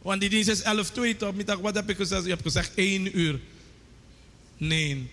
Want 0.02 0.20
die 0.20 0.30
dienst 0.30 0.48
is 0.48 0.62
11-2 1.14 1.16
toch? 1.18 1.34
Middag, 1.34 1.58
wat 1.58 1.74
heb 1.74 1.90
ik 1.90 1.96
gezegd? 1.96 2.22
Je 2.22 2.28
hebt 2.28 2.42
gezegd 2.42 2.70
1 2.74 3.18
uur. 3.18 3.40
Nee. 4.56 5.10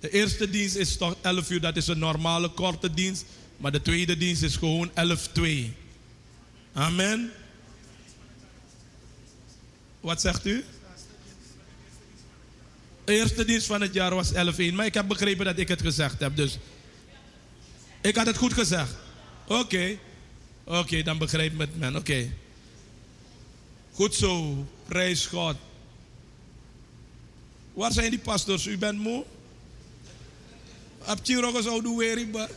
De 0.00 0.10
eerste 0.10 0.50
dienst 0.50 0.76
is 0.76 0.96
toch 0.96 1.16
11 1.20 1.50
uur. 1.50 1.60
Dat 1.60 1.76
is 1.76 1.86
een 1.86 1.98
normale 1.98 2.48
korte 2.48 2.94
dienst. 2.94 3.24
Maar 3.56 3.72
de 3.72 3.82
tweede 3.82 4.16
dienst 4.16 4.42
is 4.42 4.56
gewoon 4.56 4.90
11-2. 4.90 5.74
Amen. 6.72 7.32
Wat 10.00 10.20
zegt 10.20 10.46
u? 10.46 10.64
De 13.04 13.12
eerste 13.12 13.44
dienst 13.44 13.66
van 13.66 13.80
het 13.80 13.94
jaar 13.94 14.14
was 14.14 14.32
11-1. 14.32 14.36
Maar 14.74 14.86
ik 14.86 14.94
heb 14.94 15.08
begrepen 15.08 15.44
dat 15.44 15.58
ik 15.58 15.68
het 15.68 15.80
gezegd 15.80 16.20
heb. 16.20 16.36
Dus 16.36 16.58
ik 18.00 18.16
had 18.16 18.26
het 18.26 18.36
goed 18.36 18.52
gezegd. 18.52 18.94
Oké. 19.46 19.98
Oké, 20.64 21.02
dan 21.02 21.18
begrijpt 21.18 21.58
het 21.58 21.78
men. 21.78 21.96
Oké. 21.96 22.32
Goed 23.92 24.14
zo. 24.14 24.66
Prijs 24.86 25.26
God. 25.26 25.56
Waar 27.72 27.92
zijn 27.92 28.10
die 28.10 28.18
pastors? 28.18 28.66
U 28.66 28.78
bent 28.78 28.98
moe? 28.98 29.24
Oude 31.66 31.94
weer? 31.98 32.48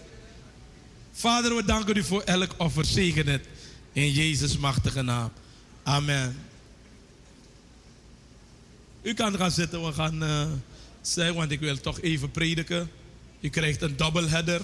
Vader, 1.11 1.55
we 1.55 1.65
danken 1.65 1.97
u 1.97 2.03
voor 2.03 2.21
elk 2.21 2.53
offer. 2.57 2.85
Zegen 2.85 3.27
het. 3.27 3.45
In 3.91 4.11
Jezus' 4.11 4.57
machtige 4.57 5.01
naam. 5.01 5.31
Amen. 5.83 6.37
U 9.01 9.13
kan 9.13 9.37
gaan 9.37 9.51
zitten. 9.51 9.85
We 9.85 9.93
gaan 9.93 10.23
uh, 10.23 11.31
want 11.31 11.51
ik 11.51 11.59
wil 11.59 11.79
toch 11.79 12.01
even 12.01 12.31
prediken. 12.31 12.91
U 13.39 13.49
krijgt 13.49 13.81
een 13.81 13.97
doubleheader. 13.97 14.61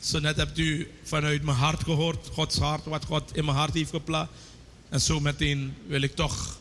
Zo 0.00 0.18
net 0.18 0.36
hebt 0.36 0.58
u 0.58 0.90
vanuit 1.02 1.42
mijn 1.42 1.56
hart 1.56 1.82
gehoord. 1.82 2.28
Gods 2.32 2.58
hart, 2.58 2.84
wat 2.84 3.04
God 3.04 3.36
in 3.36 3.44
mijn 3.44 3.56
hart 3.56 3.74
heeft 3.74 3.90
geplaatst. 3.90 4.32
En 4.88 5.00
zo 5.00 5.20
meteen 5.20 5.74
wil 5.86 6.02
ik 6.02 6.14
toch 6.14 6.58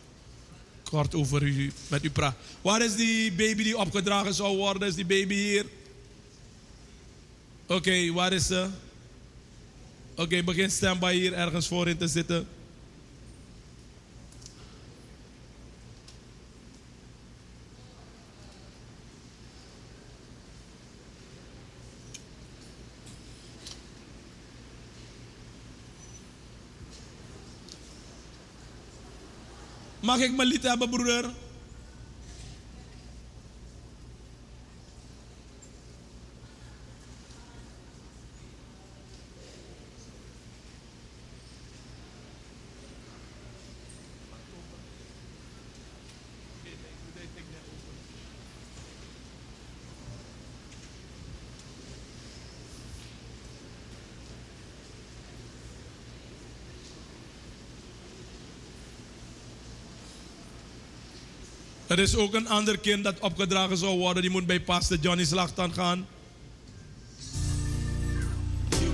kort 0.89 1.15
over 1.15 1.43
u, 1.43 1.71
met 1.88 2.03
u 2.03 2.09
praten. 2.09 2.39
Waar 2.61 2.81
is 2.81 2.95
die 2.95 3.31
baby 3.31 3.63
die 3.63 3.77
opgedragen 3.77 4.33
zou 4.33 4.57
worden? 4.57 4.88
Is 4.88 4.95
die 4.95 5.05
baby 5.05 5.35
hier? 5.35 5.65
Oké, 7.67 8.11
waar 8.11 8.33
is 8.33 8.45
ze? 8.45 8.67
Oké, 10.15 10.43
begin 10.43 10.71
standby 10.71 11.13
hier 11.13 11.33
ergens 11.33 11.67
voorin 11.67 11.97
te 11.97 12.07
zitten. 12.07 12.47
Mag 30.08 30.20
ik 30.20 30.36
mijn 30.36 30.47
lied 30.47 30.64
hebben, 30.64 30.89
broeder? 30.89 31.26
Er 61.98 62.04
is 62.04 62.16
ook 62.16 62.34
een 62.34 62.48
ander 62.48 62.78
kind 62.78 63.04
dat 63.04 63.20
opgedragen 63.20 63.78
zou 63.78 63.98
worden. 63.98 64.22
Die 64.22 64.32
moet 64.32 64.45
bij 64.45 64.60
Pastor 64.60 64.98
Johnny 64.98 65.26
Slagtan 65.26 65.74
gaan. 65.74 66.08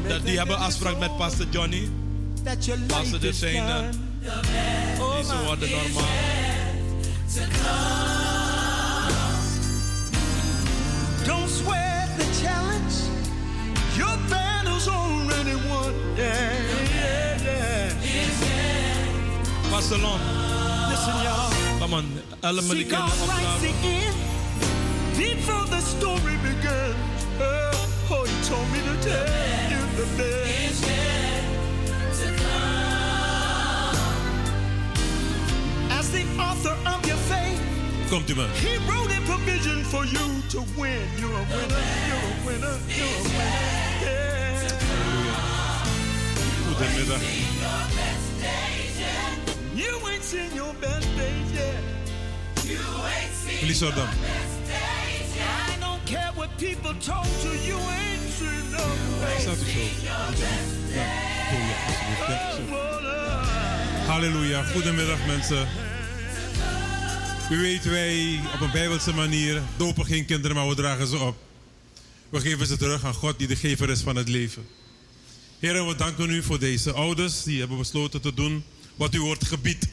Dat, 0.08 0.26
die 0.26 0.38
hebben 0.38 0.58
afspraak 0.58 1.00
met 1.00 1.18
Pastor 1.18 1.46
Johnny. 1.50 1.90
Pastor 2.88 3.20
de 3.20 3.28
is 3.28 3.40
zijn, 3.40 3.56
eh. 3.56 3.90
Die 4.20 5.26
ze 5.26 5.44
worden 5.46 5.70
normaal. 5.70 6.08
Don't 11.26 11.50
sweat 11.50 12.08
the 12.18 12.26
challenge. 12.42 12.96
Your 13.98 14.18
battle's 14.30 14.88
already 14.88 15.56
won. 15.68 15.94
Yeah, 16.16 16.52
yeah, 16.94 17.42
yeah. 17.44 17.94
Pastor 19.70 20.00
Lon, 20.00 20.20
Listen, 20.20 20.50
y'all. 20.50 20.54
come 20.54 20.63
on. 21.94 22.06
Elme 22.42 22.62
See, 22.62 22.84
die 22.84 22.90
God 22.90 23.10
kinderen 23.10 23.28
writes 23.30 23.62
the 23.62 23.68
opdragen. 23.70 24.16
before 25.18 25.66
the 25.70 25.82
story 25.82 26.36
begins. 26.42 27.20
Oh, 27.40 28.12
oh, 28.12 28.24
he 28.26 28.36
told 28.50 28.68
me 28.74 28.80
to 28.90 28.96
tell 29.08 29.72
you 29.72 29.82
the 30.00 30.08
best. 30.18 30.84
As 36.00 36.12
the 36.12 36.24
author 36.40 36.76
of 36.86 37.06
your 37.06 37.18
faith, 37.18 37.60
Komt 38.10 38.30
u 38.30 38.36
maar. 38.36 38.50
he 38.54 38.78
wrote 38.88 39.12
a 39.18 39.22
provision 39.26 39.84
for 39.86 40.06
you 40.06 40.42
to 40.50 40.64
win. 40.78 41.02
You're 41.18 41.34
a 41.34 41.46
winner, 41.56 41.84
you're 42.08 42.28
a 42.32 42.46
winner, 42.46 42.78
you're 42.88 43.18
a 43.18 43.24
winner. 43.24 43.58
Yeah. 44.02 44.72
Goedemiddag. 46.68 47.22
You 50.34 50.40
ain't 50.40 50.52
seen 50.52 50.58
your 50.58 50.74
best 50.82 51.08
days 51.16 51.52
yet. 51.54 51.84
Liesordam. 53.62 54.08
I 54.08 55.80
don't 55.80 56.06
care 56.06 56.32
what 56.36 56.50
people 56.58 56.94
told 57.00 57.28
you, 57.44 57.52
you 57.52 57.78
ain't 57.78 58.32
seen 58.38 58.72
no 58.72 58.84
best 59.22 59.42
Staat 59.42 59.58
u 59.58 59.66
zo. 59.66 59.80
Ja, 60.04 60.26
doe 61.50 61.60
je 61.60 61.76
alsjeblieft. 61.88 62.28
Ja, 62.28 62.52
zo. 62.52 62.62
Halleluja. 64.12 64.64
Goedemiddag 64.64 65.26
mensen. 65.28 65.68
U 67.52 67.62
weet, 67.62 67.84
wij 67.84 68.40
op 68.54 68.62
een 68.62 68.72
bijbelse 68.72 69.14
manier 69.14 69.62
dopen 69.78 70.06
geen 70.06 70.26
kinderen, 70.26 70.56
maar 70.56 70.68
we 70.68 70.76
dragen 70.76 71.08
ze 71.08 71.18
op. 71.18 71.36
We 72.30 72.40
geven 72.40 72.68
ze 72.68 72.78
terug 72.78 73.06
aan 73.06 73.14
God 73.14 73.38
die 73.38 73.48
de 73.48 73.56
gever 73.56 73.90
is 73.90 74.02
van 74.02 74.16
het 74.16 74.28
leven. 74.28 74.66
Heren, 75.60 75.88
we 75.88 75.96
danken 75.96 76.30
u 76.30 76.44
voor 76.44 76.60
deze 76.60 76.92
ouders 76.92 77.44
die 77.44 77.60
hebben 77.60 77.78
besloten 77.78 78.22
te 78.22 78.34
doen 78.34 78.64
wat 78.96 79.14
u 79.14 79.22
wordt 79.22 79.46
gebied. 79.46 79.93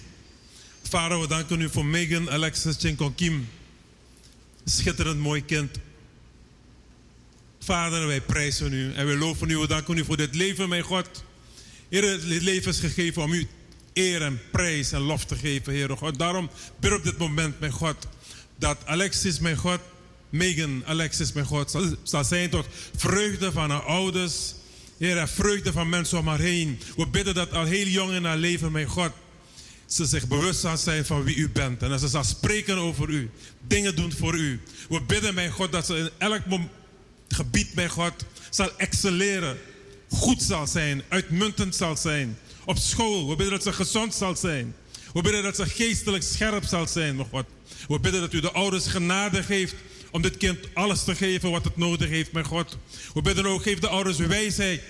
Vader, 0.91 1.20
we 1.20 1.26
danken 1.26 1.61
u 1.61 1.68
voor 1.68 1.86
Megan 1.86 2.30
Alexis 2.30 2.76
Chinkon 2.78 3.14
Kim. 3.14 3.49
Schitterend 4.64 5.18
mooi 5.18 5.45
kind. 5.45 5.78
Vader, 7.61 8.07
wij 8.07 8.20
prijzen 8.20 8.72
u 8.72 8.93
en 8.95 9.07
wij 9.07 9.16
loven 9.16 9.51
u. 9.51 9.57
We 9.57 9.66
danken 9.66 9.99
u 9.99 10.05
voor 10.05 10.16
dit 10.16 10.34
leven, 10.34 10.68
mijn 10.68 10.82
God. 10.82 11.24
Heer, 11.88 12.03
dit 12.03 12.43
leven 12.43 12.70
is 12.70 12.78
gegeven 12.78 13.22
om 13.22 13.32
u 13.32 13.47
eer 13.93 14.22
en 14.22 14.41
prijs 14.51 14.93
en 14.93 15.01
lof 15.01 15.24
te 15.24 15.36
geven, 15.36 15.72
Heer 15.72 15.97
God. 15.97 16.18
Daarom 16.18 16.51
bid 16.80 16.93
op 16.93 17.05
dit 17.05 17.18
moment, 17.18 17.61
mijn 17.61 17.72
God, 17.72 18.07
dat 18.59 18.86
Alexis, 18.86 19.38
mijn 19.38 19.57
God, 19.57 19.80
Megan, 20.30 20.82
Alexis, 20.86 21.32
mijn 21.32 21.47
God, 21.47 21.70
zal, 21.70 21.84
zal 22.03 22.24
zijn 22.24 22.51
tot 22.51 22.66
vreugde 22.97 23.53
van 23.53 23.70
haar 23.70 23.82
ouders. 23.82 24.55
Heer, 24.99 25.18
en 25.18 25.28
vreugde 25.28 25.72
van 25.72 25.88
mensen 25.88 26.18
om 26.18 26.28
haar 26.28 26.41
heen. 26.41 26.80
We 26.97 27.07
bidden 27.07 27.34
dat 27.34 27.53
al 27.53 27.64
heel 27.64 27.86
jong 27.86 28.12
in 28.12 28.24
haar 28.24 28.38
leven, 28.38 28.72
mijn 28.72 28.88
God, 28.88 29.12
ze 29.93 30.05
zich 30.05 30.28
bewust 30.28 30.61
zal 30.61 30.76
zijn 30.76 31.07
van 31.07 31.24
wie 31.24 31.36
u 31.36 31.49
bent. 31.49 31.82
En 31.82 31.88
dat 31.88 32.01
ze 32.01 32.09
zal 32.09 32.24
spreken 32.24 32.76
over 32.76 33.09
u. 33.09 33.30
Dingen 33.66 33.97
doen 33.97 34.12
voor 34.12 34.34
u. 34.34 34.61
We 34.88 35.01
bidden, 35.01 35.34
mijn 35.34 35.51
God, 35.51 35.72
dat 35.72 35.86
ze 35.86 35.97
in 35.97 36.11
elk 36.18 36.43
gebied, 37.28 37.74
mijn 37.74 37.91
God, 37.91 38.12
zal 38.51 38.78
excelleren. 38.78 39.59
Goed 40.09 40.43
zal 40.43 40.66
zijn, 40.66 41.03
uitmuntend 41.09 41.76
zal 41.76 41.97
zijn. 41.97 42.38
Op 42.64 42.78
school, 42.78 43.28
we 43.28 43.36
bidden 43.36 43.55
dat 43.55 43.62
ze 43.62 43.72
gezond 43.72 44.14
zal 44.14 44.36
zijn. 44.36 44.74
We 45.12 45.22
bidden 45.22 45.43
dat 45.43 45.57
ze 45.57 45.66
geestelijk 45.66 46.22
scherp 46.22 46.64
zal 46.64 46.86
zijn, 46.86 47.16
mijn 47.16 47.28
God. 47.28 47.47
We 47.88 48.01
bidden 48.01 48.20
dat 48.20 48.32
u 48.32 48.41
de 48.41 48.53
ouders 48.53 48.86
genade 48.86 49.43
geeft 49.43 49.74
om 50.11 50.22
dit 50.22 50.36
kind 50.36 50.59
alles 50.74 51.05
te 51.05 51.14
geven 51.14 51.51
wat 51.51 51.64
het 51.64 51.76
nodig 51.76 52.09
heeft, 52.09 52.32
mijn 52.32 52.45
God. 52.45 52.78
We 53.14 53.22
bidden 53.22 53.47
ook, 53.47 53.62
geef 53.62 53.78
de 53.78 53.88
ouders 53.88 54.18
wijsheid 54.18 54.82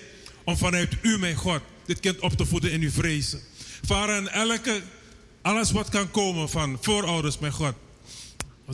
om 0.43 0.57
vanuit 0.57 0.97
u, 1.01 1.17
mijn 1.17 1.35
God, 1.35 1.61
dit 1.85 1.99
kind 1.99 2.19
op 2.19 2.33
te 2.33 2.45
voeden 2.45 2.71
in 2.71 2.81
uw 2.81 2.91
vrezen. 2.91 3.39
Vader, 3.83 4.15
en 4.15 4.27
elke, 4.27 4.81
alles 5.41 5.71
wat 5.71 5.89
kan 5.89 6.11
komen 6.11 6.49
van 6.49 6.77
voorouders, 6.81 7.39
mijn 7.39 7.53
God. 7.53 7.73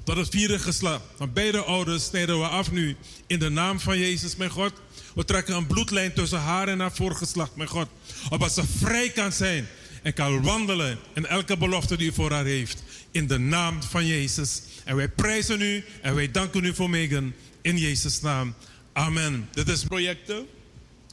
Tot 0.03 0.17
het 0.17 0.29
vierde 0.29 0.59
geslacht. 0.59 1.01
Van 1.17 1.33
beide 1.33 1.63
ouders 1.63 2.05
snijden 2.05 2.39
we 2.39 2.47
af 2.47 2.71
nu 2.71 2.95
in 3.27 3.39
de 3.39 3.49
naam 3.49 3.79
van 3.79 3.99
Jezus, 3.99 4.35
mijn 4.35 4.49
God. 4.49 4.73
We 5.15 5.25
trekken 5.25 5.55
een 5.55 5.67
bloedlijn 5.67 6.13
tussen 6.13 6.39
haar 6.39 6.67
en 6.67 6.79
haar 6.79 6.95
voorgeslacht, 6.95 7.55
mijn 7.55 7.69
God. 7.69 7.87
Opdat 8.29 8.53
ze 8.53 8.63
vrij 8.77 9.09
kan 9.09 9.31
zijn 9.31 9.67
en 10.03 10.13
kan 10.13 10.41
wandelen 10.41 10.97
in 11.13 11.25
elke 11.25 11.57
belofte 11.57 11.97
die 11.97 12.09
u 12.09 12.13
voor 12.13 12.31
haar 12.31 12.45
heeft. 12.45 12.83
In 13.11 13.27
de 13.27 13.37
naam 13.37 13.83
van 13.83 14.05
Jezus. 14.05 14.61
En 14.83 14.95
wij 14.95 15.09
prijzen 15.09 15.61
u 15.61 15.83
en 16.01 16.15
wij 16.15 16.31
danken 16.31 16.63
u 16.63 16.75
voor 16.75 16.89
Megan. 16.89 17.33
In 17.61 17.77
Jezus' 17.77 18.21
naam. 18.21 18.53
Amen. 18.93 19.49
Dit 19.51 19.67
is 19.67 19.83
projecten. 19.83 20.45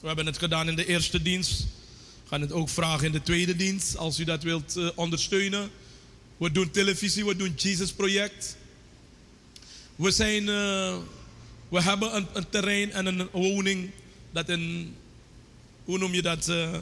We 0.01 0.07
hebben 0.07 0.26
het 0.26 0.38
gedaan 0.38 0.68
in 0.68 0.76
de 0.76 0.86
eerste 0.86 1.22
dienst. 1.22 1.66
Gaan 2.28 2.40
het 2.40 2.52
ook 2.52 2.68
vragen 2.68 3.06
in 3.06 3.12
de 3.12 3.22
tweede 3.22 3.56
dienst, 3.56 3.96
als 3.96 4.18
u 4.18 4.24
dat 4.24 4.42
wilt 4.42 4.76
eh, 4.76 4.88
ondersteunen. 4.94 5.70
We 6.36 6.52
doen 6.52 6.70
televisie, 6.70 7.24
we 7.24 7.36
doen 7.36 7.54
Jesus 7.56 7.92
Project. 7.92 8.56
We 9.96 10.10
zijn, 10.10 10.48
eh, 10.48 10.96
we 11.68 11.82
hebben 11.82 12.16
een, 12.16 12.26
een 12.32 12.48
terrein 12.48 12.92
en 12.92 13.06
een 13.06 13.28
woning 13.32 13.90
dat 14.30 14.48
in, 14.48 14.94
hoe 15.84 15.98
noem 15.98 16.14
je 16.14 16.22
dat, 16.22 16.48
eh, 16.48 16.74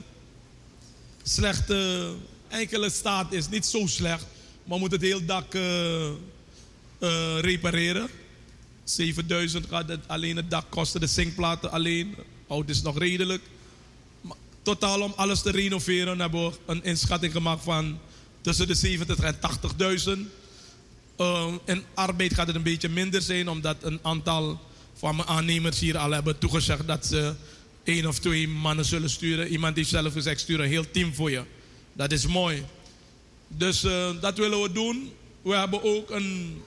slechte, 1.22 2.12
enkele 2.48 2.90
staat 2.90 3.32
is. 3.32 3.48
Niet 3.48 3.66
zo 3.66 3.86
slecht, 3.86 4.26
maar 4.64 4.74
we 4.74 4.78
moeten 4.78 4.98
het 4.98 5.08
heel 5.08 5.24
dak 5.24 5.54
repareren. 7.40 8.08
7000 8.84 9.66
gaat 9.68 9.88
het 9.88 10.08
alleen 10.08 10.36
het 10.36 10.50
dak 10.50 10.70
kosten, 10.70 11.00
de 11.00 11.06
zinkplaten 11.06 11.70
alleen. 11.70 12.16
Hout 12.46 12.68
is 12.68 12.82
nog 12.82 12.98
redelijk. 12.98 13.42
Totaal 14.62 15.00
om 15.00 15.12
alles 15.16 15.42
te 15.42 15.50
renoveren 15.50 16.20
hebben 16.20 16.44
we 16.44 16.56
een 16.66 16.84
inschatting 16.84 17.32
gemaakt 17.32 17.62
van 17.62 17.98
tussen 18.40 18.66
de 18.66 18.74
70 18.74 19.18
en 19.18 19.36
80.000. 20.16 20.20
Uh, 21.18 21.54
in 21.64 21.84
arbeid 21.94 22.34
gaat 22.34 22.46
het 22.46 22.56
een 22.56 22.62
beetje 22.62 22.88
minder 22.88 23.22
zijn, 23.22 23.48
omdat 23.48 23.76
een 23.80 23.98
aantal 24.02 24.60
van 24.94 25.16
mijn 25.16 25.28
aannemers 25.28 25.78
hier 25.78 25.98
al 25.98 26.10
hebben 26.10 26.38
toegezegd 26.38 26.86
dat 26.86 27.06
ze 27.06 27.34
één 27.84 28.06
of 28.06 28.18
twee 28.18 28.48
mannen 28.48 28.84
zullen 28.84 29.10
sturen. 29.10 29.48
Iemand 29.48 29.76
heeft 29.76 29.88
zelf 29.88 30.12
gezegd: 30.12 30.40
stuur 30.40 30.60
een 30.60 30.68
heel 30.68 30.90
team 30.90 31.14
voor 31.14 31.30
je. 31.30 31.42
Dat 31.92 32.12
is 32.12 32.26
mooi. 32.26 32.64
Dus 33.48 33.84
eh, 33.84 34.10
dat 34.20 34.38
willen 34.38 34.62
we 34.62 34.72
doen. 34.72 35.12
We 35.42 35.56
hebben 35.56 35.82
ook 35.82 36.10
een 36.10 36.62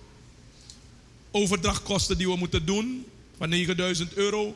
overdrachtkosten 1.32 2.18
die 2.18 2.28
we 2.28 2.36
moeten 2.36 2.66
doen 2.66 3.06
van 3.38 3.50
9000 3.50 4.14
euro. 4.14 4.56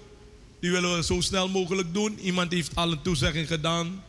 Die 0.59 0.71
willen 0.71 0.95
we 0.95 1.03
zo 1.03 1.21
snel 1.21 1.49
mogelijk 1.49 1.93
doen. 1.93 2.19
Iemand 2.19 2.51
heeft 2.51 2.75
al 2.75 2.91
een 2.91 3.01
toezegging 3.01 3.47
gedaan 3.47 4.03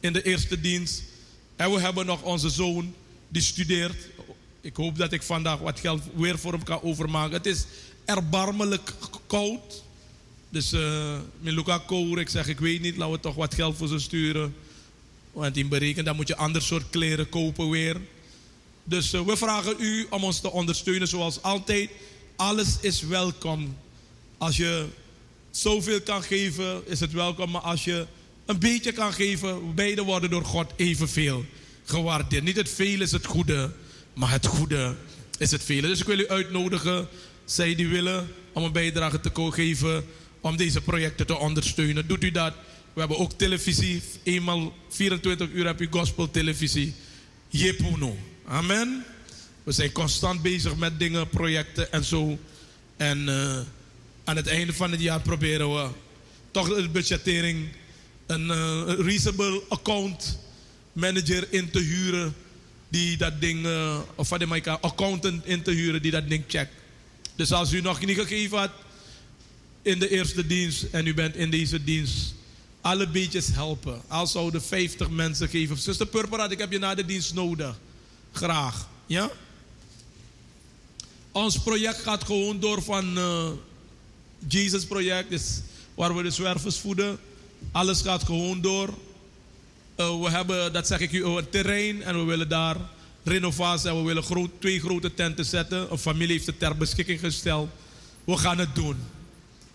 in 0.00 0.12
de 0.12 0.22
eerste 0.22 0.60
dienst. 0.60 1.02
En 1.56 1.70
we 1.72 1.80
hebben 1.80 2.06
nog 2.06 2.22
onze 2.22 2.50
zoon 2.50 2.94
die 3.28 3.42
studeert. 3.42 4.08
Ik 4.60 4.76
hoop 4.76 4.98
dat 4.98 5.12
ik 5.12 5.22
vandaag 5.22 5.58
wat 5.58 5.80
geld 5.80 6.02
weer 6.14 6.38
voor 6.38 6.52
hem 6.52 6.62
kan 6.62 6.82
overmaken. 6.82 7.32
Het 7.32 7.46
is 7.46 7.64
erbarmelijk 8.04 8.94
koud. 9.26 9.82
Dus 10.48 10.72
uh, 10.72 11.16
Miluka 11.40 11.78
Kour, 11.78 12.18
ik 12.18 12.28
zeg 12.28 12.48
ik 12.48 12.58
weet 12.58 12.80
niet, 12.80 12.96
laten 12.96 13.14
we 13.14 13.20
toch 13.20 13.34
wat 13.34 13.54
geld 13.54 13.76
voor 13.76 13.88
ze 13.88 13.98
sturen. 13.98 14.54
Want 15.32 15.56
in 15.56 15.68
berekenen, 15.68 16.04
dan 16.04 16.16
moet 16.16 16.28
je 16.28 16.36
ander 16.36 16.62
soort 16.62 16.90
kleren 16.90 17.28
kopen 17.28 17.70
weer. 17.70 18.00
Dus 18.84 19.14
uh, 19.14 19.20
we 19.20 19.36
vragen 19.36 19.74
u 19.78 20.06
om 20.10 20.24
ons 20.24 20.40
te 20.40 20.50
ondersteunen 20.50 21.08
zoals 21.08 21.42
altijd. 21.42 21.90
Alles 22.36 22.76
is 22.80 23.02
welkom. 23.02 23.76
Als 24.38 24.56
je 24.56 24.86
zoveel 25.56 26.00
kan 26.00 26.22
geven, 26.22 26.82
is 26.86 27.00
het 27.00 27.12
welkom. 27.12 27.50
Maar 27.50 27.60
als 27.60 27.84
je 27.84 28.06
een 28.46 28.58
beetje 28.58 28.92
kan 28.92 29.12
geven, 29.12 29.74
beide 29.74 30.02
worden 30.02 30.30
door 30.30 30.44
God 30.44 30.72
evenveel 30.76 31.44
gewaardeerd. 31.84 32.44
Niet 32.44 32.56
het 32.56 32.68
veel 32.68 33.00
is 33.00 33.12
het 33.12 33.26
goede, 33.26 33.72
maar 34.14 34.30
het 34.30 34.46
goede 34.46 34.94
is 35.38 35.50
het 35.50 35.62
vele. 35.64 35.86
Dus 35.86 36.00
ik 36.00 36.06
wil 36.06 36.18
u 36.18 36.28
uitnodigen, 36.28 37.08
zij 37.44 37.74
die 37.74 37.88
willen, 37.88 38.28
om 38.52 38.64
een 38.64 38.72
bijdrage 38.72 39.20
te 39.20 39.30
geven 39.34 40.04
om 40.40 40.56
deze 40.56 40.80
projecten 40.80 41.26
te 41.26 41.38
ondersteunen. 41.38 42.06
Doet 42.06 42.24
u 42.24 42.30
dat? 42.30 42.54
We 42.92 43.00
hebben 43.00 43.18
ook 43.18 43.32
televisie. 43.32 44.02
Eenmaal 44.22 44.72
24 44.88 45.48
uur 45.50 45.66
heb 45.66 45.80
je 45.80 45.86
gospel 45.90 46.30
televisie. 46.30 46.94
Jepuno. 47.48 48.16
Amen. 48.46 49.04
We 49.62 49.72
zijn 49.72 49.92
constant 49.92 50.42
bezig 50.42 50.76
met 50.76 50.98
dingen, 50.98 51.28
projecten 51.28 51.92
en 51.92 52.04
zo. 52.04 52.38
En 52.96 53.28
uh, 53.28 53.58
aan 54.24 54.36
het 54.36 54.46
einde 54.46 54.72
van 54.72 54.90
het 54.90 55.00
jaar 55.00 55.20
proberen 55.20 55.74
we 55.74 55.88
toch 56.50 56.68
de 56.68 56.88
budgettering 56.88 57.68
een 58.26 58.46
uh, 58.46 58.82
reasonable 58.98 59.62
account 59.68 60.38
manager 60.92 61.46
in 61.52 61.70
te 61.70 61.78
huren. 61.78 62.34
die 62.88 63.16
dat 63.16 63.40
ding, 63.40 63.66
eh, 63.66 63.98
of 64.14 64.28
wat 64.28 64.40
ik 64.40 64.66
accountant 64.66 65.46
in 65.46 65.62
te 65.62 65.70
huren 65.70 66.02
die 66.02 66.10
dat 66.10 66.28
ding 66.28 66.44
checkt. 66.46 66.72
Dus 67.34 67.52
als 67.52 67.72
u 67.72 67.80
nog 67.80 68.04
niet 68.04 68.18
gegeven 68.18 68.58
had 68.58 68.70
in 69.82 69.98
de 69.98 70.08
eerste 70.08 70.46
dienst 70.46 70.82
en 70.90 71.06
u 71.06 71.14
bent 71.14 71.36
in 71.36 71.50
deze 71.50 71.84
dienst, 71.84 72.34
alle 72.80 73.08
beetjes 73.08 73.46
helpen. 73.46 74.02
Al 74.08 74.26
zouden 74.26 74.62
50 74.62 75.10
mensen 75.10 75.48
geven. 75.48 75.76
Zuster 75.76 76.06
Purperaat, 76.06 76.50
ik 76.50 76.58
heb 76.58 76.72
je 76.72 76.78
na 76.78 76.94
de 76.94 77.04
dienst 77.04 77.34
nodig. 77.34 77.78
Graag. 78.32 78.88
Ja? 79.06 79.30
Ons 81.32 81.58
project 81.58 81.98
gaat 81.98 82.24
gewoon 82.24 82.60
door 82.60 82.82
van 82.82 83.18
eh 83.18 83.50
Jesus 84.48 84.84
project, 84.84 85.30
dus 85.30 85.60
waar 85.94 86.16
we 86.16 86.22
de 86.22 86.30
zwervers 86.30 86.78
voeden. 86.78 87.18
Alles 87.72 88.00
gaat 88.00 88.22
gewoon 88.22 88.60
door. 88.60 88.94
Eh, 89.96 90.20
we 90.20 90.30
hebben, 90.30 90.72
dat 90.72 90.86
zeg 90.86 91.00
ik 91.00 91.12
u, 91.12 91.24
een 91.24 91.48
terrein 91.48 92.02
en 92.02 92.18
we 92.18 92.24
willen 92.24 92.48
daar 92.48 92.76
renovatie 93.24 93.88
en 93.88 93.96
we 93.96 94.02
willen 94.02 94.22
groot, 94.22 94.50
twee 94.58 94.80
grote 94.80 95.14
tenten 95.14 95.44
zetten. 95.44 95.92
Een 95.92 95.98
familie 95.98 96.32
heeft 96.32 96.46
het 96.46 96.58
ter 96.58 96.76
beschikking 96.76 97.20
gesteld. 97.20 97.70
We 98.24 98.36
gaan 98.36 98.58
het 98.58 98.74
doen. 98.74 98.96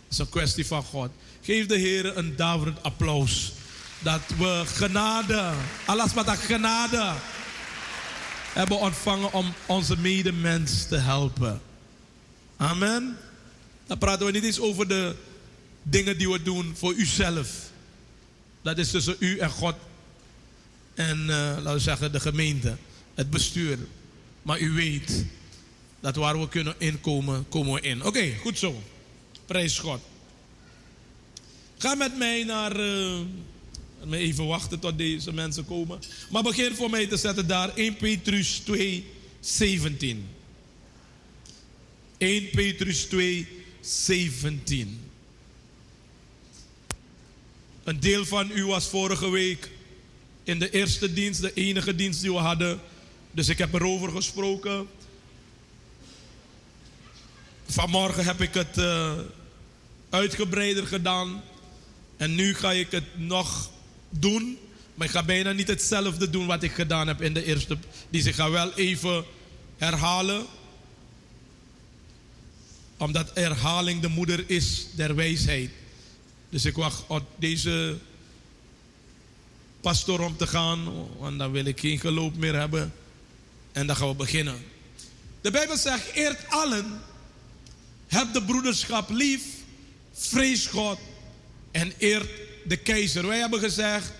Het 0.03 0.11
is 0.11 0.17
een 0.17 0.29
kwestie 0.29 0.65
van 0.65 0.83
God. 0.83 1.09
Geef 1.41 1.65
de 1.65 1.77
Heer 1.77 2.17
een 2.17 2.35
daverend 2.35 2.83
applaus. 2.83 3.51
Dat 3.99 4.21
we 4.37 4.63
genade, 4.65 5.51
alles 5.85 6.13
wat 6.13 6.25
dat 6.25 6.37
genade 6.37 7.13
hebben 8.53 8.79
ontvangen 8.79 9.33
om 9.33 9.53
onze 9.65 9.97
medemens 9.97 10.87
te 10.87 10.95
helpen. 10.95 11.61
Amen. 12.57 13.17
Dan 13.89 13.97
praten 13.97 14.25
we 14.25 14.31
niet 14.31 14.43
eens 14.43 14.59
over 14.59 14.87
de 14.87 15.15
dingen 15.83 16.17
die 16.17 16.29
we 16.29 16.41
doen 16.41 16.73
voor 16.75 16.93
uzelf. 16.93 17.49
Dat 18.61 18.77
is 18.77 18.91
tussen 18.91 19.15
u 19.19 19.37
en 19.37 19.49
God. 19.49 19.75
En 20.93 21.19
eh, 21.19 21.35
laten 21.35 21.73
we 21.73 21.79
zeggen 21.79 22.11
de 22.11 22.19
gemeente, 22.19 22.77
het 23.15 23.29
bestuur. 23.29 23.77
Maar 24.41 24.59
u 24.59 24.71
weet 24.71 25.25
dat 25.99 26.15
waar 26.15 26.39
we 26.39 26.49
kunnen 26.49 26.75
inkomen, 26.77 27.45
komen 27.49 27.73
we 27.73 27.81
in. 27.81 28.05
Oké, 28.05 28.35
goed 28.41 28.57
zo. 28.57 28.81
Prijs 29.45 29.79
God. 29.79 29.99
Ga 31.77 31.95
met 31.95 32.17
mij 32.17 32.43
naar. 32.43 32.79
eh, 32.79 33.19
even 34.11 34.45
wachten 34.45 34.79
tot 34.79 34.97
deze 34.97 35.33
mensen 35.33 35.65
komen. 35.65 35.99
Maar 36.29 36.43
begin 36.43 36.75
voor 36.75 36.89
mij 36.89 37.07
te 37.07 37.17
zetten 37.17 37.47
daar 37.47 37.69
1 37.75 37.95
Petrus 37.95 38.57
2, 38.57 39.05
17. 39.39 40.27
1 42.17 42.49
Petrus 42.49 43.03
2, 43.03 43.47
17. 43.81 45.09
Een 47.83 47.99
deel 47.99 48.25
van 48.25 48.51
u 48.51 48.65
was 48.65 48.87
vorige 48.87 49.29
week 49.29 49.69
in 50.43 50.59
de 50.59 50.69
eerste 50.69 51.13
dienst, 51.13 51.41
de 51.41 51.53
enige 51.53 51.95
dienst 51.95 52.21
die 52.21 52.31
we 52.31 52.37
hadden. 52.37 52.79
Dus 53.31 53.49
ik 53.49 53.57
heb 53.57 53.73
erover 53.73 54.11
gesproken. 54.11 54.87
Vanmorgen 57.67 58.25
heb 58.25 58.41
ik 58.41 58.53
het 58.53 58.77
eh, 58.77 59.13
uitgebreider 60.09 60.87
gedaan. 60.87 61.43
En 62.17 62.35
nu 62.35 62.53
ga 62.53 62.71
ik 62.71 62.91
het 62.91 63.17
nog 63.17 63.71
doen. 64.09 64.57
Maar 64.95 65.07
ik 65.07 65.13
ga 65.13 65.23
bijna 65.23 65.51
niet 65.51 65.67
hetzelfde 65.67 66.29
doen 66.29 66.45
wat 66.45 66.63
ik 66.63 66.71
gedaan 66.71 67.07
heb 67.07 67.21
in 67.21 67.33
de 67.33 67.45
eerste. 67.45 67.77
Dus 68.09 68.25
ik 68.25 68.35
ga 68.35 68.49
wel 68.49 68.73
even 68.73 69.25
herhalen. 69.77 70.45
Omdat 72.99 73.31
herhaling 73.33 74.01
de 74.01 74.07
moeder 74.07 74.43
is 74.47 74.85
der 74.95 75.15
wijsheid. 75.15 75.69
Dus 76.49 76.65
ik 76.65 76.75
wacht 76.75 77.03
op 77.07 77.23
deze 77.35 77.97
pastoor 79.81 80.19
om 80.19 80.37
te 80.37 80.47
gaan. 80.47 81.07
Want 81.17 81.39
dan 81.39 81.51
wil 81.51 81.65
ik 81.65 81.79
geen 81.79 81.99
geloof 81.99 82.33
meer 82.33 82.55
hebben. 82.55 82.93
En 83.71 83.87
dan 83.87 83.95
gaan 83.95 84.07
we 84.07 84.15
beginnen. 84.15 84.65
De 85.41 85.51
Bijbel 85.51 85.77
zegt: 85.77 86.11
eert 86.13 86.49
allen. 86.49 87.01
Heb 88.07 88.33
de 88.33 88.43
broederschap 88.43 89.09
lief. 89.09 89.43
Vrees 90.13 90.67
God. 90.67 90.99
En 91.71 91.93
eert 91.97 92.29
de 92.65 92.77
keizer. 92.77 93.27
Wij 93.27 93.39
hebben 93.39 93.59
gezegd. 93.59 94.11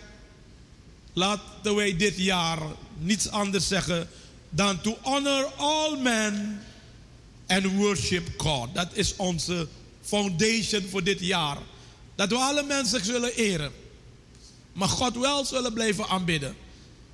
Laten 1.13 1.75
wij 1.75 1.97
dit 1.97 2.17
jaar 2.17 2.59
niets 2.97 3.29
anders 3.29 3.67
zeggen 3.67 4.09
dan 4.49 4.81
to 4.81 4.97
honor 5.01 5.45
all 5.57 5.97
men 5.97 6.63
and 7.49 7.65
worship 7.65 8.27
God. 8.37 8.75
Dat 8.75 8.87
is 8.93 9.15
onze 9.15 9.67
foundation 10.01 10.87
voor 10.89 11.03
dit 11.03 11.19
jaar. 11.19 11.57
Dat 12.15 12.29
we 12.29 12.35
alle 12.35 12.63
mensen 12.63 13.05
zullen 13.05 13.35
eren. 13.35 13.71
Maar 14.73 14.87
God 14.87 15.17
wel 15.17 15.45
zullen 15.45 15.73
blijven 15.73 16.07
aanbidden. 16.07 16.55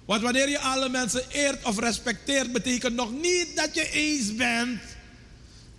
Want 0.05 0.21
wanneer 0.21 0.49
je 0.49 0.59
alle 0.59 0.89
mensen 0.89 1.23
eert 1.31 1.65
of 1.65 1.79
respecteert, 1.79 2.51
betekent 2.51 2.95
nog 2.95 3.11
niet 3.11 3.47
dat 3.55 3.75
je 3.75 3.91
eens 3.91 4.35
bent 4.35 4.81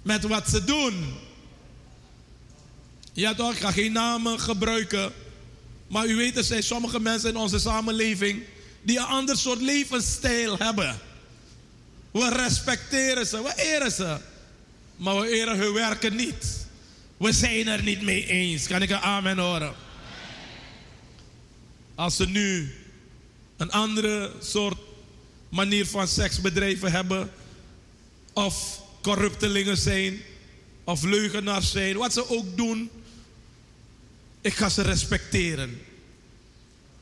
met 0.03 0.23
wat 0.23 0.49
ze 0.49 0.65
doen. 0.65 1.15
Ja 3.13 3.35
toch, 3.35 3.53
ik 3.53 3.59
ga 3.59 3.73
geen 3.73 3.93
namen 3.93 4.41
gebruiken. 4.41 5.13
Maar 5.87 6.07
u 6.07 6.17
weet, 6.17 6.37
er 6.37 6.45
zijn 6.45 6.63
sommige 6.63 7.01
mensen 7.01 7.31
in 7.31 7.37
onze 7.37 7.59
samenleving 7.59 8.43
die 8.83 8.99
een 8.99 9.05
ander 9.05 9.37
soort 9.37 9.61
levensstijl 9.61 10.59
hebben. 10.59 10.99
We 12.11 12.29
respecteren 12.29 13.27
ze, 13.27 13.43
we 13.43 13.53
eren 13.57 13.93
ze. 13.93 14.19
Maar 14.97 15.21
we 15.21 15.29
eren 15.29 15.59
hun 15.59 15.73
werken 15.73 16.17
niet. 16.17 16.67
We 17.17 17.33
zijn 17.33 17.67
er 17.67 17.83
niet 17.83 18.03
mee 18.03 18.27
eens. 18.27 18.67
Kan 18.67 18.83
ik 18.83 18.91
een 18.91 18.99
amen 18.99 19.39
horen? 19.39 19.75
Als 21.95 22.17
ze 22.17 22.29
nu 22.29 22.75
een 23.57 23.71
andere 23.71 24.33
soort 24.41 24.79
manier 25.49 25.87
van 25.87 26.09
seksbedrijven 26.09 26.93
hebben, 26.93 27.31
of 28.33 28.83
corruptelingen 29.03 29.77
zijn, 29.77 30.21
of 30.85 31.03
leugenaars 31.03 31.71
zijn, 31.71 31.97
wat 31.97 32.13
ze 32.13 32.29
ook 32.29 32.57
doen, 32.57 32.91
ik 34.41 34.55
ga 34.55 34.69
ze 34.69 34.83
respecteren. 34.83 35.81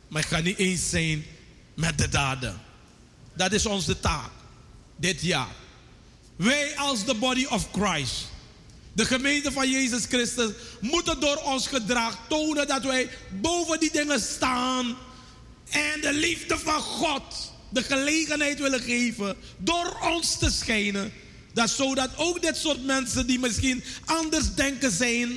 Maar 0.09 0.23
ik 0.23 0.29
ga 0.29 0.39
niet 0.39 0.59
eens 0.59 0.91
zijn 0.91 1.25
met 1.75 1.99
de 1.99 2.09
daden. 2.09 2.61
Dat 3.35 3.53
is 3.53 3.67
onze 3.67 4.01
taak 4.01 4.31
dit 4.97 5.23
jaar. 5.23 5.55
Wij 6.37 6.77
als 6.77 7.05
de 7.05 7.15
body 7.15 7.45
of 7.45 7.69
Christ, 7.73 8.27
de 8.93 9.05
gemeente 9.05 9.53
van 9.53 9.71
Jezus 9.71 10.05
Christus, 10.05 10.51
moeten 10.81 11.21
door 11.21 11.37
ons 11.37 11.67
gedrag 11.67 12.19
tonen 12.29 12.67
dat 12.67 12.85
wij 12.85 13.09
boven 13.41 13.81
die 13.81 13.93
dingen 13.93 14.21
staan 14.21 14.97
en 15.71 16.01
de 16.01 16.13
liefde 16.13 16.59
van 16.59 16.81
God 16.81 17.53
de 17.69 17.83
gelegenheid 17.83 18.59
willen 18.59 18.81
geven 18.81 19.37
door 19.59 19.97
ons 20.03 20.39
te 20.39 20.51
schijnen. 20.51 21.13
Dat 21.53 21.71
zodat 21.71 22.11
ook 22.17 22.43
dit 22.43 22.57
soort 22.57 22.85
mensen 22.85 23.27
die 23.27 23.39
misschien 23.39 23.85
anders 24.05 24.55
denken 24.55 24.91
zijn, 24.91 25.31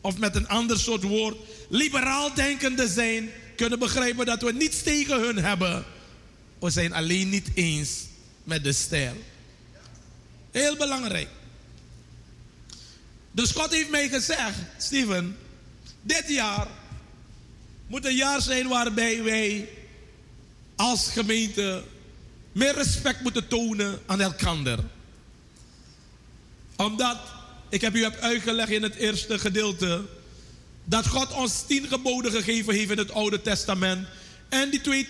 of 0.00 0.18
met 0.18 0.36
een 0.36 0.48
ander 0.48 0.78
soort 0.78 1.02
woord, 1.02 1.36
liberaal 1.68 2.34
denkende 2.34 2.88
zijn, 2.88 3.30
kunnen 3.56 3.78
begrijpen 3.78 4.26
dat 4.26 4.42
we 4.42 4.52
niets 4.52 4.82
tegen 4.82 5.20
hun 5.20 5.36
hebben. 5.36 5.84
We 6.58 6.70
zijn 6.70 6.92
alleen 6.92 7.28
niet 7.28 7.48
eens 7.54 7.90
met 8.44 8.64
de 8.64 8.72
stijl. 8.72 9.16
Heel 10.56 10.76
belangrijk. 10.76 11.28
Dus 13.30 13.50
God 13.50 13.70
heeft 13.70 13.90
mij 13.90 14.08
gezegd, 14.08 14.56
Steven, 14.78 15.36
dit 16.02 16.24
jaar 16.28 16.66
moet 17.86 18.04
een 18.04 18.14
jaar 18.14 18.42
zijn 18.42 18.68
waarbij 18.68 19.22
wij 19.22 19.68
als 20.76 21.08
gemeente 21.08 21.82
meer 22.52 22.74
respect 22.74 23.20
moeten 23.20 23.48
tonen 23.48 24.00
aan 24.06 24.20
elkander. 24.20 24.78
Omdat, 26.76 27.18
ik 27.68 27.80
heb 27.80 27.94
u 27.94 28.02
heb 28.02 28.16
uitgelegd 28.16 28.70
in 28.70 28.82
het 28.82 28.94
eerste 28.94 29.38
gedeelte, 29.38 30.04
dat 30.84 31.06
God 31.06 31.32
ons 31.32 31.62
tien 31.66 31.86
geboden 31.86 32.32
gegeven 32.32 32.74
heeft 32.74 32.90
in 32.90 32.98
het 32.98 33.12
Oude 33.12 33.42
Testament. 33.42 34.08
En 34.48 34.70
die, 34.70 34.80
twee 34.80 35.08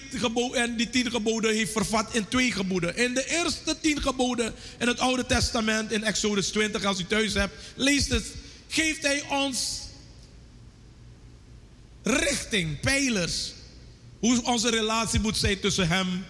en 0.52 0.76
die 0.76 0.90
tien 0.90 1.10
geboden 1.10 1.54
heeft 1.54 1.72
vervat 1.72 2.14
in 2.14 2.28
twee 2.28 2.52
geboden. 2.52 2.96
In 2.96 3.14
de 3.14 3.26
eerste 3.28 3.76
tien 3.80 4.02
geboden 4.02 4.54
in 4.78 4.86
het 4.88 4.98
Oude 4.98 5.26
Testament, 5.26 5.92
in 5.92 6.04
Exodus 6.04 6.48
20, 6.48 6.84
als 6.84 7.00
u 7.00 7.04
thuis 7.04 7.34
hebt, 7.34 7.54
leest 7.74 8.08
het. 8.08 8.24
Geeft 8.68 9.02
hij 9.02 9.22
ons 9.30 9.80
richting, 12.02 12.80
pijlers. 12.80 13.52
Hoe 14.18 14.42
onze 14.44 14.70
relatie 14.70 15.20
moet 15.20 15.36
zijn 15.36 15.60
tussen 15.60 15.88
hem 15.88 16.24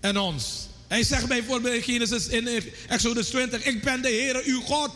en 0.00 0.18
ons. 0.18 0.68
Hij 0.88 1.02
zegt 1.02 1.26
bijvoorbeeld 1.26 1.74
in 1.74 1.82
Genesis 1.82 2.28
in 2.28 2.62
Exodus 2.88 3.28
20: 3.28 3.64
Ik 3.64 3.82
ben 3.82 4.02
de 4.02 4.08
Heere 4.08 4.42
uw 4.44 4.60
God. 4.60 4.90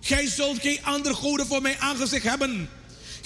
Gij 0.00 0.26
zult 0.26 0.60
geen 0.60 0.84
andere 0.84 1.14
goden 1.14 1.46
voor 1.46 1.62
mij 1.62 1.78
aangezicht 1.78 2.24
hebben. 2.24 2.68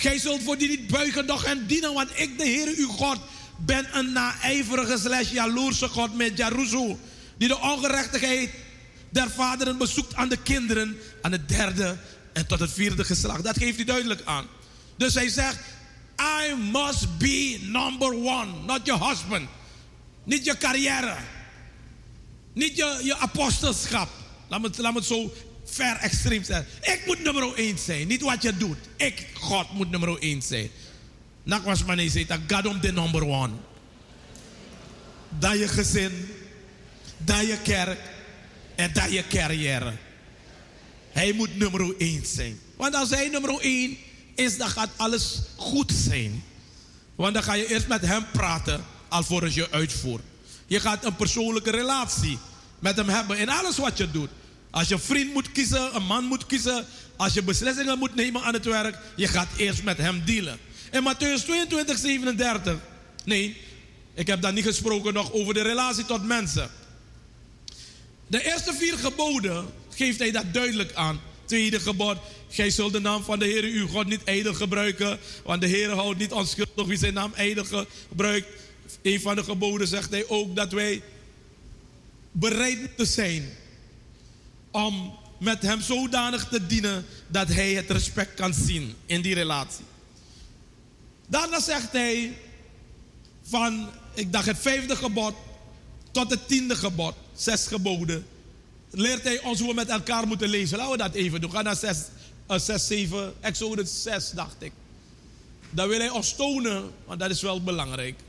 Gij 0.01 0.19
zult 0.19 0.43
voor 0.43 0.59
die 0.59 0.69
niet 0.69 0.87
buigen, 0.87 1.27
doch 1.27 1.45
en 1.45 1.67
dienen, 1.67 1.95
want 1.95 2.11
ik, 2.15 2.39
de 2.39 2.45
Heer 2.45 2.75
uw 2.77 2.89
God, 2.89 3.19
ben 3.59 3.99
een 3.99 4.13
naijverige 4.13 4.99
slash 4.99 5.31
jaloerse 5.31 5.89
God 5.89 6.17
met 6.17 6.37
Jaruzo, 6.37 6.99
die 7.37 7.49
de 7.49 7.59
ongerechtigheid 7.59 8.51
der 9.09 9.31
vaderen 9.31 9.79
bezoekt 9.79 10.15
aan 10.15 10.29
de 10.29 10.37
kinderen, 10.37 10.97
aan 11.23 11.33
het 11.33 11.49
derde 11.49 11.97
en 12.33 12.47
tot 12.47 12.61
het 12.61 12.73
vierde 12.73 13.05
geslacht. 13.05 13.45
Dat 13.45 13.59
geeft 13.59 13.77
hij 13.77 13.85
duidelijk 13.85 14.23
aan. 14.25 14.47
Dus 14.97 15.15
hij 15.15 15.29
zegt, 15.29 15.59
I 16.21 16.55
must 16.55 17.19
be 17.19 17.59
number 17.63 18.13
one, 18.13 18.53
not 18.67 18.81
your 18.85 19.09
husband. 19.09 19.49
Niet 20.25 20.45
je 20.45 20.57
carrière. 20.57 21.17
Niet 22.53 22.77
je, 22.77 23.01
je 23.03 23.17
apostelschap. 23.17 24.09
Laat 24.49 24.61
me, 24.61 24.71
laat 24.77 24.93
me 24.93 24.99
het 24.99 25.09
zo 25.09 25.33
ver 25.71 25.97
extreem 25.97 26.45
zeggen. 26.45 26.67
Ik 26.81 27.03
moet 27.07 27.23
nummer 27.23 27.55
1 27.55 27.79
zijn. 27.79 28.07
Niet 28.07 28.23
wat 28.23 28.43
je 28.43 28.57
doet. 28.57 28.79
Ik, 28.97 29.27
God, 29.35 29.73
moet 29.73 29.91
nummer 29.91 30.19
1 30.19 30.43
zijn. 30.43 30.71
Nak 31.43 31.65
was 31.65 31.85
maar 31.85 31.97
nee, 31.97 32.27
dat 32.27 32.39
God 32.49 32.67
om 32.67 32.81
de 32.81 32.93
number 32.93 33.27
one. 33.27 33.53
Dat 35.39 35.59
je 35.59 35.69
gezin, 35.69 36.29
dat 37.17 37.41
je 37.41 37.59
kerk 37.63 38.01
en 38.75 38.93
dat 38.93 39.13
je 39.13 39.25
carrière. 39.29 39.93
Hij 41.11 41.33
moet 41.33 41.57
nummer 41.57 41.95
1 41.99 42.27
zijn. 42.27 42.61
Want 42.77 42.95
als 42.95 43.11
hij 43.11 43.29
nummer 43.29 43.61
1 43.61 43.97
is, 44.35 44.57
dan 44.57 44.69
gaat 44.69 44.91
alles 44.97 45.43
goed 45.57 45.93
zijn. 45.93 46.43
Want 47.15 47.35
dan 47.35 47.43
ga 47.43 47.55
je 47.55 47.69
eerst 47.69 47.89
met 47.89 48.07
hem 48.07 48.25
praten, 48.33 48.85
alvorens 49.09 49.55
je 49.55 49.71
uitvoert. 49.71 50.23
Je 50.67 50.81
gaat 50.81 51.05
een 51.05 51.17
persoonlijke 51.17 51.71
relatie 51.71 52.39
met 52.79 52.97
hem 52.97 53.09
hebben 53.09 53.39
in 53.39 53.49
alles 53.49 53.77
wat 53.77 53.99
je 53.99 54.11
doet. 54.11 54.31
Als 54.71 54.89
je 54.89 54.99
vriend 54.99 55.33
moet 55.33 55.53
kiezen, 55.53 55.97
een 55.97 56.07
man 56.07 56.25
moet 56.25 56.47
kiezen, 56.47 56.87
als 57.17 57.35
je 57.35 57.43
beslissingen 57.43 57.99
moet 57.99 58.15
nemen 58.15 58.43
aan 58.43 58.55
het 58.55 58.65
werk, 58.65 58.99
je 59.17 59.27
gaat 59.27 59.49
eerst 59.57 59.83
met 59.83 59.99
hem 59.99 60.23
dealen. 60.25 60.59
In 60.91 61.03
Matthäus 61.03 61.45
22, 61.45 61.99
37, 61.99 62.79
nee, 63.25 63.57
ik 64.15 64.27
heb 64.27 64.43
daar 64.43 64.53
niet 64.53 64.65
gesproken 64.65 65.15
nog 65.15 65.33
over 65.33 65.55
de 65.55 65.63
relatie 65.63 66.05
tot 66.05 66.25
mensen. 66.27 66.71
De 68.27 68.45
eerste 68.45 68.75
vier 68.75 68.99
geboden 68.99 69.67
geeft 69.89 70.19
hij 70.19 70.31
dat 70.31 70.45
duidelijk 70.53 70.95
aan. 70.95 71.21
Tweede 71.45 71.81
gebod, 71.81 72.17
gij 72.49 72.71
zult 72.71 72.93
de 72.93 73.01
naam 73.01 73.23
van 73.23 73.39
de 73.39 73.45
Heer 73.45 73.63
uw 73.63 73.87
God 73.87 74.07
niet 74.07 74.25
ijdel 74.25 74.55
gebruiken, 74.55 75.19
want 75.45 75.61
de 75.61 75.67
Heer 75.67 75.91
houdt 75.91 76.19
niet 76.19 76.33
onschuldig 76.33 76.87
wie 76.87 76.99
zijn 76.99 77.15
naam 77.15 77.33
ijdel 77.35 77.65
gebruikt. 77.65 78.47
Een 79.03 79.21
van 79.21 79.35
de 79.35 79.45
geboden 79.45 79.87
zegt 79.87 80.11
hij 80.11 80.25
ook 80.29 80.57
dat 80.57 80.73
wij 80.73 81.03
bereid 82.33 82.81
moeten 82.81 83.07
zijn 83.07 83.51
om 84.71 85.19
met 85.39 85.63
hem 85.63 85.81
zodanig 85.81 86.49
te 86.49 86.67
dienen 86.67 87.07
dat 87.27 87.49
hij 87.49 87.73
het 87.73 87.91
respect 87.91 88.35
kan 88.35 88.55
zien 88.55 88.95
in 89.07 89.23
die 89.23 89.35
relatie. 89.35 89.85
Daarna 91.27 91.61
zegt 91.61 91.93
hij 91.93 92.39
van, 93.43 93.89
ik 94.15 94.33
dacht 94.33 94.47
het 94.47 94.59
vijfde 94.59 94.97
gebod 94.97 95.35
tot 96.11 96.31
het 96.31 96.49
tiende 96.49 96.77
gebod, 96.77 97.15
zes 97.35 97.67
geboden, 97.67 98.27
leert 98.91 99.23
hij 99.23 99.41
ons 99.43 99.59
hoe 99.59 99.69
we 99.69 99.75
met 99.75 99.89
elkaar 99.89 100.27
moeten 100.27 100.49
leven. 100.49 100.79
Laten 100.79 100.93
we 100.93 100.99
dat 100.99 101.15
even 101.15 101.41
doen. 101.41 101.51
Ga 101.51 101.63
naar 101.63 101.77
6, 101.77 101.99
6 102.47 102.87
7, 102.87 103.35
Exodus 103.41 104.03
6, 104.03 104.31
dacht 104.31 104.57
ik. 104.59 104.73
Dan 105.71 105.89
wil 105.89 105.99
hij 105.99 106.11
ons 106.11 106.35
tonen, 106.35 106.91
want 107.05 107.21
dat 107.21 107.31
is 107.31 107.43
wel 107.43 107.63
belangrijk. 107.63 108.21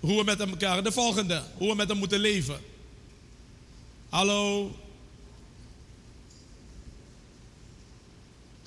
Hoe 0.00 0.16
we 0.18 0.24
met 0.24 0.40
elkaar, 0.40 0.82
de 0.82 0.92
volgende, 0.92 1.42
hoe 1.56 1.68
we 1.68 1.74
met 1.74 1.88
hem 1.88 1.98
moeten 1.98 2.20
leven. 2.20 2.60
Hallo. 4.08 4.70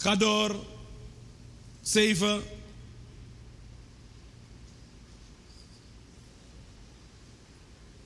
Ga 0.05 0.15
door. 0.15 0.65
7. 1.81 2.41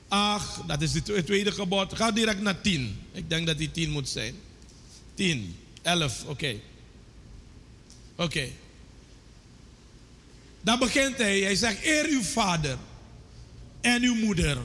Ach, 0.08 0.64
dat 0.68 0.82
is 0.82 0.94
het 0.94 1.06
twe- 1.06 1.24
tweede 1.24 1.52
gebod. 1.52 1.96
Ga 1.96 2.12
direct 2.12 2.42
naar 2.42 2.62
10. 2.62 3.00
Ik 3.12 3.30
denk 3.30 3.48
dat 3.48 3.58
die 3.58 3.72
10 3.72 3.90
moet 3.90 4.10
zijn. 4.10 4.36
10, 5.14 5.56
11, 5.82 6.24
oké. 6.26 6.56
Oké. 8.16 8.48
Dan 10.62 10.80
begint 10.80 11.18
hij. 11.18 11.40
Hij 11.40 11.56
zegt: 11.56 11.84
Eer 11.86 12.06
uw 12.10 12.22
vader 12.22 12.78
en 13.82 14.04
uw 14.04 14.16
moeder. 14.16 14.58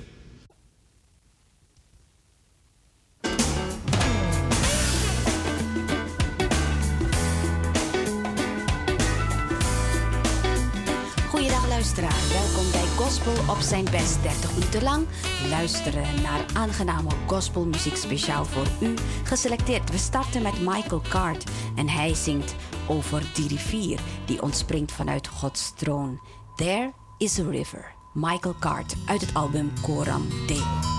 Op 13.27 13.61
zijn 13.61 13.85
best 13.85 14.22
30 14.22 14.55
minuten 14.55 14.83
lang. 14.83 15.07
Luisteren 15.49 16.22
naar 16.22 16.45
aangename 16.55 17.11
gospelmuziek 17.27 17.97
speciaal 17.97 18.45
voor 18.45 18.66
u. 18.81 18.95
Geselecteerd, 19.25 19.91
we 19.91 19.99
starten 19.99 20.43
met 20.43 20.61
Michael 20.61 21.03
Card 21.09 21.51
en 21.77 21.89
hij 21.89 22.14
zingt 22.14 22.55
over 22.89 23.22
die 23.35 23.49
rivier 23.49 24.01
die 24.27 24.43
ontspringt 24.43 24.93
vanuit 24.93 25.29
Gods 25.29 25.72
troon. 25.77 26.20
There 26.57 26.93
is 27.18 27.39
a 27.39 27.49
river. 27.51 27.95
Michael 28.12 28.55
Card 28.61 28.95
uit 29.07 29.20
het 29.20 29.35
album 29.35 29.72
Coram 29.83 30.29
Deo. 30.47 30.93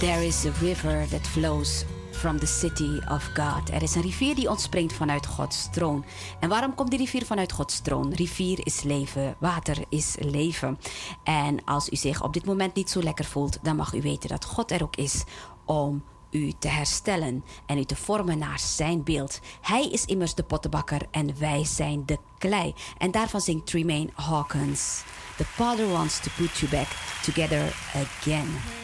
There 0.00 0.26
is 0.26 0.46
a 0.46 0.50
river 0.60 1.06
that 1.10 1.26
flows 1.26 1.84
from 2.10 2.38
the 2.38 2.46
city 2.46 3.00
of 3.08 3.30
God. 3.34 3.70
Er 3.70 3.82
is 3.82 3.94
een 3.94 4.02
rivier 4.02 4.34
die 4.34 4.50
ontspringt 4.50 4.92
vanuit 4.92 5.26
Gods 5.26 5.68
troon. 5.70 6.04
En 6.38 6.48
waarom 6.48 6.74
komt 6.74 6.90
die 6.90 6.98
rivier 6.98 7.24
vanuit 7.24 7.52
Gods 7.52 7.80
troon? 7.80 8.14
Rivier 8.14 8.66
is 8.66 8.82
leven, 8.82 9.36
water 9.38 9.76
is 9.88 10.16
leven. 10.18 10.78
En 11.24 11.64
als 11.64 11.88
u 11.88 11.96
zich 11.96 12.22
op 12.22 12.32
dit 12.32 12.44
moment 12.44 12.74
niet 12.74 12.90
zo 12.90 13.02
lekker 13.02 13.24
voelt, 13.24 13.58
dan 13.62 13.76
mag 13.76 13.94
u 13.94 14.02
weten 14.02 14.28
dat 14.28 14.44
God 14.44 14.70
er 14.70 14.82
ook 14.82 14.96
is 14.96 15.24
om 15.64 16.04
u 16.30 16.52
te 16.58 16.68
herstellen 16.68 17.44
en 17.66 17.78
u 17.78 17.84
te 17.84 17.96
vormen 17.96 18.38
naar 18.38 18.58
zijn 18.58 19.04
beeld. 19.04 19.40
Hij 19.60 19.88
is 19.88 20.04
immers 20.04 20.34
de 20.34 20.42
pottenbakker 20.42 21.00
en 21.10 21.38
wij 21.38 21.64
zijn 21.64 22.02
de 22.06 22.18
klei. 22.38 22.74
En 22.98 23.10
daarvan 23.10 23.40
zingt 23.40 23.66
Tremaine 23.66 24.10
Hawkins. 24.14 25.02
The 25.36 25.44
Father 25.44 25.88
wants 25.88 26.20
to 26.20 26.30
put 26.36 26.58
you 26.58 26.70
back 26.70 26.88
together 27.22 27.72
again. 27.94 28.79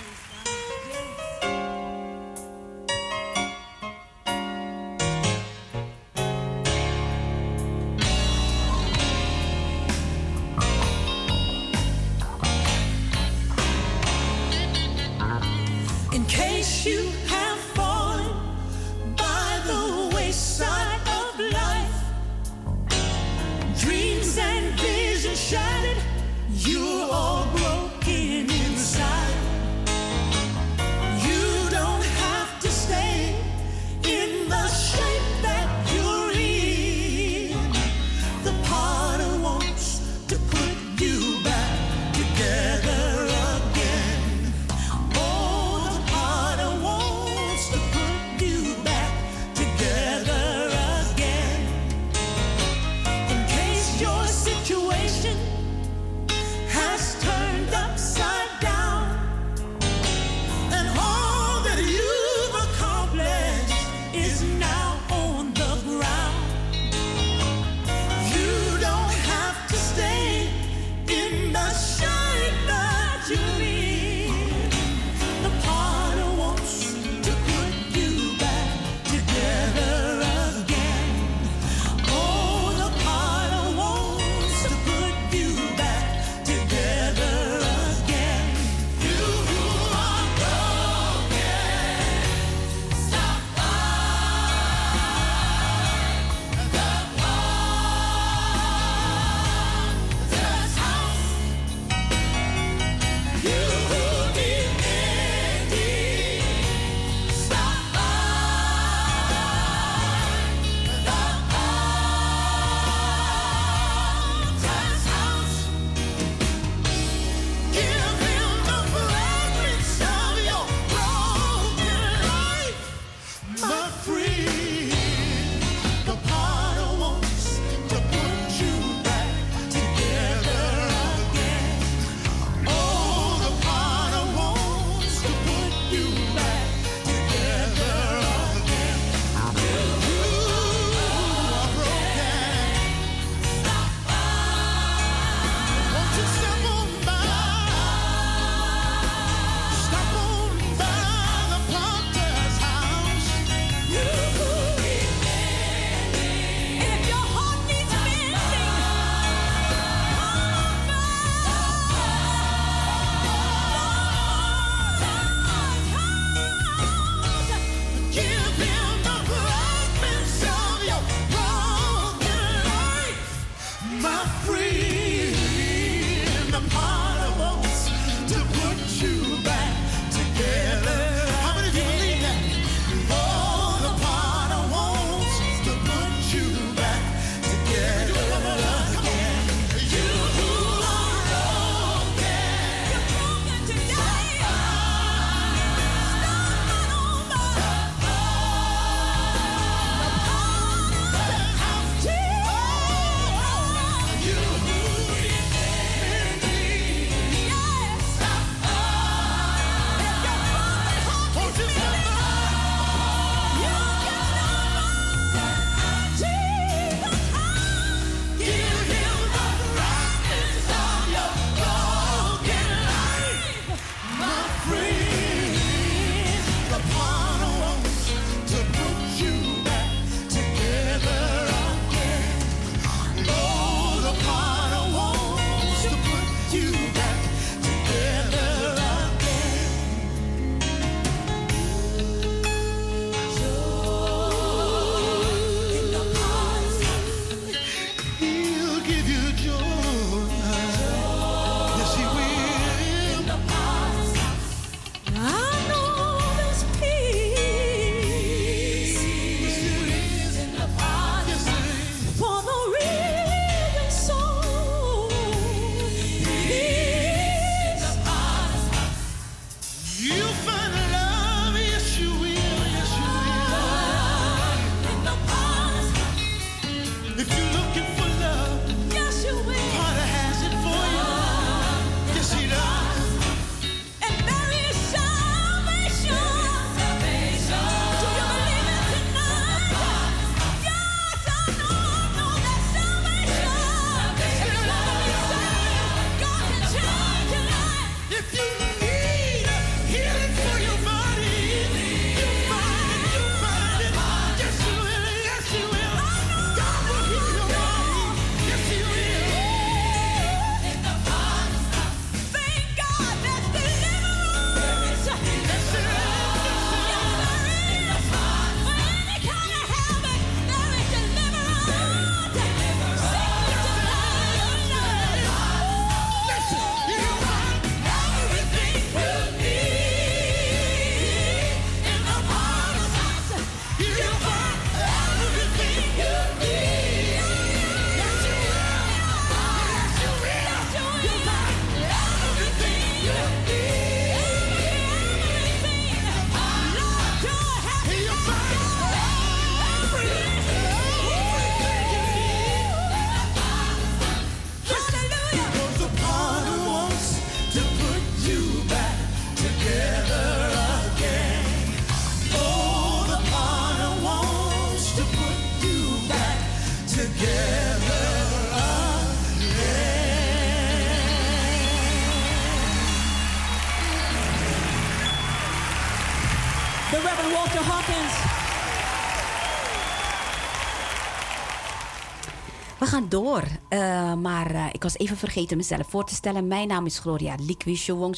gaan 382.96 383.08
door. 383.08 383.42
Eh, 383.68 384.14
maar 384.14 384.50
eh, 384.50 384.64
ik 384.72 384.82
was 384.82 384.96
even 384.96 385.16
vergeten 385.16 385.56
mezelf 385.56 385.86
voor 385.88 386.04
te 386.04 386.14
stellen. 386.14 386.46
Mijn 386.46 386.68
naam 386.68 386.86
is 386.86 386.98
Gloria 386.98 387.34
Likwisho 387.40 388.10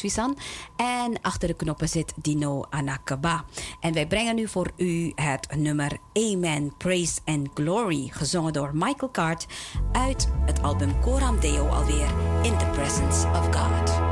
En 0.76 1.20
achter 1.22 1.48
de 1.48 1.54
knoppen 1.54 1.88
zit 1.88 2.12
Dino 2.16 2.64
Anakaba. 2.70 3.44
En 3.80 3.92
wij 3.92 4.06
brengen 4.06 4.34
nu 4.34 4.48
voor 4.48 4.70
u 4.76 5.12
het 5.14 5.48
nummer 5.56 5.98
Amen, 6.12 6.76
Praise 6.76 7.20
and 7.24 7.48
Glory. 7.54 8.08
Gezongen 8.10 8.52
door 8.52 8.70
Michael 8.74 9.10
Card 9.10 9.46
uit 9.92 10.28
het 10.44 10.62
album 10.62 11.00
Coram 11.00 11.40
Deo 11.40 11.66
alweer. 11.66 12.08
In 12.42 12.58
the 12.58 12.66
Presence 12.72 13.26
of 13.28 13.56
God. 13.56 14.07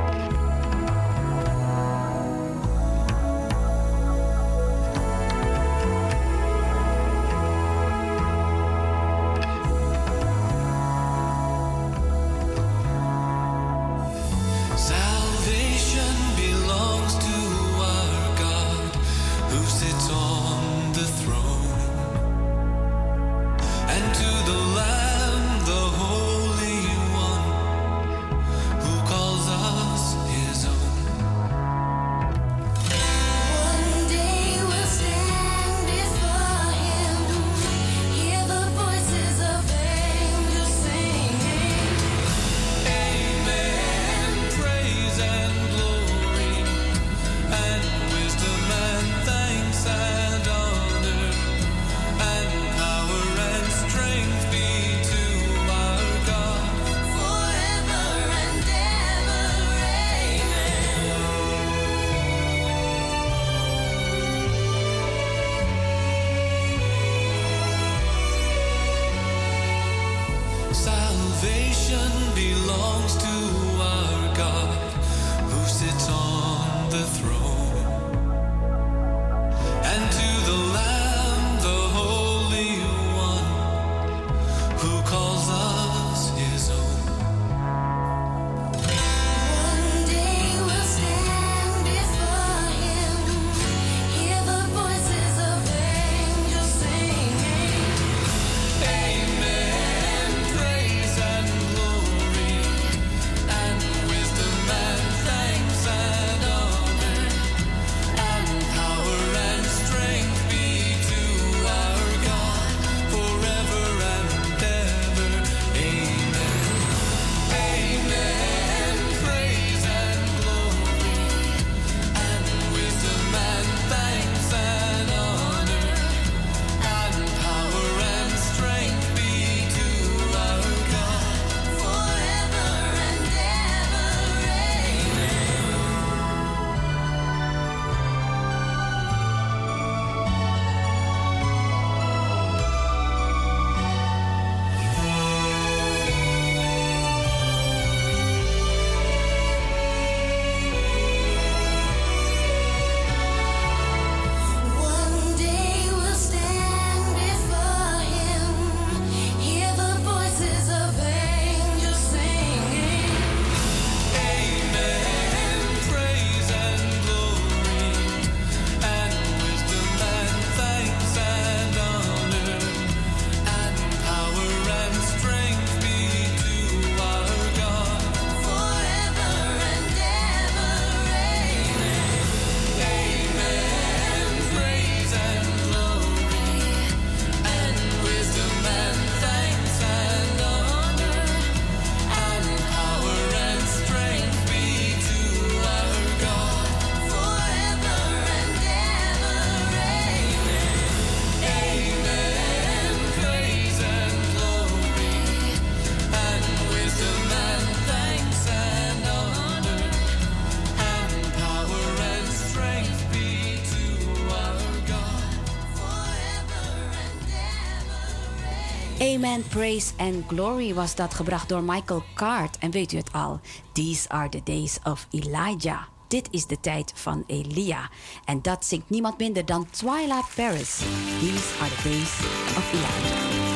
Amen, 219.16 219.42
Praise 219.48 219.92
and 219.96 220.24
Glory 220.26 220.74
was 220.74 220.94
dat 220.94 221.14
gebracht 221.14 221.48
door 221.48 221.62
Michael 221.62 222.02
Card. 222.14 222.58
En 222.58 222.70
weet 222.70 222.92
u 222.92 222.96
het 222.96 223.12
al? 223.12 223.40
These 223.72 224.08
are 224.08 224.28
the 224.28 224.40
days 224.44 224.78
of 224.84 225.06
Elijah. 225.10 225.80
Dit 226.08 226.28
is 226.30 226.46
de 226.46 226.60
tijd 226.60 226.92
van 226.94 227.24
Elia. 227.26 227.90
En 228.24 228.42
dat 228.42 228.64
zingt 228.64 228.90
niemand 228.90 229.18
minder 229.18 229.44
dan 229.44 229.70
Twilight 229.70 230.34
Paris. 230.34 230.76
These 231.20 231.54
are 231.60 231.70
the 231.70 231.88
days 231.88 232.18
of 232.56 232.72
Elijah. 232.72 233.55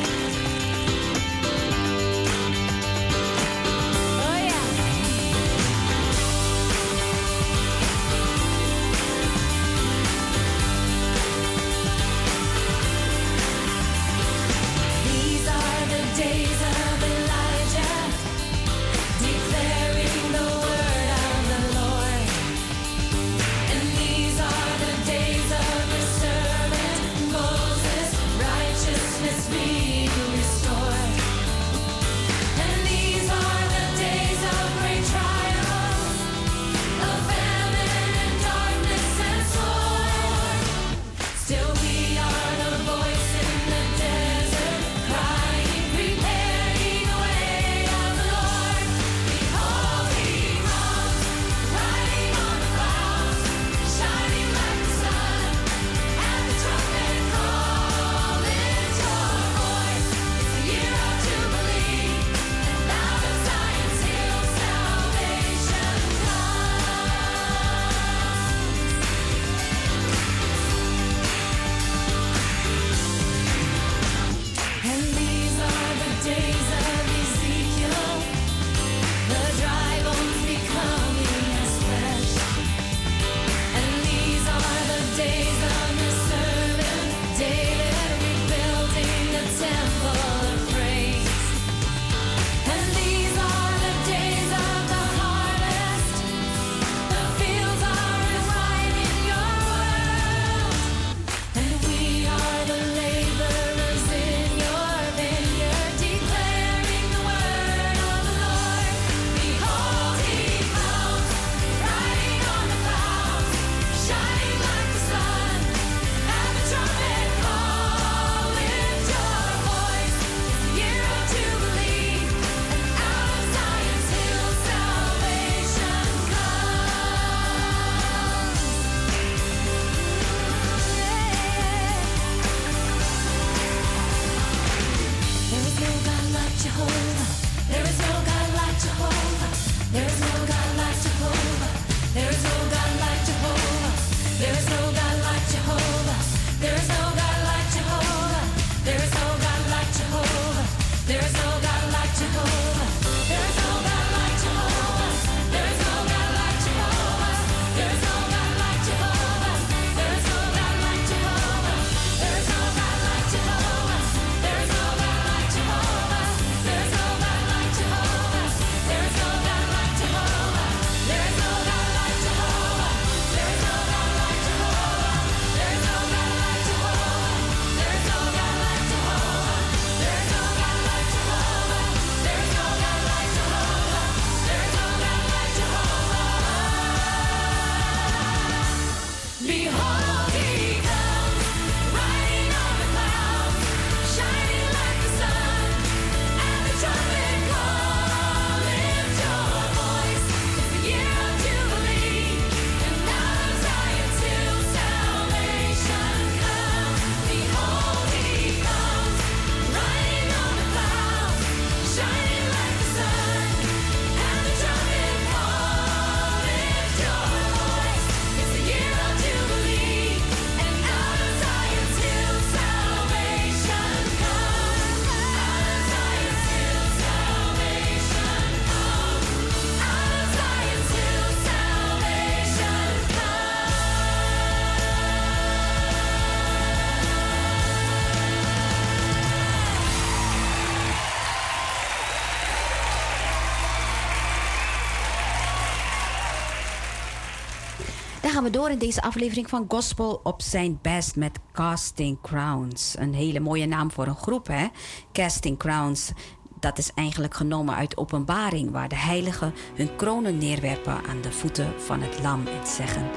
we 248.43 248.49
door 248.49 248.69
in 248.69 248.77
deze 248.77 249.01
aflevering 249.01 249.49
van 249.49 249.65
Gospel 249.67 250.19
op 250.23 250.41
zijn 250.41 250.79
best 250.81 251.15
met 251.15 251.39
Casting 251.51 252.21
Crowns. 252.21 252.95
Een 252.97 253.13
hele 253.13 253.39
mooie 253.39 253.65
naam 253.65 253.91
voor 253.91 254.07
een 254.07 254.15
groep, 254.15 254.47
hè? 254.47 254.67
Casting 255.11 255.57
Crowns. 255.57 256.11
Dat 256.59 256.77
is 256.77 256.91
eigenlijk 256.93 257.33
genomen 257.33 257.75
uit 257.75 257.97
openbaring, 257.97 258.71
waar 258.71 258.87
de 258.87 258.95
heiligen 258.95 259.53
hun 259.75 259.95
kronen 259.95 260.37
neerwerpen 260.37 261.03
aan 261.09 261.21
de 261.21 261.31
voeten 261.31 261.73
van 261.77 262.01
het 262.01 262.21
lam 262.21 262.47
en 262.47 262.67
zeggen: 262.67 263.09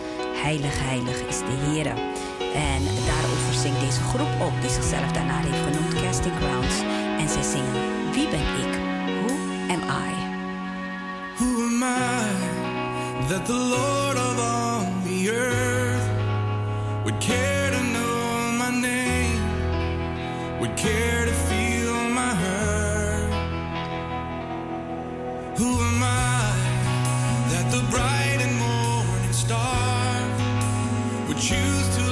Heilig, 0.42 0.78
heilig 0.78 1.20
is 1.20 1.38
de 1.38 1.56
Heer. 1.64 1.86
En 2.54 2.82
daarover 3.06 3.54
zingt 3.54 3.80
deze 3.80 4.00
groep 4.00 4.40
op, 4.40 4.60
die 4.60 4.70
zichzelf 4.70 5.12
daarna 5.12 5.36
heeft 5.36 5.64
genoemd 5.64 6.02
Casting 6.02 6.36
Crowns. 6.36 6.80
En 7.18 7.28
zij 7.28 7.42
zingen: 7.42 8.12
Wie 8.12 8.28
ben 8.28 8.48
ik? 8.64 8.72
Who 9.20 9.34
am 9.74 9.82
I? 9.82 10.12
Who 11.36 11.62
am 11.62 11.82
I? 11.82 13.28
That 13.28 13.46
the 13.46 13.52
Lord 13.52 14.16
of 14.16 14.38
all 14.38 15.03
earth 15.30 17.04
would 17.04 17.20
care 17.20 17.70
to 17.70 17.82
know 17.92 18.52
my 18.58 18.70
name, 18.70 19.40
would 20.60 20.76
care 20.76 21.24
to 21.24 21.32
feel 21.32 21.94
my 22.10 22.34
hurt. 22.34 23.30
Who 25.58 25.70
am 25.88 26.02
I 26.02 26.52
that 27.50 27.70
the 27.70 27.82
bright 27.90 28.40
and 28.40 28.56
morning 28.58 29.32
star 29.32 30.20
would 31.28 31.38
choose 31.38 31.96
to? 31.96 32.03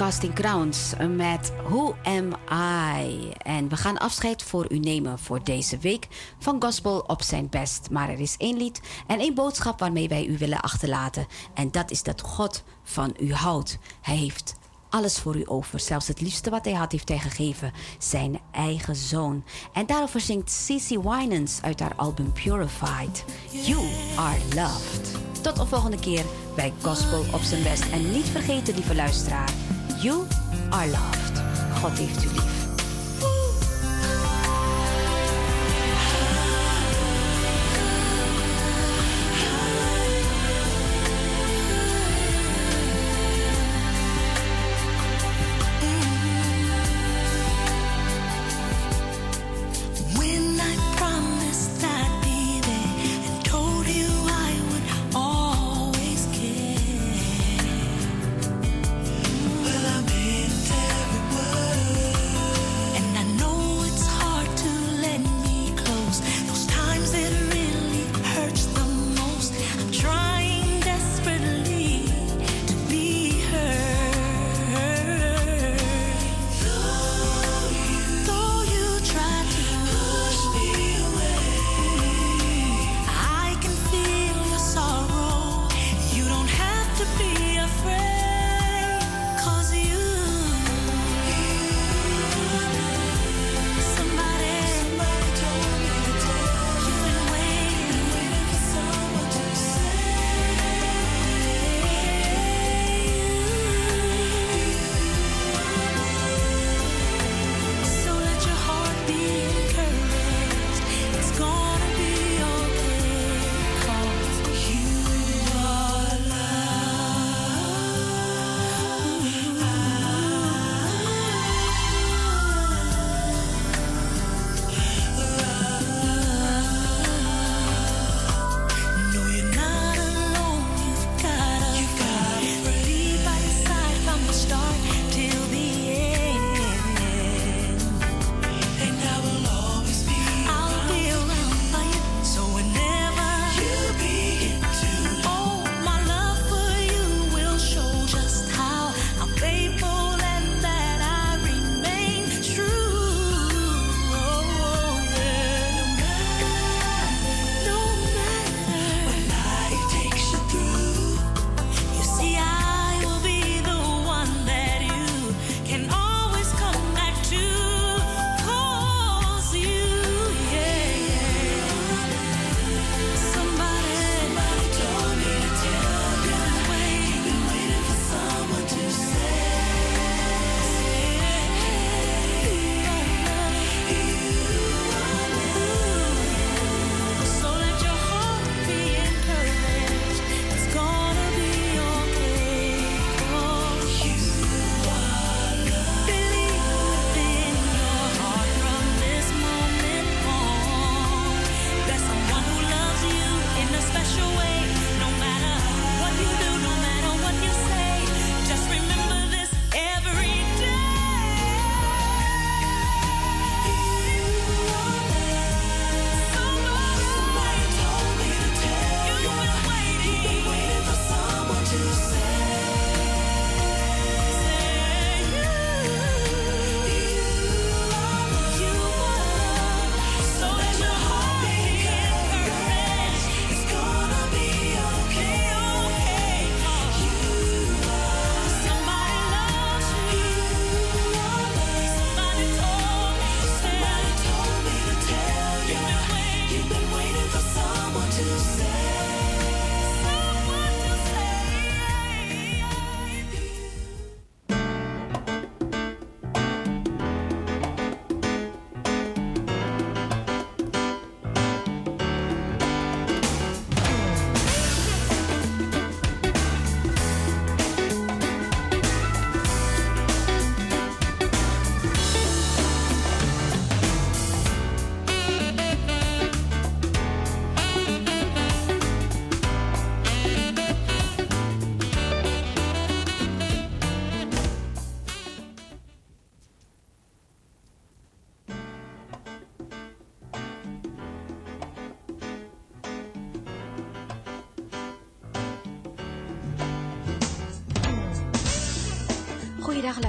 Casting 0.00 0.34
Crowns 0.34 0.92
met 1.16 1.52
Who 1.64 1.94
Am 2.02 2.36
I? 3.02 3.30
En 3.30 3.68
we 3.68 3.76
gaan 3.76 3.98
afscheid 3.98 4.42
voor 4.42 4.72
u 4.72 4.78
nemen 4.78 5.18
voor 5.18 5.44
deze 5.44 5.78
week 5.78 6.08
van 6.38 6.62
Gospel 6.62 6.98
op 6.98 7.22
zijn 7.22 7.48
best. 7.48 7.90
Maar 7.90 8.08
er 8.08 8.20
is 8.20 8.36
één 8.36 8.56
lied 8.56 8.80
en 9.06 9.18
één 9.18 9.34
boodschap 9.34 9.78
waarmee 9.78 10.08
wij 10.08 10.26
u 10.26 10.38
willen 10.38 10.60
achterlaten. 10.60 11.26
En 11.54 11.70
dat 11.70 11.90
is 11.90 12.02
dat 12.02 12.20
God 12.20 12.62
van 12.82 13.14
u 13.18 13.32
houdt. 13.32 13.78
Hij 14.00 14.16
heeft 14.16 14.54
alles 14.90 15.18
voor 15.18 15.36
u 15.36 15.42
over. 15.46 15.80
Zelfs 15.80 16.08
het 16.08 16.20
liefste 16.20 16.50
wat 16.50 16.64
hij 16.64 16.74
had, 16.74 16.92
heeft 16.92 17.08
hij 17.08 17.18
gegeven. 17.18 17.72
Zijn 17.98 18.40
eigen 18.50 18.96
zoon. 18.96 19.44
En 19.72 19.86
daarover 19.86 20.20
zingt 20.20 20.50
Cece 20.50 21.00
Winans 21.02 21.62
uit 21.62 21.80
haar 21.80 21.94
album 21.96 22.32
Purified. 22.32 23.24
You 23.50 23.86
are 24.16 24.38
loved. 24.54 25.10
Tot 25.40 25.56
de 25.56 25.66
volgende 25.66 25.98
keer 25.98 26.24
bij 26.54 26.72
Gospel 26.82 27.24
op 27.32 27.40
zijn 27.40 27.62
best. 27.62 27.90
En 27.90 28.10
niet 28.10 28.26
vergeten, 28.26 28.74
lieve 28.74 28.94
luisteraar. 28.94 29.69
You 30.02 30.26
are 30.70 30.86
loved. 30.86 31.42
God 31.80 31.98
heeft 31.98 32.24
u 32.24 32.28
lief. 32.28 32.49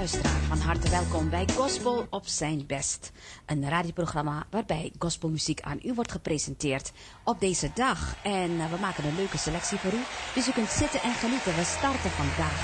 van 0.09 0.57
harte 0.57 0.89
welkom 0.89 1.29
bij 1.29 1.47
Gospel 1.55 2.07
op 2.09 2.27
zijn 2.27 2.65
best. 2.67 3.11
Een 3.45 3.69
radioprogramma 3.69 4.45
waarbij 4.49 4.91
gospelmuziek 4.99 5.61
aan 5.61 5.79
u 5.83 5.93
wordt 5.93 6.11
gepresenteerd 6.11 6.91
op 7.23 7.39
deze 7.39 7.71
dag. 7.73 8.15
En 8.23 8.59
eh, 8.59 8.71
we 8.71 8.77
maken 8.79 9.05
een 9.05 9.15
leuke 9.15 9.37
selectie 9.37 9.77
voor 9.77 9.93
u, 9.93 10.03
dus 10.35 10.47
u 10.47 10.51
kunt 10.51 10.69
zitten 10.69 11.01
en 11.01 11.13
genieten. 11.13 11.55
We 11.55 11.63
starten 11.63 12.11
vandaag 12.11 12.57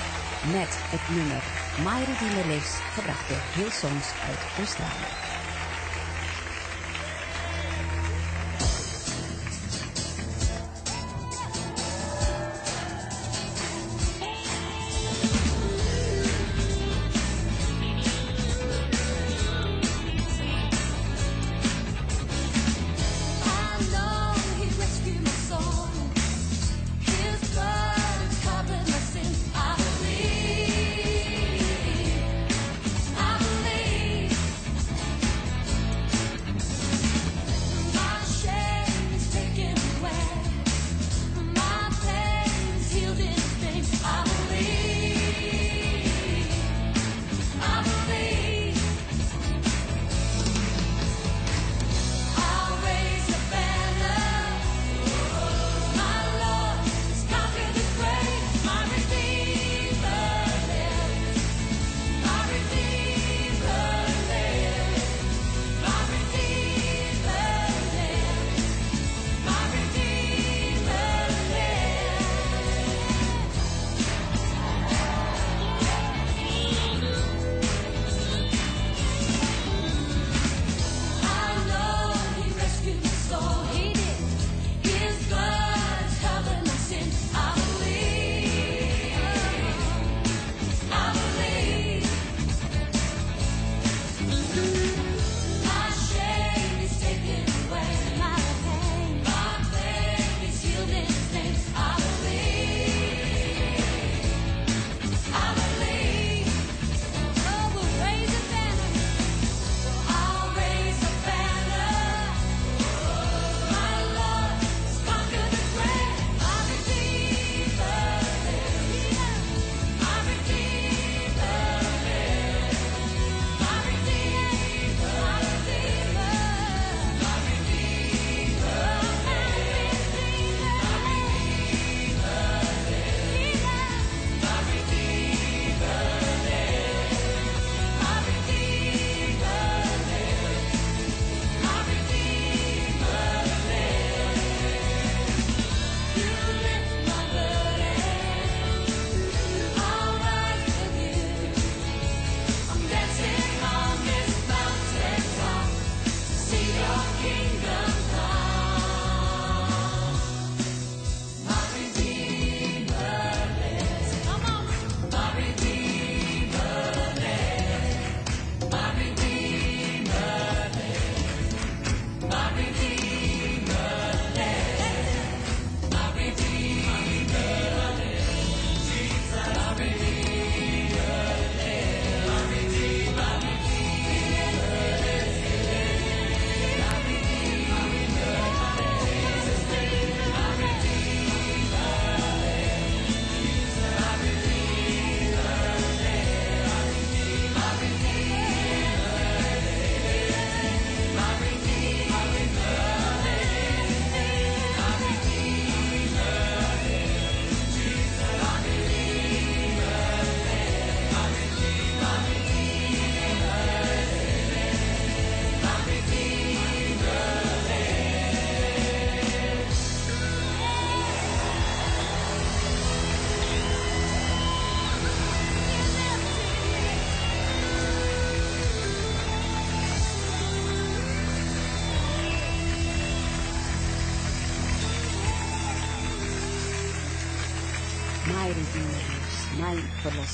met 0.52 0.72
het 0.94 1.16
nummer 1.16 1.42
My 1.84 2.04
Redeemer 2.04 2.46
Lives, 2.46 2.78
gebracht 2.94 3.28
door 3.28 3.42
Hillsongs 3.54 4.12
uit 4.28 4.40
Australië. 4.58 5.27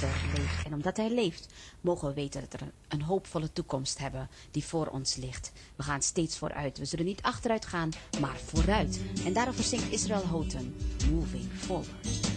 Eh, 0.02 0.66
en 0.66 0.74
omdat 0.74 0.96
hij 0.96 1.10
leeft, 1.10 1.52
mogen 1.80 2.08
we 2.08 2.14
weten 2.14 2.44
dat 2.48 2.60
we 2.60 2.66
een 2.88 3.02
hoopvolle 3.02 3.52
toekomst 3.52 3.98
hebben 3.98 4.28
die 4.50 4.64
voor 4.64 4.86
ons 4.86 5.16
ligt. 5.16 5.52
We 5.76 5.82
gaan 5.82 6.02
steeds 6.02 6.38
vooruit. 6.38 6.78
We 6.78 6.84
zullen 6.84 7.04
niet 7.04 7.22
achteruit 7.22 7.66
gaan, 7.66 7.90
maar 8.20 8.36
vooruit. 8.44 9.00
En 9.24 9.32
daarover 9.32 9.64
zingt 9.64 9.92
Israël 9.92 10.24
Houghton, 10.26 10.76
Moving 11.10 11.50
Forward. 11.52 12.33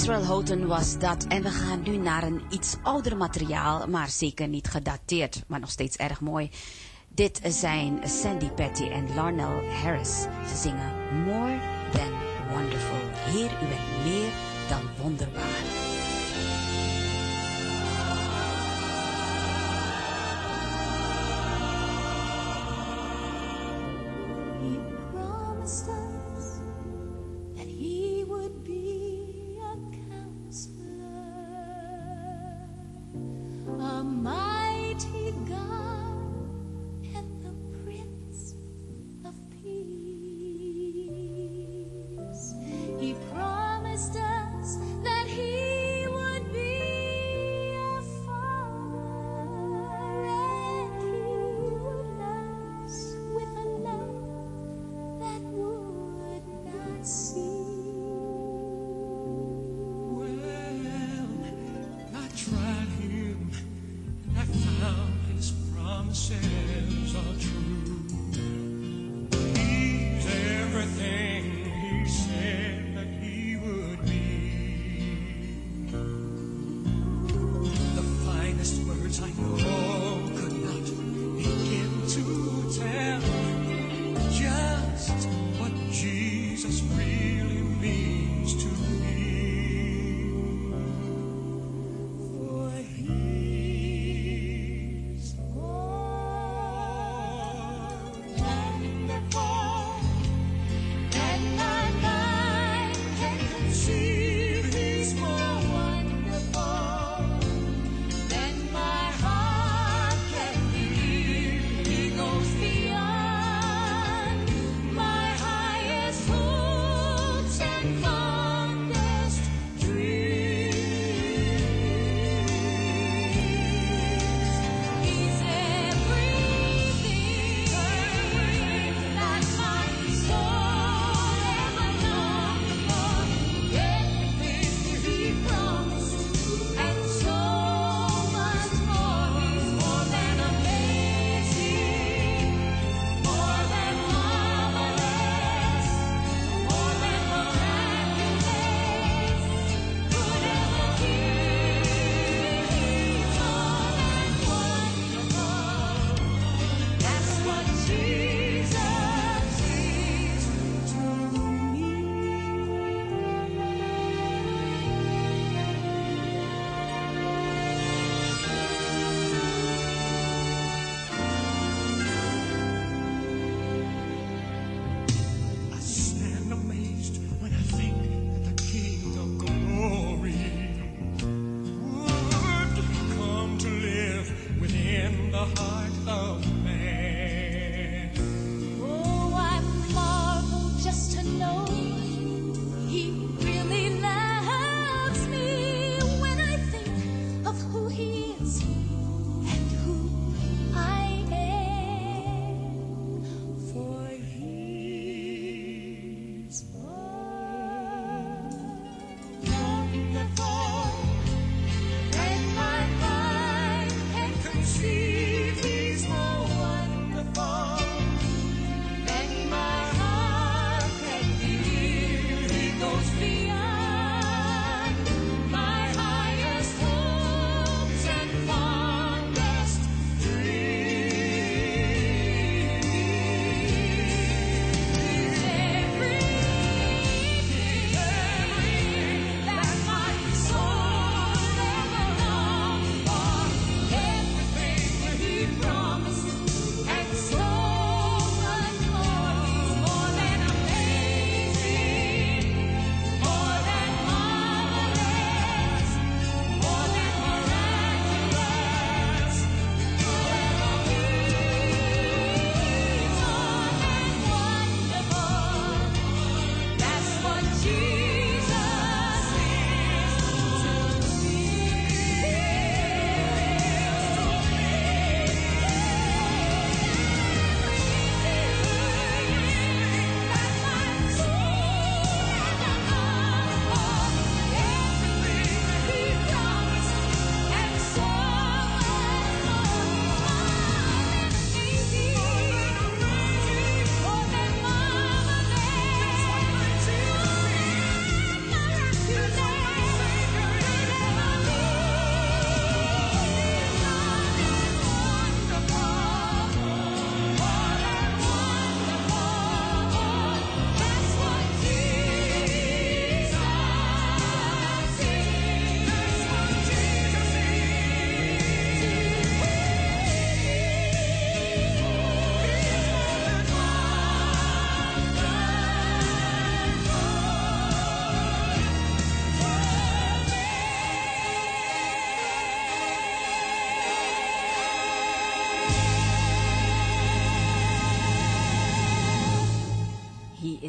Israel 0.00 0.24
Houghton 0.24 0.66
was 0.66 0.98
dat. 0.98 1.24
En 1.28 1.42
we 1.42 1.50
gaan 1.50 1.82
nu 1.82 1.96
naar 1.96 2.22
een 2.22 2.42
iets 2.50 2.76
ouder 2.82 3.16
materiaal, 3.16 3.86
maar 3.86 4.08
zeker 4.08 4.48
niet 4.48 4.68
gedateerd, 4.68 5.42
maar 5.46 5.60
nog 5.60 5.70
steeds 5.70 5.96
erg 5.96 6.20
mooi. 6.20 6.50
Dit 7.08 7.40
zijn 7.44 8.08
Sandy 8.08 8.48
Patty 8.48 8.84
en 8.84 9.14
Larnell 9.14 9.64
Harris. 9.82 10.20
Ze 10.48 10.56
zingen 10.56 11.22
More 11.24 11.69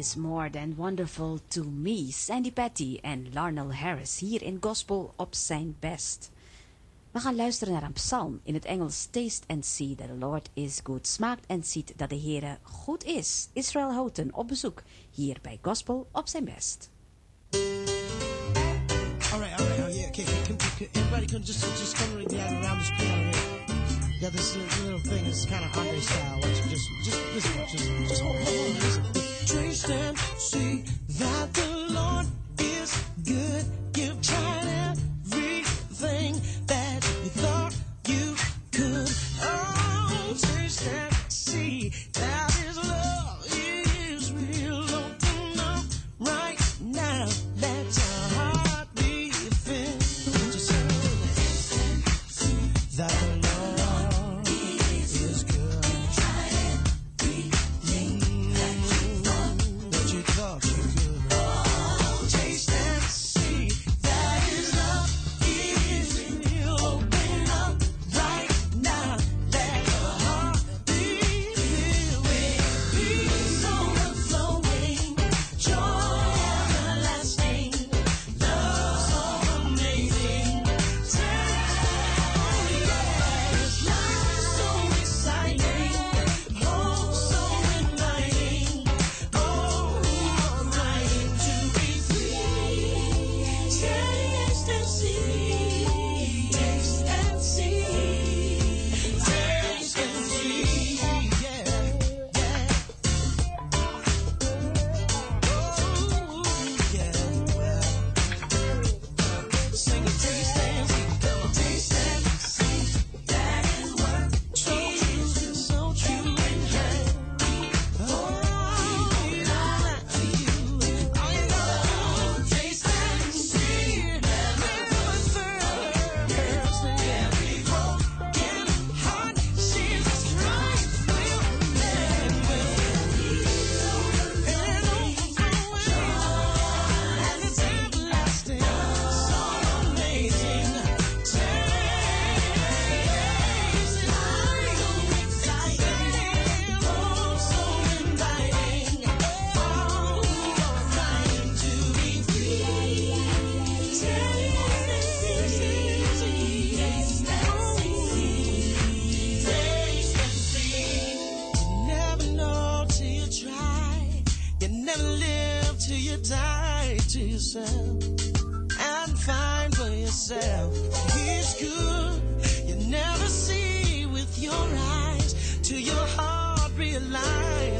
is 0.02 0.16
more 0.16 0.50
than 0.50 0.74
wonderful 0.76 1.38
to 1.48 1.62
me. 1.62 2.10
Sandy 2.10 2.50
Patty 2.50 2.98
en 3.02 3.28
Larnell 3.32 3.72
Harris 3.72 4.18
hier 4.18 4.42
in 4.42 4.58
Gospel 4.60 5.12
op 5.16 5.34
zijn 5.34 5.76
best. 5.80 6.30
We 7.10 7.20
gaan 7.20 7.36
luisteren 7.36 7.72
naar 7.72 7.82
een 7.82 7.92
psalm 7.92 8.40
in 8.42 8.54
het 8.54 8.64
Engels. 8.64 9.08
Taste 9.10 9.46
and 9.46 9.66
see 9.66 9.94
that 9.94 10.06
the 10.06 10.14
Lord 10.14 10.50
is 10.54 10.80
good. 10.84 11.06
Smaakt 11.06 11.46
en 11.46 11.64
ziet 11.64 11.92
dat 11.96 12.10
de 12.10 12.20
Heere 12.20 12.58
goed 12.62 13.04
is. 13.04 13.48
Israel 13.52 13.92
Houghton 13.92 14.34
op 14.34 14.48
bezoek 14.48 14.82
hier 15.10 15.38
bij 15.42 15.58
Gospel 15.62 16.08
op 16.12 16.28
zijn 16.28 16.44
best. 16.44 16.90
All 17.50 17.60
right, 19.38 19.60
all 19.60 19.66
right, 19.66 19.80
oh 19.80 19.94
yeah. 19.94 20.08
Okay, 20.08 20.24
everybody 20.92 21.26
can 21.26 21.42
just 21.42 21.94
come 21.94 22.24
down 22.24 22.64
around 22.64 22.78
this 22.78 22.90
here. 22.90 23.30
Yeah, 24.20 24.30
this 24.30 24.56
little, 24.56 25.00
thing 25.00 25.26
is 25.26 25.46
kind 25.46 25.64
of 25.64 25.76
Andre 25.76 26.00
style. 26.00 26.36
Why 26.36 26.40
don't 26.40 26.56
you 26.56 26.70
just 26.70 26.88
just 27.04 27.20
listen, 27.34 27.52
just 27.70 28.08
just 28.08 28.22
hold, 28.22 28.36
listen. 28.36 29.21
Taste 29.46 29.90
and 29.90 30.16
see 30.38 30.84
that 31.18 31.52
the 31.52 31.86
Lord 31.90 32.26
is 32.60 32.96
good. 33.24 33.64
You've 33.96 34.22
tried 34.22 34.94
everything 35.26 36.40
that 36.66 37.04
you 37.04 37.30
thought 37.42 37.76
you 38.06 38.36
could. 38.72 39.10
Oh, 39.42 40.34
taste 40.38 40.86
and 40.86 41.14
see 41.28 41.92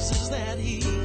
realizes 0.03 0.31
that 0.31 0.59
He 0.59 1.02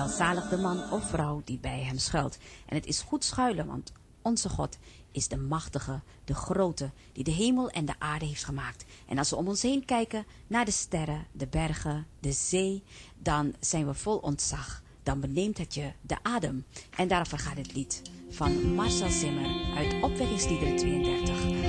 Welzalig 0.00 0.48
de 0.48 0.56
man 0.56 0.92
of 0.92 1.08
vrouw 1.08 1.42
die 1.44 1.58
bij 1.58 1.82
hem 1.82 1.98
schuilt. 1.98 2.38
En 2.66 2.76
het 2.76 2.86
is 2.86 3.00
goed 3.00 3.24
schuilen, 3.24 3.66
want 3.66 3.92
onze 4.22 4.48
God 4.48 4.78
is 5.12 5.28
de 5.28 5.36
machtige, 5.36 6.00
de 6.24 6.34
grote, 6.34 6.90
die 7.12 7.24
de 7.24 7.30
hemel 7.30 7.70
en 7.70 7.84
de 7.84 7.94
aarde 7.98 8.24
heeft 8.24 8.44
gemaakt. 8.44 8.84
En 9.08 9.18
als 9.18 9.30
we 9.30 9.36
om 9.36 9.48
ons 9.48 9.62
heen 9.62 9.84
kijken 9.84 10.26
naar 10.46 10.64
de 10.64 10.70
sterren, 10.70 11.26
de 11.32 11.46
bergen, 11.46 12.06
de 12.20 12.32
zee, 12.32 12.82
dan 13.18 13.54
zijn 13.58 13.86
we 13.86 13.94
vol 13.94 14.16
ontzag. 14.16 14.82
Dan 15.02 15.20
beneemt 15.20 15.58
het 15.58 15.74
je 15.74 15.92
de 16.00 16.16
adem. 16.22 16.64
En 16.96 17.08
daarvoor 17.08 17.38
gaat 17.38 17.56
het 17.56 17.74
lied 17.74 18.02
van 18.30 18.74
Marcel 18.74 19.10
Zimmer 19.10 19.76
uit 19.76 20.02
Opwekkingsliederen 20.02 20.76
32. 20.76 21.59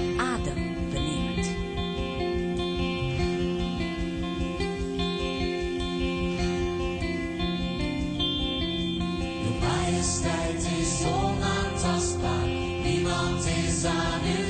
Niemand 13.84 14.26
is 14.26 14.41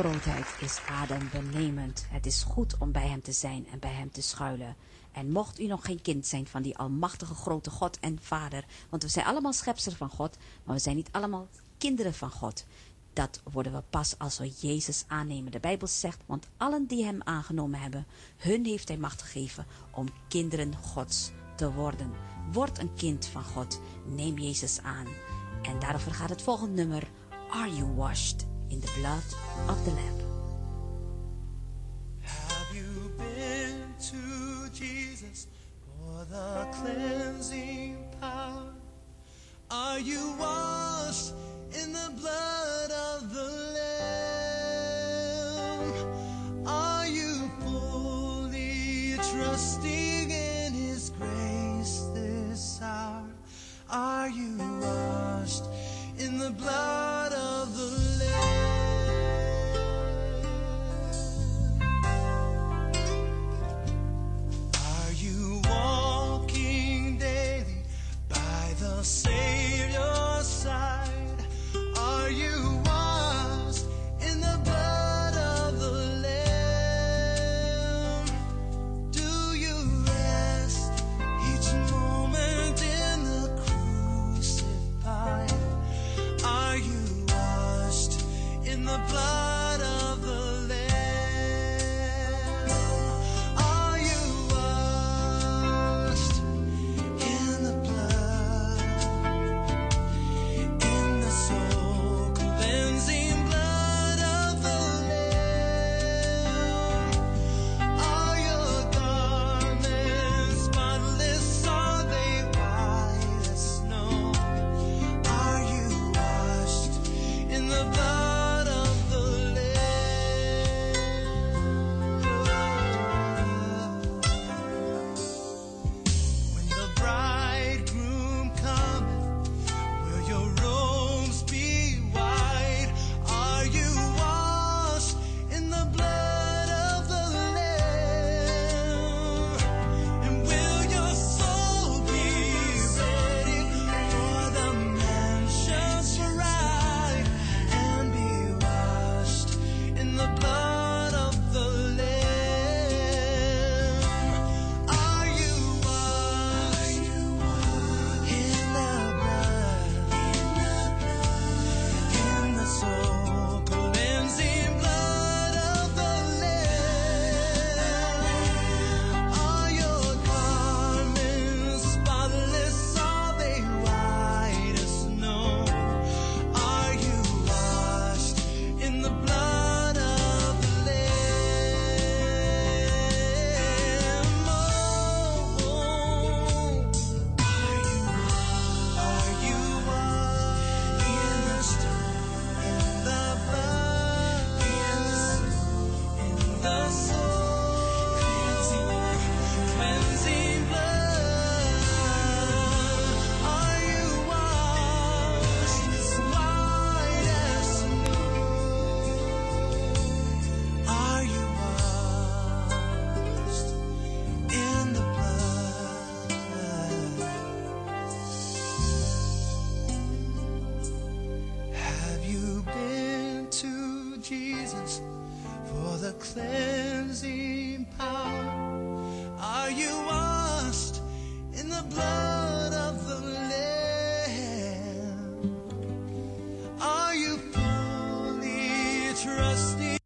grootheid 0.00 0.46
is 0.60 0.80
adembenemend. 0.88 2.06
Het 2.08 2.26
is 2.26 2.42
goed 2.42 2.78
om 2.78 2.92
bij 2.92 3.08
Hem 3.08 3.22
te 3.22 3.32
zijn 3.32 3.66
en 3.72 3.78
bij 3.78 3.92
Hem 3.92 4.10
te 4.10 4.22
schuilen. 4.22 4.76
En 5.12 5.30
mocht 5.30 5.60
u 5.60 5.66
nog 5.66 5.84
geen 5.84 6.02
kind 6.02 6.26
zijn 6.26 6.46
van 6.46 6.62
die 6.62 6.76
almachtige 6.76 7.34
grote 7.34 7.70
God 7.70 7.98
en 7.98 8.18
Vader, 8.22 8.64
want 8.90 9.02
we 9.02 9.08
zijn 9.08 9.26
allemaal 9.26 9.52
schepsels 9.52 9.94
van 9.94 10.10
God, 10.10 10.36
maar 10.64 10.74
we 10.74 10.80
zijn 10.80 10.96
niet 10.96 11.08
allemaal 11.12 11.48
kinderen 11.78 12.14
van 12.14 12.30
God. 12.30 12.64
Dat 13.12 13.40
worden 13.52 13.72
we 13.72 13.82
pas 13.90 14.14
als 14.18 14.38
we 14.38 14.52
Jezus 14.60 15.04
aannemen. 15.06 15.52
De 15.52 15.60
Bijbel 15.60 15.86
zegt, 15.86 16.22
want 16.26 16.46
allen 16.56 16.86
die 16.86 17.04
Hem 17.04 17.22
aangenomen 17.22 17.80
hebben, 17.80 18.06
hun 18.36 18.64
heeft 18.64 18.88
Hij 18.88 18.98
macht 18.98 19.22
gegeven 19.22 19.66
om 19.90 20.08
kinderen 20.28 20.76
Gods 20.76 21.30
te 21.56 21.72
worden. 21.72 22.12
Word 22.52 22.78
een 22.78 22.94
kind 22.94 23.26
van 23.26 23.44
God. 23.44 23.80
Neem 24.06 24.38
Jezus 24.38 24.80
aan. 24.82 25.06
En 25.62 25.78
daarover 25.78 26.14
gaat 26.14 26.30
het 26.30 26.42
volgende 26.42 26.82
nummer. 26.82 27.10
Are 27.50 27.74
you 27.74 27.94
washed 27.94 28.48
in 28.70 28.80
the 28.80 28.90
blood 28.98 29.22
of 29.68 29.84
the 29.84 29.90
Lamb? 29.92 30.29